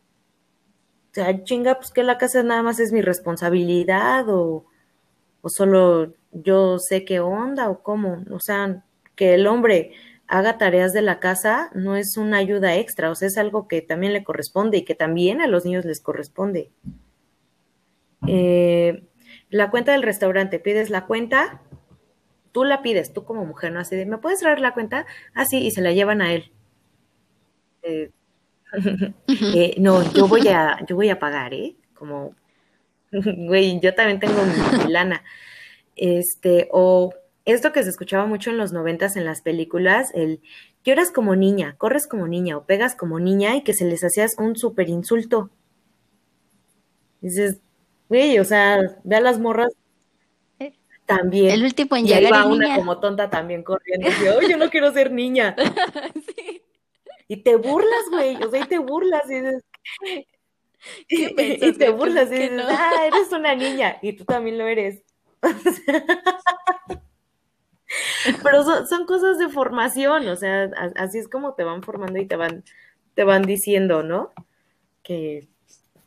O 1.11 1.14
sea, 1.14 1.43
chinga, 1.43 1.76
pues 1.76 1.91
que 1.91 2.03
la 2.03 2.18
casa 2.18 2.43
nada 2.43 2.61
más 2.61 2.80
es 2.80 2.91
mi 2.91 3.01
responsabilidad 3.01 4.28
o, 4.30 4.66
o 5.41 5.49
solo 5.49 6.14
yo 6.32 6.78
sé 6.80 7.05
qué 7.05 7.20
onda 7.22 7.70
o 7.70 7.82
cómo. 7.82 8.24
O 8.32 8.39
sea, 8.39 8.84
que 9.16 9.36
el 9.36 9.47
hombre 9.47 9.93
haga 10.28 10.57
tareas 10.57 10.93
de 10.93 11.01
la 11.01 11.20
casa 11.20 11.70
no 11.74 11.95
es 11.95 12.18
una 12.18 12.38
ayuda 12.38 12.76
extra, 12.76 13.11
o 13.11 13.16
sea, 13.16 13.28
es 13.28 13.38
algo 13.38 13.68
que 13.68 13.82
también 13.82 14.14
le 14.14 14.24
corresponde 14.24 14.78
y 14.78 14.84
que 14.84 14.95
también 14.95 15.41
a 15.41 15.47
los 15.47 15.66
niños 15.66 15.86
les 15.86 16.01
corresponde. 16.01 16.72
Eh, 18.28 19.03
la 19.53 19.69
cuenta 19.69 19.91
del 19.91 20.01
restaurante, 20.01 20.57
pides 20.59 20.89
la 20.89 21.05
cuenta, 21.05 21.61
tú 22.51 22.63
la 22.63 22.81
pides, 22.81 23.13
tú 23.13 23.23
como 23.23 23.45
mujer, 23.45 23.71
¿no? 23.71 23.79
Así 23.79 23.95
de, 23.95 24.07
¿me 24.07 24.17
puedes 24.17 24.39
traer 24.39 24.59
la 24.59 24.73
cuenta? 24.73 25.05
Así, 25.35 25.57
ah, 25.57 25.59
y 25.59 25.69
se 25.69 25.81
la 25.81 25.91
llevan 25.91 26.23
a 26.23 26.33
él. 26.33 26.51
Eh, 27.83 28.09
eh, 29.27 29.75
no, 29.77 30.11
yo 30.13 30.27
voy 30.27 30.47
a, 30.47 30.83
yo 30.87 30.95
voy 30.95 31.09
a 31.09 31.19
pagar, 31.19 31.53
¿eh? 31.53 31.75
Como, 31.93 32.35
güey, 33.11 33.79
yo 33.79 33.93
también 33.93 34.19
tengo 34.19 34.41
mi, 34.43 34.91
lana. 34.91 35.23
Este, 35.95 36.67
o 36.71 37.13
esto 37.45 37.71
que 37.71 37.83
se 37.83 37.89
escuchaba 37.89 38.25
mucho 38.25 38.49
en 38.49 38.57
los 38.57 38.73
noventas 38.73 39.15
en 39.15 39.25
las 39.25 39.41
películas, 39.41 40.09
el 40.15 40.41
lloras 40.83 41.11
como 41.11 41.35
niña, 41.35 41.75
corres 41.77 42.07
como 42.07 42.27
niña 42.27 42.57
o 42.57 42.65
pegas 42.65 42.95
como 42.95 43.19
niña 43.19 43.55
y 43.55 43.61
que 43.61 43.73
se 43.73 43.85
les 43.85 44.03
hacías 44.03 44.31
un 44.39 44.55
súper 44.55 44.89
insulto. 44.89 45.51
Dices, 47.21 47.61
güey, 48.14 48.38
o 48.38 48.43
sea, 48.43 48.80
ve 49.03 49.16
a 49.16 49.22
las 49.22 49.39
morras 49.39 49.74
eh, 50.59 50.74
también. 51.07 51.49
El 51.49 51.64
último 51.64 51.95
en 51.95 52.05
y 52.05 52.09
llegar 52.09 52.26
ahí 52.26 52.32
va 52.32 52.45
una 52.45 52.76
como 52.76 52.99
tonta 52.99 53.32
también 53.32 53.64
corriendo 53.64 54.07
y 54.07 54.11
dice, 54.11 54.38
yo 54.47 54.57
no 54.57 54.70
quiero 54.70 54.93
ser 54.93 55.11
niña. 55.11 55.55
Y 57.26 57.38
te 57.38 57.55
burlas, 57.55 58.03
güey, 58.11 58.36
o 58.43 58.51
sea, 58.51 58.59
y 58.59 58.68
te 58.68 58.78
burlas 58.78 59.24
y 59.32 59.39
dices, 59.39 59.64
y, 61.07 61.78
te 61.78 61.89
burlas 61.89 62.30
y 62.30 62.36
dices, 62.36 62.66
ah, 62.68 63.07
eres 63.07 63.32
una 63.32 63.55
niña 63.55 63.97
y 64.01 64.11
tú 64.14 64.26
también 64.26 64.57
lo 64.57 64.68
eres. 64.68 65.03
Pero 68.43 68.86
son, 68.86 69.05
cosas 69.07 69.39
de 69.39 69.47
formación, 69.47 70.28
o 70.28 70.36
sea, 70.36 70.70
así 70.97 71.18
es 71.18 71.30
como 71.30 71.53
te 71.53 71.64
van 71.64 71.82
formando 71.82 72.20
y 72.20 72.28
te 72.28 72.36
van, 72.36 72.66
te 73.16 73.24
van 73.24 73.43
diciendo, 73.43 74.03
¿no? 74.03 74.34
Que, 75.01 75.47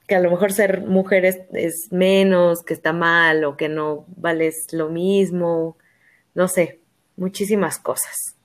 que 0.07 0.15
a 0.15 0.21
lo 0.21 0.31
mejor 0.31 0.53
ser 0.53 0.83
mujer 0.83 1.25
es, 1.25 1.91
menos, 1.91 2.63
que 2.63 2.75
está 2.75 2.93
mal 2.93 3.45
o 3.45 3.57
que 3.57 3.69
no 3.69 4.05
vales 4.09 4.73
lo 4.73 4.89
mismo, 4.89 5.77
no 6.35 6.49
sé, 6.49 6.81
muchísimas 7.17 7.79
cosas. 7.79 8.37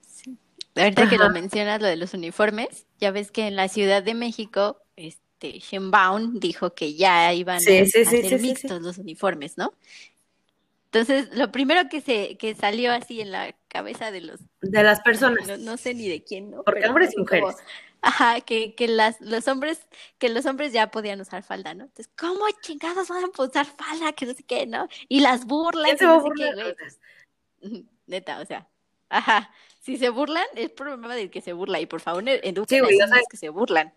Sí. 0.00 0.36
Ahorita 0.74 1.08
que 1.08 1.18
lo 1.18 1.30
mencionas, 1.30 1.80
lo 1.80 1.86
de 1.86 1.96
los 1.96 2.14
uniformes, 2.14 2.86
ya 2.98 3.12
ves 3.12 3.30
que 3.30 3.46
en 3.46 3.56
la 3.56 3.68
Ciudad 3.68 4.02
de 4.02 4.14
México, 4.14 4.82
este, 4.96 5.60
Shenbaum 5.60 6.40
dijo 6.40 6.74
que 6.74 6.94
ya 6.94 7.32
iban 7.32 7.56
a, 7.56 7.60
ser 7.60 8.40
mixtos 8.40 8.82
los 8.82 8.98
uniformes, 8.98 9.56
¿no? 9.56 9.72
Entonces, 10.92 11.28
lo 11.36 11.52
primero 11.52 11.88
que 11.88 12.00
se 12.00 12.36
que 12.36 12.56
salió 12.56 12.90
así 12.90 13.20
en 13.20 13.30
la 13.30 13.54
cabeza 13.68 14.10
de 14.10 14.22
los 14.22 14.40
de 14.60 14.82
las 14.82 15.00
personas, 15.02 15.60
no, 15.60 15.76
sé 15.76 15.94
ni 15.94 16.08
de 16.08 16.24
quién, 16.24 16.50
¿no? 16.50 16.64
Porque 16.64 16.84
hombres 16.88 17.12
y 17.16 17.20
mujeres. 17.20 17.54
Ajá, 18.02 18.40
que, 18.40 18.74
que 18.74 18.88
las 18.88 19.20
los 19.20 19.46
hombres 19.48 19.86
que 20.18 20.28
los 20.28 20.46
hombres 20.46 20.72
ya 20.72 20.90
podían 20.90 21.20
usar 21.20 21.42
falda, 21.42 21.74
¿no? 21.74 21.84
Entonces, 21.84 22.12
¿cómo 22.16 22.44
chingados 22.62 23.08
van 23.08 23.24
a 23.24 23.42
usar 23.42 23.66
falda? 23.66 24.12
Que 24.12 24.26
no 24.26 24.34
sé 24.34 24.42
qué, 24.42 24.66
¿no? 24.66 24.88
Y 25.08 25.20
las 25.20 25.46
burlas, 25.46 25.98
se 25.98 26.04
no 26.04 26.22
sé 26.22 26.28
qué, 26.36 26.52
güey. 26.54 27.86
Neta, 28.06 28.40
o 28.40 28.46
sea, 28.46 28.68
ajá, 29.08 29.50
si 29.80 29.96
se 29.96 30.08
burlan, 30.10 30.44
es 30.54 30.70
problema 30.70 31.14
del 31.14 31.30
que 31.30 31.40
se 31.40 31.52
burla 31.52 31.80
y 31.80 31.86
por 31.86 32.00
favor, 32.00 32.24
eduquen 32.26 32.86
sí, 32.86 33.00
a 33.00 33.06
los 33.06 33.26
que 33.30 33.36
se 33.36 33.48
burlan. 33.48 33.92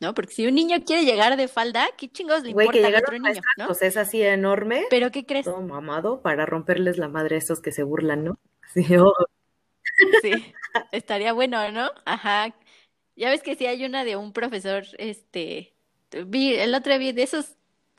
¿no? 0.00 0.14
Porque 0.14 0.32
si 0.32 0.46
un 0.46 0.54
niño 0.54 0.76
quiere 0.84 1.04
llegar 1.04 1.36
de 1.36 1.48
falda, 1.48 1.88
¿qué 1.96 2.08
chingos 2.08 2.42
le 2.42 2.50
importa 2.50 2.86
a 2.86 2.98
otro 2.98 3.18
niño? 3.18 3.40
¿no? 3.56 3.66
Pues 3.66 3.82
es 3.82 3.96
así 3.96 4.22
enorme. 4.22 4.84
¿Pero 4.90 5.10
qué 5.10 5.26
crees? 5.26 5.44
Todo 5.44 5.60
mamado 5.60 6.22
para 6.22 6.46
romperles 6.46 6.98
la 6.98 7.08
madre 7.08 7.36
a 7.36 7.38
esos 7.38 7.60
que 7.60 7.72
se 7.72 7.82
burlan, 7.82 8.24
¿no? 8.24 8.38
Sí, 8.74 8.84
sí, 10.22 10.54
estaría 10.92 11.32
bueno, 11.32 11.72
¿no? 11.72 11.90
Ajá. 12.04 12.54
Ya 13.18 13.30
ves 13.30 13.42
que 13.42 13.56
sí 13.56 13.66
hay 13.66 13.84
una 13.84 14.04
de 14.04 14.14
un 14.14 14.32
profesor, 14.32 14.84
este, 14.96 15.74
vi, 16.26 16.54
el 16.54 16.72
otro 16.72 16.92
día 16.92 16.98
vi 16.98 17.12
de 17.12 17.24
esos 17.24 17.56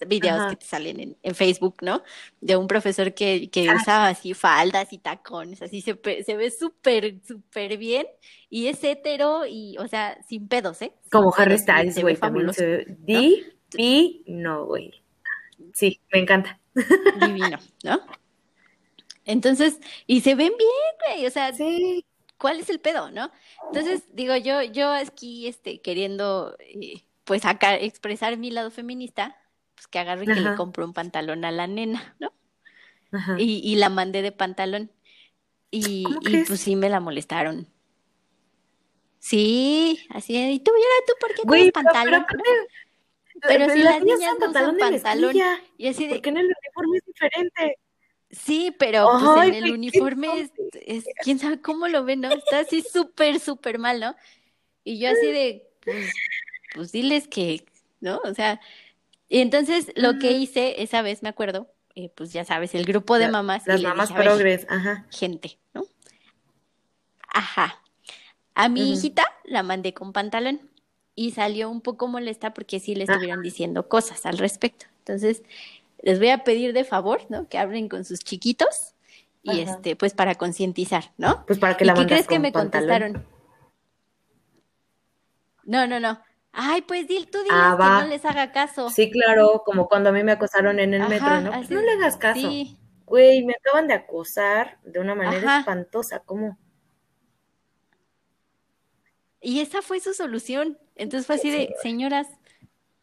videos 0.08 0.52
que 0.52 0.56
te 0.56 0.66
salen 0.66 1.18
en, 1.22 1.36
Facebook, 1.36 1.76
¿no? 1.82 2.04
De 2.40 2.56
un 2.56 2.68
profesor 2.68 3.14
que, 3.14 3.50
que 3.50 3.68
ah. 3.68 3.76
usaba 3.76 4.08
así 4.08 4.34
faldas 4.34 4.94
y 4.94 4.98
tacones, 4.98 5.62
así 5.62 5.82
se, 5.82 6.00
se 6.24 6.38
ve 6.38 6.52
súper, 6.52 7.20
súper 7.28 7.78
bien 7.78 8.08
y 8.50 8.68
es 8.68 8.82
hetero 8.82 9.46
y, 9.46 9.78
o 9.78 9.90
sea, 9.90 10.18
sin 10.26 10.48
pedos, 10.48 10.82
¿eh? 10.82 10.94
Como 11.12 11.34
Harry 11.36 11.58
Styles, 11.58 12.02
güey, 12.02 12.16
también 12.16 12.54
se 12.54 12.86
Di, 13.00 13.44
di, 13.72 14.24
no, 14.26 14.68
güey. 14.68 15.04
Sí, 15.74 16.00
me 16.14 16.20
encanta. 16.20 16.62
Divino, 17.20 17.60
¿no? 17.84 18.00
Entonces, 19.26 19.82
y 20.08 20.22
se 20.22 20.34
ven 20.36 20.54
bien, 20.58 21.18
güey, 21.18 21.28
o 21.28 21.30
sea, 21.30 21.52
sí. 21.54 22.06
¿Cuál 22.40 22.60
es 22.60 22.70
el 22.70 22.80
pedo, 22.80 23.12
no? 23.12 23.30
Entonces, 23.68 24.04
digo, 24.14 24.36
yo, 24.36 24.64
yo 24.64 24.92
aquí, 24.92 25.48
este, 25.48 25.82
queriendo, 25.82 26.56
eh, 26.60 27.04
pues, 27.26 27.46
acá 27.46 27.76
expresar 27.76 28.38
mi 28.38 28.50
lado 28.50 28.72
feminista, 28.72 29.38
pues 29.76 29.88
que 29.88 30.00
agarre 30.00 30.24
y 30.24 30.28
que 30.28 30.42
le 30.42 30.56
compro 30.56 30.86
un 30.86 30.94
pantalón 30.94 31.46
a 31.46 31.52
la 31.52 31.68
nena, 31.68 32.16
¿no? 32.20 32.34
Y, 33.38 33.62
y, 33.64 33.76
la 33.76 33.90
mandé 33.90 34.22
de 34.22 34.32
pantalón. 34.32 34.92
Y, 35.72 36.06
y 36.22 36.44
pues 36.46 36.62
sí 36.62 36.76
me 36.76 36.90
la 36.90 37.00
molestaron. 37.00 37.68
Sí, 39.20 40.00
así 40.10 40.38
y 40.38 40.60
tú, 40.60 40.72
¿y 40.78 41.06
tú 41.06 41.14
por 41.20 41.34
qué 41.34 41.42
tienes 41.42 41.72
pantalón? 41.72 42.26
Pero, 43.42 43.70
si 43.70 43.80
las 43.82 44.02
niñas 44.02 44.20
no 44.40 44.50
usan 44.50 44.78
pantalón, 44.78 45.36
y 45.78 45.88
así 45.88 46.08
de... 46.08 46.16
Porque 46.16 46.30
en 46.30 46.38
el 46.38 46.46
uniforme 46.46 46.98
es 46.98 47.06
diferente. 47.06 47.78
Sí, 48.32 48.76
pero 48.78 49.10
pues 49.20 49.48
en 49.48 49.56
el 49.56 49.72
uniforme 49.72 50.42
es, 50.42 50.52
es, 50.74 51.06
quién 51.24 51.40
sabe 51.40 51.62
cómo 51.62 51.88
lo 51.88 52.04
ven, 52.04 52.22
¿no? 52.22 52.30
Está 52.30 52.60
así 52.60 52.84
súper, 52.84 53.40
súper 53.40 53.80
mal, 53.80 54.00
¿no? 54.00 54.16
Y 54.84 55.00
yo 55.00 55.10
así 55.10 55.26
de, 55.26 55.68
pues, 55.80 56.12
pues 56.76 56.92
diles 56.92 57.28
que, 57.28 57.66
¿no? 58.02 58.22
O 58.24 58.34
sea, 58.36 58.60
y 59.30 59.40
entonces 59.40 59.92
lo 59.96 60.20
que 60.20 60.32
hice 60.32 60.82
esa 60.82 61.02
vez, 61.02 61.24
me 61.24 61.30
acuerdo, 61.30 61.72
eh, 61.96 62.12
pues 62.16 62.32
ya 62.32 62.46
sabes, 62.46 62.76
el 62.76 62.86
grupo 62.86 63.18
de 63.18 63.30
mamás. 63.30 63.66
Las 63.66 63.82
mamás 63.82 64.12
progres, 64.12 64.68
ajá. 64.70 65.06
Gente, 65.10 65.58
¿no? 65.74 65.86
Ajá. 67.28 67.82
A 68.54 68.70
mi 68.70 68.94
hijita 68.94 69.24
la 69.44 69.64
mandé 69.64 69.94
con 69.94 70.14
pantalón 70.14 70.70
y 71.16 71.32
salió 71.32 71.70
un 71.70 71.82
poco 71.82 72.08
molesta 72.08 72.54
porque 72.54 72.80
sí 72.80 72.96
le 72.96 73.06
estuvieron 73.06 73.42
diciendo 73.42 73.88
cosas 73.88 74.26
al 74.26 74.38
respecto. 74.38 74.86
Entonces, 75.00 75.44
les 76.02 76.20
voy 76.20 76.30
a 76.30 76.44
pedir 76.44 76.74
de 76.74 76.84
favor, 76.84 77.22
¿no? 77.30 77.48
Que 77.48 77.58
hablen 77.58 77.90
con 77.90 78.06
sus 78.06 78.20
chiquitos 78.20 78.96
y 79.42 79.62
este, 79.62 79.96
pues 79.96 80.14
para 80.14 80.36
concientizar, 80.36 81.12
¿no? 81.18 81.46
Pues 81.46 81.60
para 81.60 81.78
que 81.78 81.86
la 81.86 81.94
¿Y 81.94 81.96
¿Qué 81.96 82.06
crees 82.08 82.28
que 82.28 82.40
me 82.40 82.52
contestaron? 82.52 83.26
No, 85.64 85.88
no, 85.88 86.00
no. 86.00 86.20
Ay, 86.52 86.82
pues 86.82 87.08
dil, 87.08 87.30
tú 87.30 87.38
diles 87.40 87.54
ah, 87.54 87.78
que 87.78 88.06
no 88.06 88.10
les 88.10 88.26
haga 88.26 88.52
caso. 88.52 88.90
Sí, 88.90 89.12
claro, 89.12 89.62
como 89.66 89.88
cuando 89.88 90.10
a 90.10 90.12
mí 90.12 90.24
me 90.24 90.32
acosaron 90.32 90.80
en 90.80 90.94
el 90.94 91.08
metro, 91.08 91.42
¿no? 91.42 91.52
Pues 91.52 91.70
no 91.70 91.82
le 91.82 91.92
hagas 91.92 92.18
caso. 92.18 92.50
Güey, 93.06 93.44
me 93.44 93.54
acaban 93.54 93.88
de 93.88 93.94
acosar 93.94 94.80
de 94.84 95.00
una 95.00 95.16
manera 95.16 95.60
espantosa, 95.60 96.20
¿cómo? 96.20 96.58
Y 99.42 99.62
esa 99.62 99.82
fue 99.82 100.00
su 100.00 100.14
solución. 100.14 100.78
Entonces 100.96 101.26
fue 101.26 101.36
así 101.36 101.50
de, 101.50 101.74
señoras, 101.82 102.28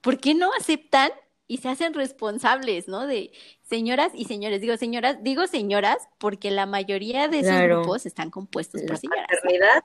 ¿por 0.01 0.19
qué 0.19 0.35
no 0.35 0.51
aceptan 0.59 1.11
y 1.49 1.59
se 1.59 1.69
hacen 1.69 1.95
responsables, 1.95 2.89
¿no? 2.89 3.07
De 3.07 3.33
señoras 3.63 4.13
y 4.15 4.25
señores. 4.25 4.61
Digo 4.61 4.77
señoras, 4.77 5.19
digo 5.23 5.47
señoras 5.47 5.97
porque 6.19 6.51
la 6.51 6.67
mayoría 6.67 7.29
de 7.29 7.41
esos 7.41 7.61
grupos 7.63 8.07
están 8.07 8.31
compuestos 8.31 8.83
por 8.83 8.99
señoras. 8.99 9.83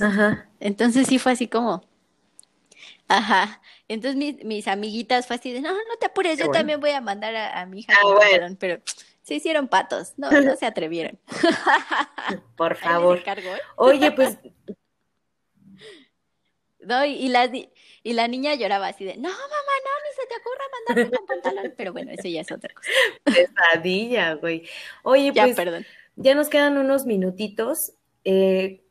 Ajá. 0.00 0.48
Entonces 0.60 1.06
sí 1.06 1.18
fue 1.18 1.32
así 1.32 1.48
como, 1.48 1.82
Ajá. 3.08 3.60
Entonces 3.88 4.16
mis, 4.16 4.42
mis 4.44 4.68
amiguitas 4.68 5.26
fue 5.26 5.36
así 5.36 5.52
de, 5.52 5.60
no, 5.60 5.72
no 5.72 5.96
te 6.00 6.06
apures, 6.06 6.38
yo 6.38 6.50
también 6.50 6.80
voy 6.80 6.90
a 6.90 7.00
mandar 7.00 7.36
a, 7.36 7.66
mi 7.66 7.80
hija. 7.80 7.92
Ah, 8.02 8.48
pero 8.58 8.80
se 9.22 9.34
hicieron 9.34 9.68
patos, 9.68 10.14
no, 10.16 10.30
no 10.30 10.56
se 10.56 10.66
atrevieron. 10.66 11.18
Por 12.56 12.76
favor. 12.76 13.22
Oye, 13.76 14.12
pues. 14.12 14.38
No, 16.84 17.04
y, 17.04 17.28
la, 17.28 17.50
y 18.02 18.12
la 18.12 18.28
niña 18.28 18.54
lloraba 18.54 18.88
así 18.88 19.04
de, 19.04 19.16
no, 19.16 19.28
mamá, 19.28 19.38
no, 19.38 19.90
ni 20.04 20.14
se 20.16 20.26
te 20.28 20.34
ocurra 20.40 20.64
mandarme 20.86 21.16
con 21.16 21.26
pantalón. 21.26 21.74
Pero 21.76 21.92
bueno, 21.92 22.10
eso 22.12 22.28
ya 22.28 22.40
es 22.40 22.52
otra 22.52 22.74
cosa. 22.74 22.90
Pesadilla, 23.24 24.34
güey. 24.34 24.68
Oye, 25.02 25.32
pues. 25.32 25.56
perdón. 25.56 25.86
Ya 26.16 26.34
nos 26.34 26.48
quedan 26.48 26.78
unos 26.78 27.06
minutitos. 27.06 27.78
Eh, 28.24 28.82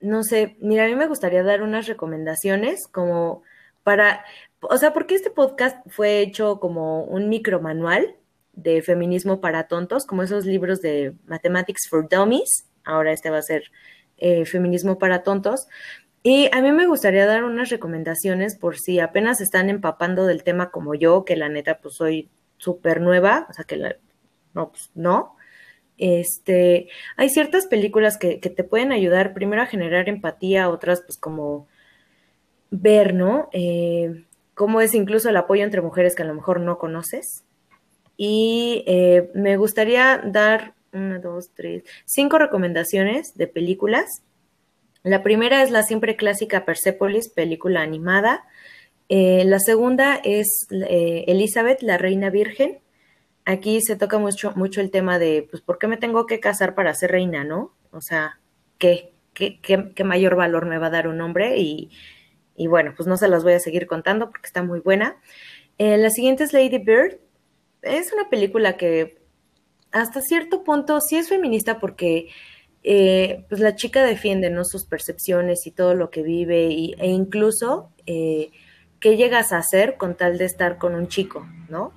no 0.00 0.22
sé, 0.22 0.56
mira, 0.60 0.84
a 0.84 0.88
mí 0.88 0.94
me 0.94 1.08
gustaría 1.08 1.42
dar 1.42 1.62
unas 1.62 1.86
recomendaciones 1.86 2.86
como 2.88 3.42
para, 3.82 4.24
o 4.60 4.76
sea, 4.78 4.92
porque 4.92 5.14
este 5.14 5.30
podcast 5.30 5.78
fue 5.88 6.20
hecho 6.20 6.60
como 6.60 7.04
un 7.04 7.28
micro 7.28 7.60
manual 7.60 8.16
de 8.52 8.82
feminismo 8.82 9.40
para 9.40 9.68
tontos, 9.68 10.06
como 10.06 10.22
esos 10.22 10.46
libros 10.46 10.80
de 10.80 11.14
Mathematics 11.26 11.88
for 11.88 12.08
Dummies, 12.08 12.66
ahora 12.84 13.12
este 13.12 13.30
va 13.30 13.38
a 13.38 13.42
ser 13.42 13.64
eh, 14.16 14.46
feminismo 14.46 14.98
para 14.98 15.22
tontos. 15.22 15.66
Y 16.28 16.48
a 16.50 16.60
mí 16.60 16.72
me 16.72 16.88
gustaría 16.88 17.24
dar 17.24 17.44
unas 17.44 17.68
recomendaciones 17.68 18.58
por 18.58 18.78
si 18.78 18.98
apenas 18.98 19.40
están 19.40 19.70
empapando 19.70 20.26
del 20.26 20.42
tema 20.42 20.72
como 20.72 20.96
yo, 20.96 21.24
que 21.24 21.36
la 21.36 21.48
neta 21.48 21.78
pues 21.78 21.94
soy 21.94 22.30
súper 22.56 23.00
nueva, 23.00 23.46
o 23.48 23.52
sea 23.52 23.64
que 23.64 23.76
la, 23.76 23.94
no, 24.52 24.70
pues 24.70 24.90
no, 24.96 25.36
Este, 25.98 26.88
hay 27.16 27.30
ciertas 27.30 27.68
películas 27.68 28.18
que, 28.18 28.40
que 28.40 28.50
te 28.50 28.64
pueden 28.64 28.90
ayudar 28.90 29.34
primero 29.34 29.62
a 29.62 29.66
generar 29.66 30.08
empatía, 30.08 30.68
otras 30.68 31.02
pues 31.02 31.16
como 31.16 31.68
ver, 32.72 33.14
¿no? 33.14 33.48
Eh, 33.52 34.24
cómo 34.54 34.80
es 34.80 34.94
incluso 34.94 35.28
el 35.28 35.36
apoyo 35.36 35.62
entre 35.62 35.80
mujeres 35.80 36.16
que 36.16 36.24
a 36.24 36.26
lo 36.26 36.34
mejor 36.34 36.58
no 36.60 36.76
conoces. 36.78 37.44
Y 38.16 38.82
eh, 38.88 39.30
me 39.34 39.56
gustaría 39.58 40.18
dar 40.24 40.74
una, 40.92 41.20
dos, 41.20 41.50
tres, 41.54 41.84
cinco 42.04 42.38
recomendaciones 42.38 43.36
de 43.36 43.46
películas. 43.46 44.24
La 45.06 45.22
primera 45.22 45.62
es 45.62 45.70
la 45.70 45.84
siempre 45.84 46.16
clásica 46.16 46.64
Persepolis, 46.64 47.28
película 47.28 47.80
animada. 47.80 48.44
Eh, 49.08 49.44
la 49.44 49.60
segunda 49.60 50.16
es 50.16 50.66
Elizabeth, 50.68 51.80
la 51.82 51.96
reina 51.96 52.28
virgen. 52.28 52.80
Aquí 53.44 53.80
se 53.82 53.94
toca 53.94 54.18
mucho, 54.18 54.52
mucho 54.56 54.80
el 54.80 54.90
tema 54.90 55.20
de, 55.20 55.46
pues, 55.48 55.62
¿por 55.62 55.78
qué 55.78 55.86
me 55.86 55.96
tengo 55.96 56.26
que 56.26 56.40
casar 56.40 56.74
para 56.74 56.92
ser 56.92 57.12
reina, 57.12 57.44
no? 57.44 57.72
O 57.92 58.00
sea, 58.00 58.40
¿qué, 58.78 59.12
qué, 59.32 59.60
qué 59.62 60.02
mayor 60.02 60.34
valor 60.34 60.66
me 60.66 60.78
va 60.78 60.88
a 60.88 60.90
dar 60.90 61.06
un 61.06 61.20
hombre? 61.20 61.56
Y, 61.56 61.92
y 62.56 62.66
bueno, 62.66 62.92
pues 62.96 63.06
no 63.06 63.16
se 63.16 63.28
las 63.28 63.44
voy 63.44 63.52
a 63.52 63.60
seguir 63.60 63.86
contando 63.86 64.28
porque 64.28 64.48
está 64.48 64.64
muy 64.64 64.80
buena. 64.80 65.18
Eh, 65.78 65.98
la 65.98 66.10
siguiente 66.10 66.42
es 66.42 66.52
Lady 66.52 66.78
Bird. 66.78 67.20
Es 67.80 68.12
una 68.12 68.28
película 68.28 68.76
que 68.76 69.22
hasta 69.92 70.20
cierto 70.20 70.64
punto 70.64 71.00
sí 71.00 71.16
es 71.16 71.28
feminista 71.28 71.78
porque 71.78 72.26
eh, 72.88 73.44
pues 73.48 73.60
la 73.60 73.74
chica 73.74 74.04
defiende 74.04 74.48
¿no? 74.48 74.64
sus 74.64 74.86
percepciones 74.86 75.66
y 75.66 75.72
todo 75.72 75.94
lo 75.94 76.10
que 76.10 76.22
vive 76.22 76.68
y, 76.68 76.94
e 76.98 77.08
incluso 77.08 77.90
eh, 78.06 78.50
qué 79.00 79.16
llegas 79.16 79.52
a 79.52 79.58
hacer 79.58 79.96
con 79.96 80.16
tal 80.16 80.38
de 80.38 80.44
estar 80.46 80.78
con 80.78 80.94
un 80.94 81.08
chico, 81.08 81.46
¿no? 81.68 81.92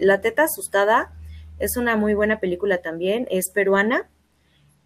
la 0.00 0.20
teta 0.20 0.44
asustada 0.44 1.12
es 1.58 1.76
una 1.76 1.96
muy 1.96 2.14
buena 2.14 2.38
película 2.38 2.82
también, 2.82 3.26
es 3.32 3.50
peruana 3.50 4.08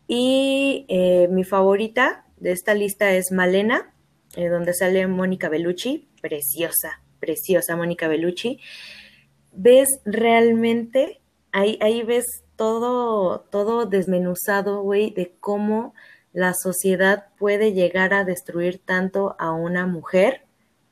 y 0.08 0.86
mi 1.28 1.44
favorita 1.44 2.24
de 2.40 2.52
esta 2.52 2.74
lista 2.74 3.12
es 3.12 3.30
Malena, 3.30 3.92
eh, 4.36 4.48
donde 4.48 4.74
sale 4.74 5.06
Mónica 5.06 5.48
Bellucci, 5.48 6.08
preciosa, 6.20 7.02
preciosa 7.20 7.76
Mónica 7.76 8.08
Bellucci. 8.08 8.58
Ves 9.52 9.88
realmente, 10.04 11.20
ahí, 11.52 11.78
ahí 11.80 12.02
ves 12.02 12.44
todo, 12.60 13.40
todo 13.50 13.86
desmenuzado, 13.86 14.82
güey, 14.82 15.12
de 15.12 15.32
cómo 15.40 15.94
la 16.34 16.52
sociedad 16.52 17.28
puede 17.38 17.72
llegar 17.72 18.12
a 18.12 18.26
destruir 18.26 18.82
tanto 18.84 19.34
a 19.38 19.50
una 19.52 19.86
mujer 19.86 20.42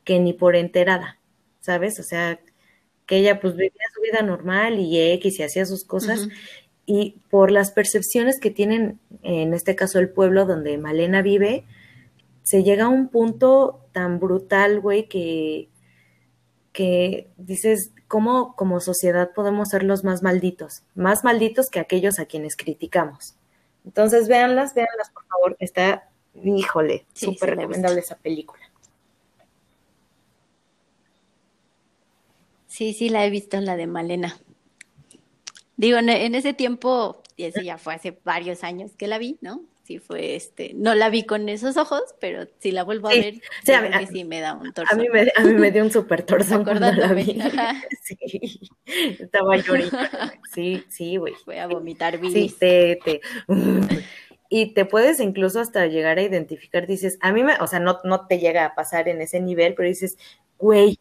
que 0.03 0.19
ni 0.19 0.33
por 0.33 0.57
enterada, 0.57 1.19
¿sabes? 1.61 2.01
O 2.01 2.05
sea, 2.05 2.41
que 3.05 3.19
ella 3.19 3.39
pues 3.39 3.55
vivía 3.55 3.85
su 3.95 4.01
vida 4.01 4.23
normal 4.23 4.79
y 4.79 4.99
X 5.13 5.41
y 5.41 5.43
hacía 5.43 5.67
sus 5.67 5.85
cosas. 5.85 6.29
Y 6.87 7.17
por 7.29 7.51
las 7.51 7.71
percepciones 7.73 8.41
que 8.41 8.51
tienen, 8.51 8.99
en 9.23 9.53
este 9.53 9.77
caso 9.77 9.99
el 9.99 10.09
pueblo 10.09 10.47
donde 10.47 10.79
Malena 10.79 11.21
vive, 11.21 11.67
se 12.45 12.63
llega 12.63 12.87
a 12.87 12.89
un 12.89 13.09
punto 13.09 13.85
tan 13.93 14.21
brutal, 14.21 14.81
güey, 14.81 15.07
que, 15.07 15.69
que 16.73 17.29
dices, 17.37 17.91
¿cómo 18.09 18.57
como 18.57 18.81
sociedad 18.81 19.33
podemos 19.35 19.69
ser 19.69 19.85
los 19.85 20.03
más 20.03 20.23
malditos? 20.23 20.83
Más 20.95 21.23
malditos 21.23 21.69
que 21.71 21.79
aquellos 21.79 22.19
a 22.19 22.27
quienes 22.27 22.57
criticamos. 22.57 23.37
Entonces, 23.85 24.29
véanlas, 24.29 24.75
véanlas, 24.75 25.11
por 25.11 25.25
favor. 25.27 25.57
Está, 25.61 26.11
híjole, 26.35 27.07
súper 27.15 27.57
recomendable 27.57 28.01
esa 28.01 28.17
película. 28.17 28.63
Sí, 32.67 32.93
sí, 32.93 33.09
la 33.09 33.25
he 33.25 33.31
visto, 33.31 33.61
la 33.61 33.77
de 33.77 33.87
Malena. 33.87 34.39
Digo, 35.77 35.99
en, 35.99 36.35
ese 36.35 36.55
tiempo, 36.55 37.23
y 37.37 37.45
ese 37.45 37.65
ya 37.65 37.79
fue 37.79 37.95
hace 37.95 38.19
varios 38.25 38.65
años 38.65 38.93
que 38.97 39.07
la 39.07 39.19
vi, 39.19 39.39
¿no? 39.41 39.63
Sí 39.89 39.99
fue 40.01 40.37
este, 40.37 40.73
no 40.75 40.95
la 40.95 41.09
vi 41.09 41.25
con 41.25 41.49
esos 41.49 41.79
ojos, 41.79 42.03
pero 42.21 42.47
si 42.59 42.73
la 42.73 42.85
vuelvo 42.85 43.09
a 43.09 43.13
ver, 43.13 43.41
sí, 43.65 43.73
a 43.73 44.07
sí 44.07 44.23
me 44.23 44.39
da 44.41 44.53
un 44.53 44.71
torso. 44.75 44.95
A 44.95 44.99
mí 44.99 45.09
me, 45.09 45.33
a 45.35 45.43
mí 45.43 45.55
me 45.55 45.71
dio 45.71 45.83
un 45.83 45.91
super 45.91 46.23
torso 46.25 46.63
cuando 46.63 46.93
la 46.93 47.15
vi. 47.15 47.39
Sí, 48.03 48.61
estaba 49.19 49.57
llorando. 49.57 49.99
Sí, 50.53 50.85
sí, 50.91 51.17
güey. 51.17 51.35
Fue 51.43 51.59
a 51.59 51.67
vomitar 51.67 52.19
bilis. 52.19 52.53
Sí, 52.53 52.57
te, 52.59 52.99
te, 53.03 53.21
y 54.51 54.75
te 54.75 54.85
puedes 54.85 55.21
incluso 55.21 55.59
hasta 55.61 55.87
llegar 55.87 56.19
a 56.19 56.23
identificar, 56.23 56.87
dices, 56.87 57.19
a 57.23 57.33
mí 57.33 57.43
me, 57.43 57.57
o 57.59 57.67
sea, 57.67 57.81
no, 57.81 57.99
no 58.05 58.27
te 58.27 58.39
llega 58.39 58.67
a 58.67 58.75
pasar 58.75 59.09
en 59.09 59.23
ese 59.23 59.41
nivel, 59.41 59.75
pero 59.75 59.89
dices, 59.89 60.19
güey, 60.59 60.99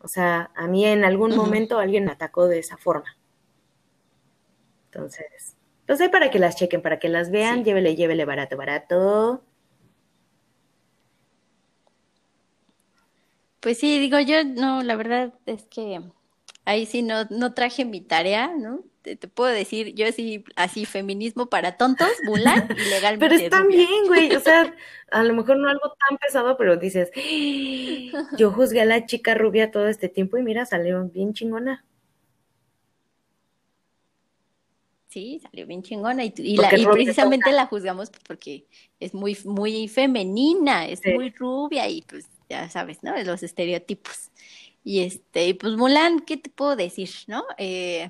o 0.00 0.08
sea, 0.08 0.50
a 0.56 0.66
mí 0.66 0.84
en 0.84 1.04
algún 1.04 1.36
momento 1.36 1.78
alguien 1.78 2.04
me 2.04 2.12
atacó 2.12 2.48
de 2.48 2.58
esa 2.58 2.76
forma. 2.76 3.16
Entonces, 4.86 5.56
entonces, 5.92 6.08
para 6.08 6.30
que 6.30 6.38
las 6.38 6.56
chequen, 6.56 6.80
para 6.80 6.98
que 6.98 7.10
las 7.10 7.30
vean, 7.30 7.64
llévele, 7.64 7.94
llévele 7.94 8.24
barato, 8.24 8.56
barato. 8.56 9.44
Pues 13.60 13.76
sí, 13.76 13.98
digo 13.98 14.18
yo, 14.18 14.42
no, 14.42 14.82
la 14.82 14.96
verdad 14.96 15.34
es 15.44 15.64
que 15.64 16.00
ahí 16.64 16.86
sí 16.86 17.02
no, 17.02 17.24
no 17.28 17.52
traje 17.52 17.84
mi 17.84 18.00
tarea, 18.00 18.54
¿no? 18.56 18.80
Te, 19.02 19.18
puedo 19.28 19.52
decir, 19.52 19.94
yo 19.94 20.10
sí, 20.12 20.46
así, 20.56 20.86
feminismo 20.86 21.50
para 21.50 21.76
tontos, 21.76 22.08
Mulan, 22.24 22.68
ilegalmente. 22.86 23.28
Pero 23.28 23.34
está 23.34 23.62
bien, 23.66 24.06
güey, 24.06 24.34
o 24.34 24.40
sea, 24.40 24.74
a 25.10 25.22
lo 25.24 25.34
mejor 25.34 25.58
no 25.58 25.68
algo 25.68 25.94
tan 26.08 26.16
pesado, 26.16 26.56
pero 26.56 26.78
dices, 26.78 27.10
yo 28.38 28.50
juzgué 28.50 28.80
a 28.80 28.86
la 28.86 29.04
chica 29.04 29.34
rubia 29.34 29.70
todo 29.70 29.88
este 29.88 30.08
tiempo 30.08 30.38
y 30.38 30.42
mira, 30.42 30.64
salió 30.64 31.04
bien 31.10 31.34
chingona. 31.34 31.84
Sí, 35.12 35.42
salió 35.42 35.66
bien 35.66 35.82
chingona 35.82 36.24
y, 36.24 36.32
y, 36.38 36.56
precisamente 36.90 37.52
la 37.52 37.66
juzgamos 37.66 38.10
porque 38.26 38.64
es 38.98 39.12
muy, 39.12 39.36
muy 39.44 39.86
femenina, 39.86 40.86
es 40.86 41.02
muy 41.04 41.28
rubia 41.28 41.86
y 41.86 42.00
pues 42.00 42.24
ya 42.48 42.70
sabes, 42.70 43.02
¿no? 43.02 43.14
Los 43.22 43.42
estereotipos. 43.42 44.30
Y 44.82 45.00
este, 45.00 45.54
pues 45.54 45.74
Mulan, 45.74 46.20
¿qué 46.20 46.38
te 46.38 46.48
puedo 46.48 46.76
decir, 46.76 47.10
no? 47.26 47.44
Eh, 47.58 48.08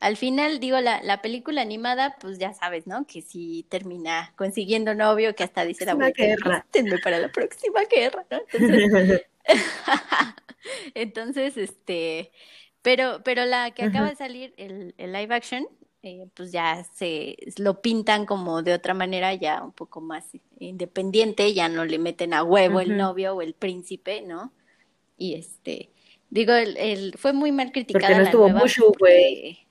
al 0.00 0.16
final, 0.16 0.58
digo, 0.58 0.80
la, 0.80 1.02
la 1.02 1.20
película 1.20 1.60
animada, 1.60 2.16
pues 2.18 2.38
ya 2.38 2.54
sabes, 2.54 2.86
¿no? 2.86 3.06
Que 3.06 3.20
si 3.20 3.66
termina 3.68 4.32
consiguiendo 4.34 4.94
novio, 4.94 5.34
que 5.34 5.44
hasta 5.44 5.66
dice 5.66 5.84
la 5.84 5.92
abuelita, 5.92 6.64
para 7.04 7.18
la 7.18 7.30
próxima 7.30 7.80
guerra, 7.94 8.24
¿no? 8.30 8.38
Entonces, 8.54 9.26
entonces 10.94 11.58
este, 11.58 12.32
pero, 12.80 13.20
pero 13.22 13.44
la 13.44 13.70
que 13.72 13.82
acaba 13.82 14.08
de 14.08 14.16
salir, 14.16 14.54
el, 14.56 14.94
el 14.96 15.12
live 15.12 15.34
action, 15.34 15.68
eh, 16.02 16.28
pues 16.34 16.52
ya 16.52 16.84
se 16.94 17.36
lo 17.56 17.80
pintan 17.82 18.24
como 18.24 18.62
de 18.62 18.72
otra 18.72 18.94
manera, 18.94 19.34
ya 19.34 19.62
un 19.62 19.72
poco 19.72 20.00
más 20.00 20.24
independiente, 20.58 21.52
ya 21.54 21.68
no 21.68 21.84
le 21.84 21.98
meten 21.98 22.34
a 22.34 22.42
huevo 22.42 22.80
el 22.80 22.96
novio 22.96 23.34
o 23.34 23.42
el 23.42 23.54
príncipe, 23.54 24.22
¿no? 24.22 24.52
Y 25.16 25.34
este, 25.34 25.90
digo, 26.30 26.52
el, 26.54 27.14
fue 27.18 27.32
muy 27.32 27.50
mal 27.50 27.72
criticada. 27.72 28.06
Porque 28.06 28.18
no 28.18 28.24
estuvo 28.24 28.48
Mushu, 28.48 28.94
güey. 28.98 29.66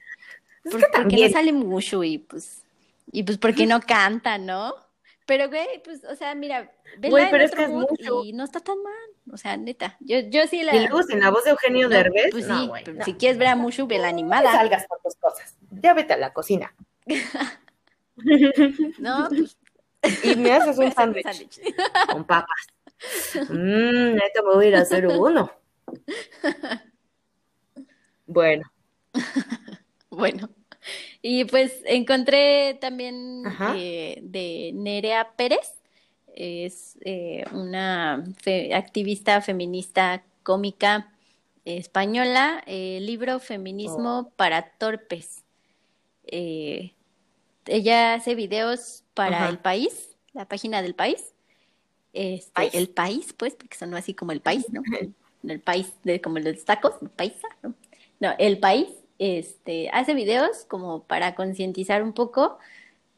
Porque, 0.69 1.27
no 1.27 1.29
sale 1.29 1.53
Mushu 1.53 2.03
y 2.03 2.17
pues, 2.17 2.63
y 3.11 3.23
pues 3.23 3.37
porque 3.37 3.65
no 3.65 3.79
canta, 3.79 4.37
¿no? 4.37 4.75
Pero, 5.25 5.49
güey, 5.49 5.81
pues, 5.83 6.03
o 6.03 6.15
sea, 6.15 6.35
mira, 6.35 6.71
pero 7.01 7.17
es 7.37 7.51
que 7.51 7.63
es 7.63 7.69
mucho. 7.69 8.23
Y 8.23 8.33
no 8.33 8.43
está 8.43 8.59
tan 8.59 8.81
mal. 8.81 8.93
O 9.31 9.37
sea, 9.37 9.57
neta. 9.57 9.97
Yo, 9.99 10.19
yo 10.19 10.47
sí 10.47 10.63
la. 10.63 10.75
Y 10.75 10.87
luego 10.87 11.01
en 11.09 11.19
la 11.19 11.29
voz 11.29 11.43
de 11.43 11.51
Eugenio 11.51 11.89
Derbez. 11.89 12.31
Pues 12.31 12.45
sí, 12.45 12.71
si 13.03 13.13
quieres 13.13 13.37
ver 13.37 13.49
a 13.49 13.55
Mushu, 13.55 13.87
ve 13.87 13.97
la 13.97 14.07
animada. 14.07 14.51
No 14.51 14.57
salgas 14.57 14.87
por 14.87 14.99
tus 15.01 15.15
cosas. 15.15 15.55
Ya 15.71 15.93
vete 15.93 16.13
a 16.13 16.17
la 16.17 16.33
cocina. 16.33 16.73
no, 18.99 19.27
pues. 19.29 19.57
Y 20.23 20.35
me 20.35 20.51
haces 20.53 20.77
un 20.77 20.91
sándwich. 20.95 21.59
con 22.11 22.25
papas. 22.25 22.67
Mmm, 23.49 24.15
neta 24.15 24.41
me 24.43 24.53
voy 24.53 24.65
a 24.65 24.67
ir 24.69 24.75
a 24.75 24.81
hacer 24.81 25.07
uno. 25.07 25.51
Bueno. 28.25 28.71
bueno. 30.09 30.49
Y 31.21 31.45
pues 31.45 31.81
encontré 31.85 32.77
también 32.79 33.43
eh, 33.75 34.19
de 34.21 34.71
Nerea 34.73 35.33
Pérez, 35.35 35.76
es 36.37 36.97
eh, 37.01 37.43
una 37.51 38.23
activista 38.73 39.41
feminista 39.41 40.23
cómica 40.43 41.11
española, 41.65 42.63
eh, 42.65 42.99
libro 43.01 43.39
Feminismo 43.39 44.19
oh. 44.19 44.29
para 44.35 44.69
Torpes. 44.77 45.43
ella 46.25 48.13
hace 48.13 48.35
videos 48.35 49.03
para 49.13 49.49
El 49.49 49.57
País, 49.59 50.15
la 50.33 50.47
página 50.47 50.81
del 50.81 50.93
País. 50.93 51.33
Este, 52.13 52.77
el 52.77 52.89
país, 52.89 53.33
pues, 53.33 53.55
porque 53.55 53.77
sonó 53.77 53.97
así 53.97 54.13
como 54.13 54.31
el 54.31 54.41
país, 54.41 54.65
¿no? 54.71 54.81
el 55.43 55.59
país, 55.59 55.93
de, 56.03 56.19
como 56.21 56.39
los 56.39 56.65
tacos, 56.65 56.95
paisa, 57.15 57.47
¿no? 57.61 57.75
No, 58.19 58.33
el 58.39 58.59
país 58.59 58.87
este, 59.19 59.89
hace 59.89 60.13
videos 60.13 60.65
como 60.65 61.03
para 61.03 61.35
concientizar 61.35 62.03
un 62.03 62.13
poco. 62.13 62.57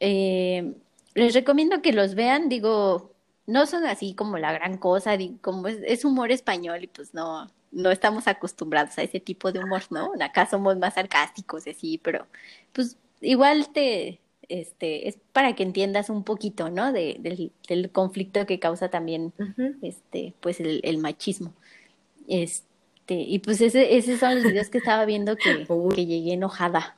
Eh, 0.00 0.74
les 1.14 1.34
recomiendo 1.34 1.82
que 1.82 1.92
los 1.92 2.14
vean, 2.14 2.48
digo, 2.48 3.12
no 3.46 3.66
son 3.66 3.84
así 3.84 4.14
como 4.14 4.38
la 4.38 4.52
gran 4.52 4.78
cosa, 4.78 5.16
como 5.40 5.68
es, 5.68 6.04
humor 6.04 6.30
español 6.30 6.84
y 6.84 6.86
pues 6.86 7.14
no, 7.14 7.50
no 7.72 7.90
estamos 7.90 8.28
acostumbrados 8.28 8.96
a 8.98 9.02
ese 9.02 9.20
tipo 9.20 9.52
de 9.52 9.58
humor, 9.58 9.82
¿no? 9.90 10.12
Acá 10.20 10.46
somos 10.46 10.76
más 10.78 10.94
sarcásticos 10.94 11.66
y 11.66 11.70
así, 11.70 11.98
pero 11.98 12.26
pues 12.72 12.96
igual 13.20 13.70
te, 13.70 14.20
este, 14.48 15.08
es 15.08 15.18
para 15.32 15.54
que 15.54 15.62
entiendas 15.62 16.10
un 16.10 16.24
poquito, 16.24 16.70
¿no? 16.70 16.92
De, 16.92 17.16
del, 17.68 17.90
conflicto 17.90 18.46
que 18.46 18.60
causa 18.60 18.88
también, 18.88 19.32
este, 19.82 20.34
pues 20.40 20.60
el, 20.60 20.80
el, 20.84 20.98
machismo. 20.98 21.52
Este, 22.28 23.14
y 23.14 23.40
pues 23.40 23.60
ese, 23.60 23.96
esos 23.96 24.20
son 24.20 24.36
los 24.36 24.44
videos 24.44 24.68
que 24.68 24.78
estaba 24.78 25.04
viendo 25.04 25.36
que, 25.36 25.66
que 25.94 26.06
llegué 26.06 26.34
enojada. 26.34 26.96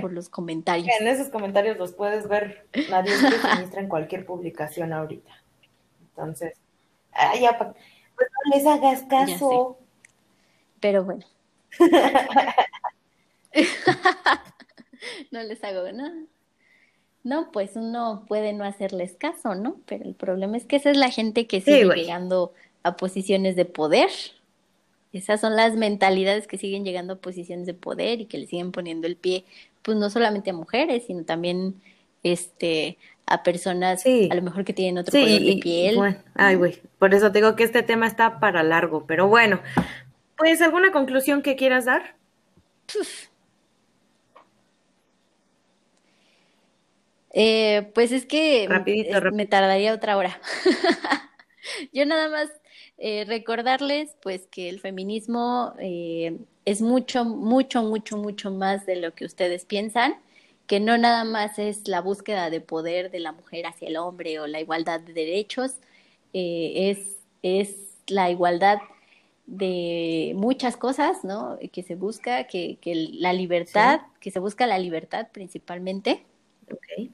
Por 0.00 0.12
los 0.12 0.28
comentarios. 0.28 0.88
En 1.00 1.08
esos 1.08 1.28
comentarios 1.28 1.76
los 1.76 1.92
puedes 1.92 2.28
ver. 2.28 2.66
Nadie 2.90 3.16
se 3.16 3.30
registra 3.30 3.80
en 3.80 3.88
cualquier 3.88 4.24
publicación 4.26 4.92
ahorita. 4.92 5.30
Entonces, 6.10 6.54
ya, 7.40 7.58
pues 7.58 7.70
no 8.18 8.56
les 8.56 8.66
hagas 8.66 9.02
caso. 9.04 9.78
Pero 10.80 11.04
bueno. 11.04 11.24
no 15.30 15.42
les 15.42 15.62
hago, 15.64 15.92
¿no? 15.92 16.26
No, 17.22 17.50
pues 17.52 17.76
uno 17.76 18.24
puede 18.28 18.52
no 18.52 18.64
hacerles 18.64 19.16
caso, 19.16 19.54
¿no? 19.54 19.76
Pero 19.86 20.04
el 20.04 20.14
problema 20.14 20.56
es 20.58 20.66
que 20.66 20.76
esa 20.76 20.90
es 20.90 20.96
la 20.96 21.10
gente 21.10 21.46
que 21.46 21.60
sigue 21.62 21.84
llegando 21.94 22.52
a 22.82 22.96
posiciones 22.96 23.56
de 23.56 23.64
poder. 23.64 24.10
Esas 25.14 25.40
son 25.40 25.54
las 25.54 25.76
mentalidades 25.76 26.48
que 26.48 26.58
siguen 26.58 26.84
llegando 26.84 27.14
a 27.14 27.18
posiciones 27.18 27.66
de 27.66 27.74
poder 27.74 28.20
y 28.20 28.26
que 28.26 28.36
le 28.36 28.46
siguen 28.46 28.72
poniendo 28.72 29.06
el 29.06 29.16
pie, 29.16 29.44
pues 29.82 29.96
no 29.96 30.10
solamente 30.10 30.50
a 30.50 30.54
mujeres, 30.54 31.04
sino 31.06 31.24
también 31.24 31.80
este 32.24 32.98
a 33.26 33.42
personas 33.44 34.04
a 34.04 34.34
lo 34.34 34.42
mejor 34.42 34.64
que 34.64 34.72
tienen 34.72 34.98
otro 34.98 35.12
color 35.12 35.40
de 35.40 35.58
piel. 35.62 35.96
Bueno, 35.96 36.16
ay, 36.34 36.56
güey, 36.56 36.82
por 36.98 37.14
eso 37.14 37.30
digo 37.30 37.54
que 37.54 37.62
este 37.62 37.84
tema 37.84 38.08
está 38.08 38.40
para 38.40 38.64
largo, 38.64 39.06
pero 39.06 39.28
bueno, 39.28 39.60
pues 40.36 40.60
alguna 40.60 40.90
conclusión 40.90 41.42
que 41.42 41.56
quieras 41.56 41.84
dar. 41.84 42.16
Eh, 47.36 47.90
pues 47.96 48.12
es 48.12 48.26
que 48.26 48.68
me 49.32 49.46
tardaría 49.46 49.92
otra 49.92 50.16
hora. 50.16 50.40
Yo 51.92 52.06
nada 52.06 52.28
más 52.28 52.48
eh, 52.98 53.24
recordarles 53.26 54.16
pues 54.22 54.46
que 54.46 54.68
el 54.68 54.80
feminismo 54.80 55.74
eh, 55.78 56.38
es 56.64 56.80
mucho, 56.80 57.24
mucho, 57.24 57.82
mucho, 57.82 58.16
mucho 58.16 58.50
más 58.50 58.86
de 58.86 58.96
lo 58.96 59.14
que 59.14 59.24
ustedes 59.24 59.64
piensan, 59.64 60.16
que 60.66 60.80
no 60.80 60.96
nada 60.98 61.24
más 61.24 61.58
es 61.58 61.88
la 61.88 62.00
búsqueda 62.00 62.50
de 62.50 62.60
poder 62.60 63.10
de 63.10 63.20
la 63.20 63.32
mujer 63.32 63.66
hacia 63.66 63.88
el 63.88 63.96
hombre 63.96 64.40
o 64.40 64.46
la 64.46 64.60
igualdad 64.60 65.00
de 65.00 65.12
derechos, 65.12 65.74
es, 66.32 66.98
es 67.42 67.76
la 68.08 68.30
igualdad 68.30 68.78
de 69.46 70.32
muchas 70.36 70.76
cosas, 70.76 71.22
¿no? 71.22 71.58
Que 71.72 71.82
se 71.82 71.94
busca, 71.94 72.44
que, 72.44 72.78
que 72.80 72.94
la 72.94 73.32
libertad, 73.32 74.00
que 74.20 74.30
se 74.30 74.40
busca 74.40 74.66
la 74.66 74.78
libertad 74.78 75.28
principalmente. 75.32 76.24
Okay 76.64 77.12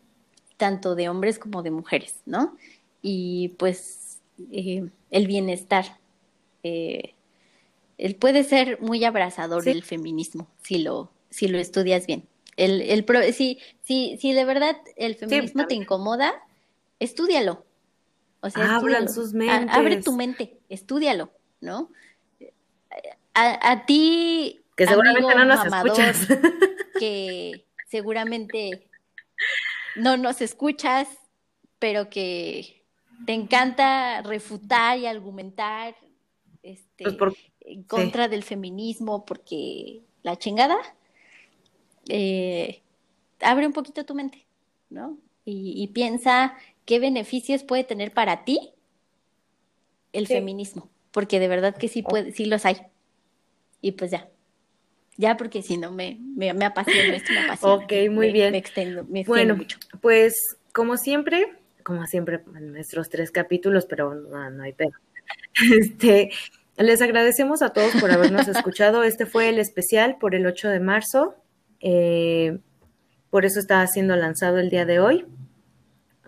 tanto 0.61 0.95
de 0.95 1.09
hombres 1.09 1.39
como 1.39 1.63
de 1.63 1.71
mujeres, 1.71 2.21
¿no? 2.27 2.55
Y 3.01 3.57
pues 3.59 4.00
eh, 4.53 4.89
el 5.11 5.27
bienestar. 5.27 5.99
Eh, 6.63 7.15
él 7.99 8.17
puede 8.17 8.45
ser 8.45 8.81
muy 8.81 9.05
abrazador 9.05 9.63
del 9.63 9.83
feminismo 9.83 10.49
si 10.63 10.79
lo, 10.79 11.11
si 11.31 11.49
lo 11.49 11.59
estudias 11.59 12.07
bien. 12.07 12.27
El, 12.57 12.83
el 12.83 13.05
si, 13.35 13.59
si, 13.83 14.19
si 14.21 14.33
de 14.33 14.45
verdad 14.45 14.77
el 14.97 15.15
feminismo 15.15 15.67
te 15.67 15.75
incomoda, 15.75 16.33
estúdialo. 16.99 17.65
O 18.41 18.51
sea, 18.51 18.77
Abran 18.77 19.09
sus 19.13 19.33
mentes. 19.35 19.75
abre 19.75 20.03
tu 20.03 20.13
mente, 20.13 20.59
estúdialo, 20.69 21.31
¿no? 21.61 21.91
A, 23.35 23.73
a 23.73 23.87
ti. 23.87 24.61
Que 24.77 24.87
seguramente 24.87 25.35
no 25.35 25.45
nos 25.45 25.67
escuchas. 25.67 26.27
Que 26.99 27.65
seguramente 27.89 28.87
no 29.97 30.19
nos 30.19 30.43
escuchas, 30.43 31.09
pero 31.79 32.11
que 32.11 32.80
te 33.27 33.33
encanta 33.33 34.23
refutar 34.23 34.99
y 34.99 35.07
argumentar 35.07 35.97
este, 36.63 37.13
pues 37.13 37.35
en 37.61 37.83
contra 37.85 38.29
del 38.29 38.43
feminismo 38.43 39.25
porque 39.25 40.03
la 40.23 40.37
chingada, 40.37 40.77
eh, 42.09 42.83
abre 43.41 43.67
un 43.67 43.73
poquito 43.73 44.05
tu 44.05 44.15
mente, 44.15 44.47
¿no? 44.89 45.19
Y, 45.45 45.89
piensa 45.89 46.57
qué 46.85 47.01
beneficios 47.01 47.65
puede 47.65 47.83
tener 47.83 48.13
para 48.13 48.45
ti 48.45 48.73
el 50.13 50.29
feminismo, 50.29 50.89
porque 51.11 51.41
de 51.41 51.49
verdad 51.49 51.77
que 51.77 51.89
sí, 51.89 52.03
puede, 52.03 52.31
sí 52.31 52.45
los 52.45 52.65
hay. 52.65 52.77
Y 53.81 53.93
pues 53.93 54.13
ya 54.13 54.29
ya 55.21 55.37
porque 55.37 55.63
si 55.63 55.77
no 55.77 55.93
me, 55.93 56.19
me, 56.35 56.55
me 56.55 56.65
apasiona 56.65 57.15
esto, 57.15 57.33
me 57.33 57.41
apasiona. 57.41 57.75
Ok, 57.75 57.93
muy 58.11 58.33
bien. 58.33 58.53
Me 58.53 58.59
extendo, 58.59 59.05
me 59.05 59.21
extiendo 59.21 59.27
bueno, 59.27 59.57
mucho. 59.57 59.79
Pues 60.01 60.57
como 60.73 60.97
siempre, 60.97 61.47
como 61.91 62.07
siempre 62.07 62.41
en 62.55 62.73
nuestros 62.73 63.09
tres 63.09 63.33
capítulos, 63.33 63.85
pero 63.85 64.15
no, 64.15 64.63
hay 64.63 64.73
pedo. 64.73 64.93
Este, 65.81 66.31
les 66.77 67.03
agradecemos 67.03 67.63
a 67.63 67.71
todos 67.71 67.91
por 68.01 68.13
habernos 68.13 68.47
escuchado. 68.49 69.03
Este 69.03 69.27
fue 69.27 69.49
el 69.49 69.59
especial 69.59 70.17
por 70.21 70.37
el 70.37 70.47
8 70.47 70.69
de 70.69 70.79
marzo. 70.79 71.35
Eh, 71.81 72.59
por 73.29 73.45
eso 73.45 73.59
está 73.59 73.85
siendo 73.89 74.15
lanzado 74.15 74.59
el 74.59 74.71
día 74.71 74.87
de 74.87 75.01
hoy. 75.01 75.27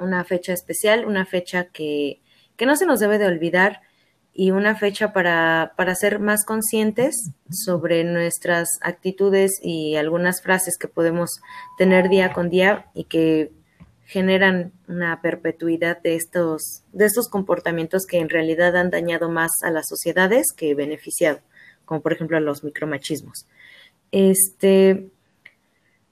Una 0.00 0.24
fecha 0.24 0.52
especial, 0.52 1.04
una 1.04 1.26
fecha 1.26 1.66
que, 1.66 2.20
que 2.56 2.66
no 2.66 2.74
se 2.74 2.84
nos 2.84 2.98
debe 2.98 3.18
de 3.18 3.26
olvidar 3.26 3.82
y 4.34 4.50
una 4.50 4.74
fecha 4.74 5.12
para, 5.12 5.74
para 5.76 5.94
ser 5.94 6.18
más 6.18 6.44
conscientes 6.44 7.30
sobre 7.50 8.02
nuestras 8.02 8.68
actitudes 8.80 9.60
y 9.62 9.94
algunas 9.94 10.42
frases 10.42 10.76
que 10.76 10.88
podemos 10.88 11.40
tener 11.78 12.08
día 12.08 12.32
con 12.32 12.50
día 12.50 12.86
y 12.94 13.04
que 13.04 13.52
generan 14.04 14.72
una 14.88 15.20
perpetuidad 15.22 16.02
de 16.02 16.16
estos, 16.16 16.84
de 16.92 17.06
estos 17.06 17.28
comportamientos 17.28 18.06
que 18.06 18.18
en 18.18 18.28
realidad 18.28 18.76
han 18.76 18.90
dañado 18.90 19.30
más 19.30 19.50
a 19.62 19.70
las 19.70 19.88
sociedades 19.88 20.46
que 20.56 20.74
beneficiado, 20.74 21.40
como 21.84 22.02
por 22.02 22.12
ejemplo 22.12 22.38
los 22.40 22.64
micromachismos. 22.64 23.46
Este, 24.10 25.08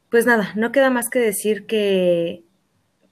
pues 0.09 0.27
nada, 0.27 0.53
no 0.57 0.73
queda 0.73 0.91
más 0.91 1.11
que 1.11 1.19
decir 1.19 1.67
que 1.67 2.43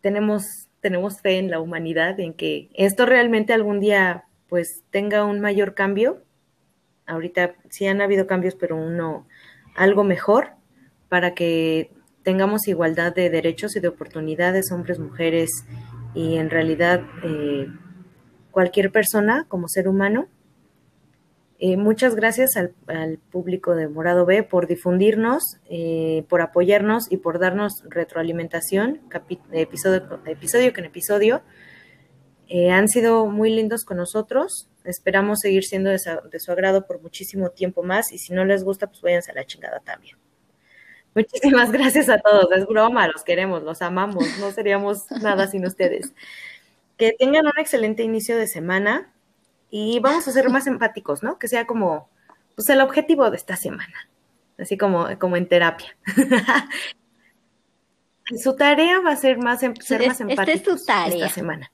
tenemos, 0.01 0.45
tenemos 0.81 1.21
fe 1.21 1.39
en 1.39 1.51
la 1.51 1.61
humanidad, 1.61 2.19
en 2.21 2.33
que 2.33 2.71
esto 2.75 3.05
realmente 3.05 3.53
algún 3.53 3.81
día 3.81 4.25
pues 4.49 4.83
tenga 4.91 5.25
un 5.25 5.41
mayor 5.41 5.75
cambio. 5.75 6.23
Ahorita 7.07 7.55
sí 7.69 7.87
han 7.87 8.01
habido 8.01 8.27
cambios, 8.27 8.55
pero 8.55 8.77
uno 8.77 9.27
algo 9.77 10.05
mejor 10.05 10.53
para 11.09 11.35
que 11.35 11.91
tengamos 12.29 12.69
igualdad 12.69 13.15
de 13.15 13.31
derechos 13.31 13.75
y 13.75 13.81
de 13.81 13.89
oportunidades, 13.89 14.71
hombres, 14.71 14.99
mujeres 14.99 15.49
y 16.15 16.37
en 16.37 16.51
realidad 16.51 17.01
eh, 17.25 17.69
cualquier 18.51 18.93
persona 18.93 19.47
como 19.49 19.67
ser 19.67 19.89
humano. 19.89 20.29
Eh, 21.59 21.79
muchas 21.79 22.15
gracias 22.15 22.51
al, 22.59 23.19
público 23.31 23.75
de 23.75 23.89
Morado 23.89 24.27
B 24.27 24.43
por 24.43 24.67
difundirnos, 24.67 25.43
eh, 25.71 26.27
por 26.29 26.43
apoyarnos 26.43 27.11
y 27.11 27.17
por 27.17 27.39
darnos 27.39 27.83
retroalimentación 27.89 29.01
episodio, 29.51 30.21
episodio 30.27 30.75
con 30.75 30.85
episodio. 30.85 31.41
Han 32.71 32.89
sido 32.89 33.25
muy 33.25 33.49
lindos 33.49 33.87
con 33.87 33.97
nosotros. 33.97 34.69
Esperamos 34.85 35.39
seguir 35.41 35.65
siendo 35.65 35.89
de 35.89 35.99
su, 35.99 36.53
agrado 36.53 36.87
por 36.87 37.01
muchísimo 37.01 37.49
tiempo 37.53 37.83
más 37.83 38.13
y 38.13 38.19
si 38.19 38.35
no 38.35 38.45
les 38.45 38.65
gusta, 38.65 38.87
pues 38.87 39.01
váyanse 39.01 39.31
a 39.31 39.35
la 39.35 39.47
chingada 39.47 39.81
también. 39.81 40.19
Muchísimas 41.19 41.73
gracias 41.73 42.09
a 42.09 42.19
todos. 42.19 42.47
Es 42.53 42.65
broma, 42.69 43.09
los 43.09 43.25
queremos, 43.25 43.65
los 43.65 43.83
amamos. 43.83 44.25
No 44.39 44.53
seríamos 44.53 45.11
nada 45.11 45.49
sin 45.49 45.67
ustedes. 45.67 46.13
Que 46.97 47.13
tengan 47.19 47.45
un 47.47 47.59
excelente 47.59 48.05
inicio 48.05 48.37
de 48.37 48.47
semana 48.47 49.13
y 49.69 49.99
vamos 49.99 50.29
a 50.29 50.33
ser 50.33 50.49
más 50.49 50.69
empáticos, 50.69 51.25
¿no? 51.25 51.37
Que 51.37 51.49
sea 51.49 51.67
como 51.67 52.09
pues 52.55 52.69
el 52.69 52.81
objetivo 52.81 53.29
de 53.31 53.37
esta 53.37 53.57
semana, 53.57 54.09
así 54.59 54.79
como, 54.79 55.09
como 55.19 55.37
en 55.37 55.49
terapia. 55.49 55.97
su 58.41 58.55
tarea 58.55 59.01
va 59.01 59.11
a 59.11 59.17
ser 59.17 59.39
más 59.39 59.65
em, 59.65 59.75
ser 59.75 60.07
más 60.07 60.21
empáticos 60.21 60.83
esta 60.83 61.29
semana. 61.31 61.73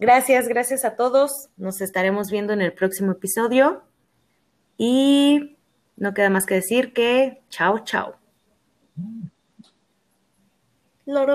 Gracias, 0.00 0.48
gracias 0.48 0.86
a 0.86 0.96
todos. 0.96 1.50
Nos 1.58 1.82
estaremos 1.82 2.30
viendo 2.30 2.54
en 2.54 2.62
el 2.62 2.72
próximo 2.72 3.12
episodio. 3.12 3.82
Y 4.78 5.58
no 5.96 6.14
queda 6.14 6.30
más 6.30 6.46
que 6.46 6.54
decir 6.54 6.94
que 6.94 7.42
chao, 7.50 7.80
chao. 7.80 8.17
Los 11.06 11.26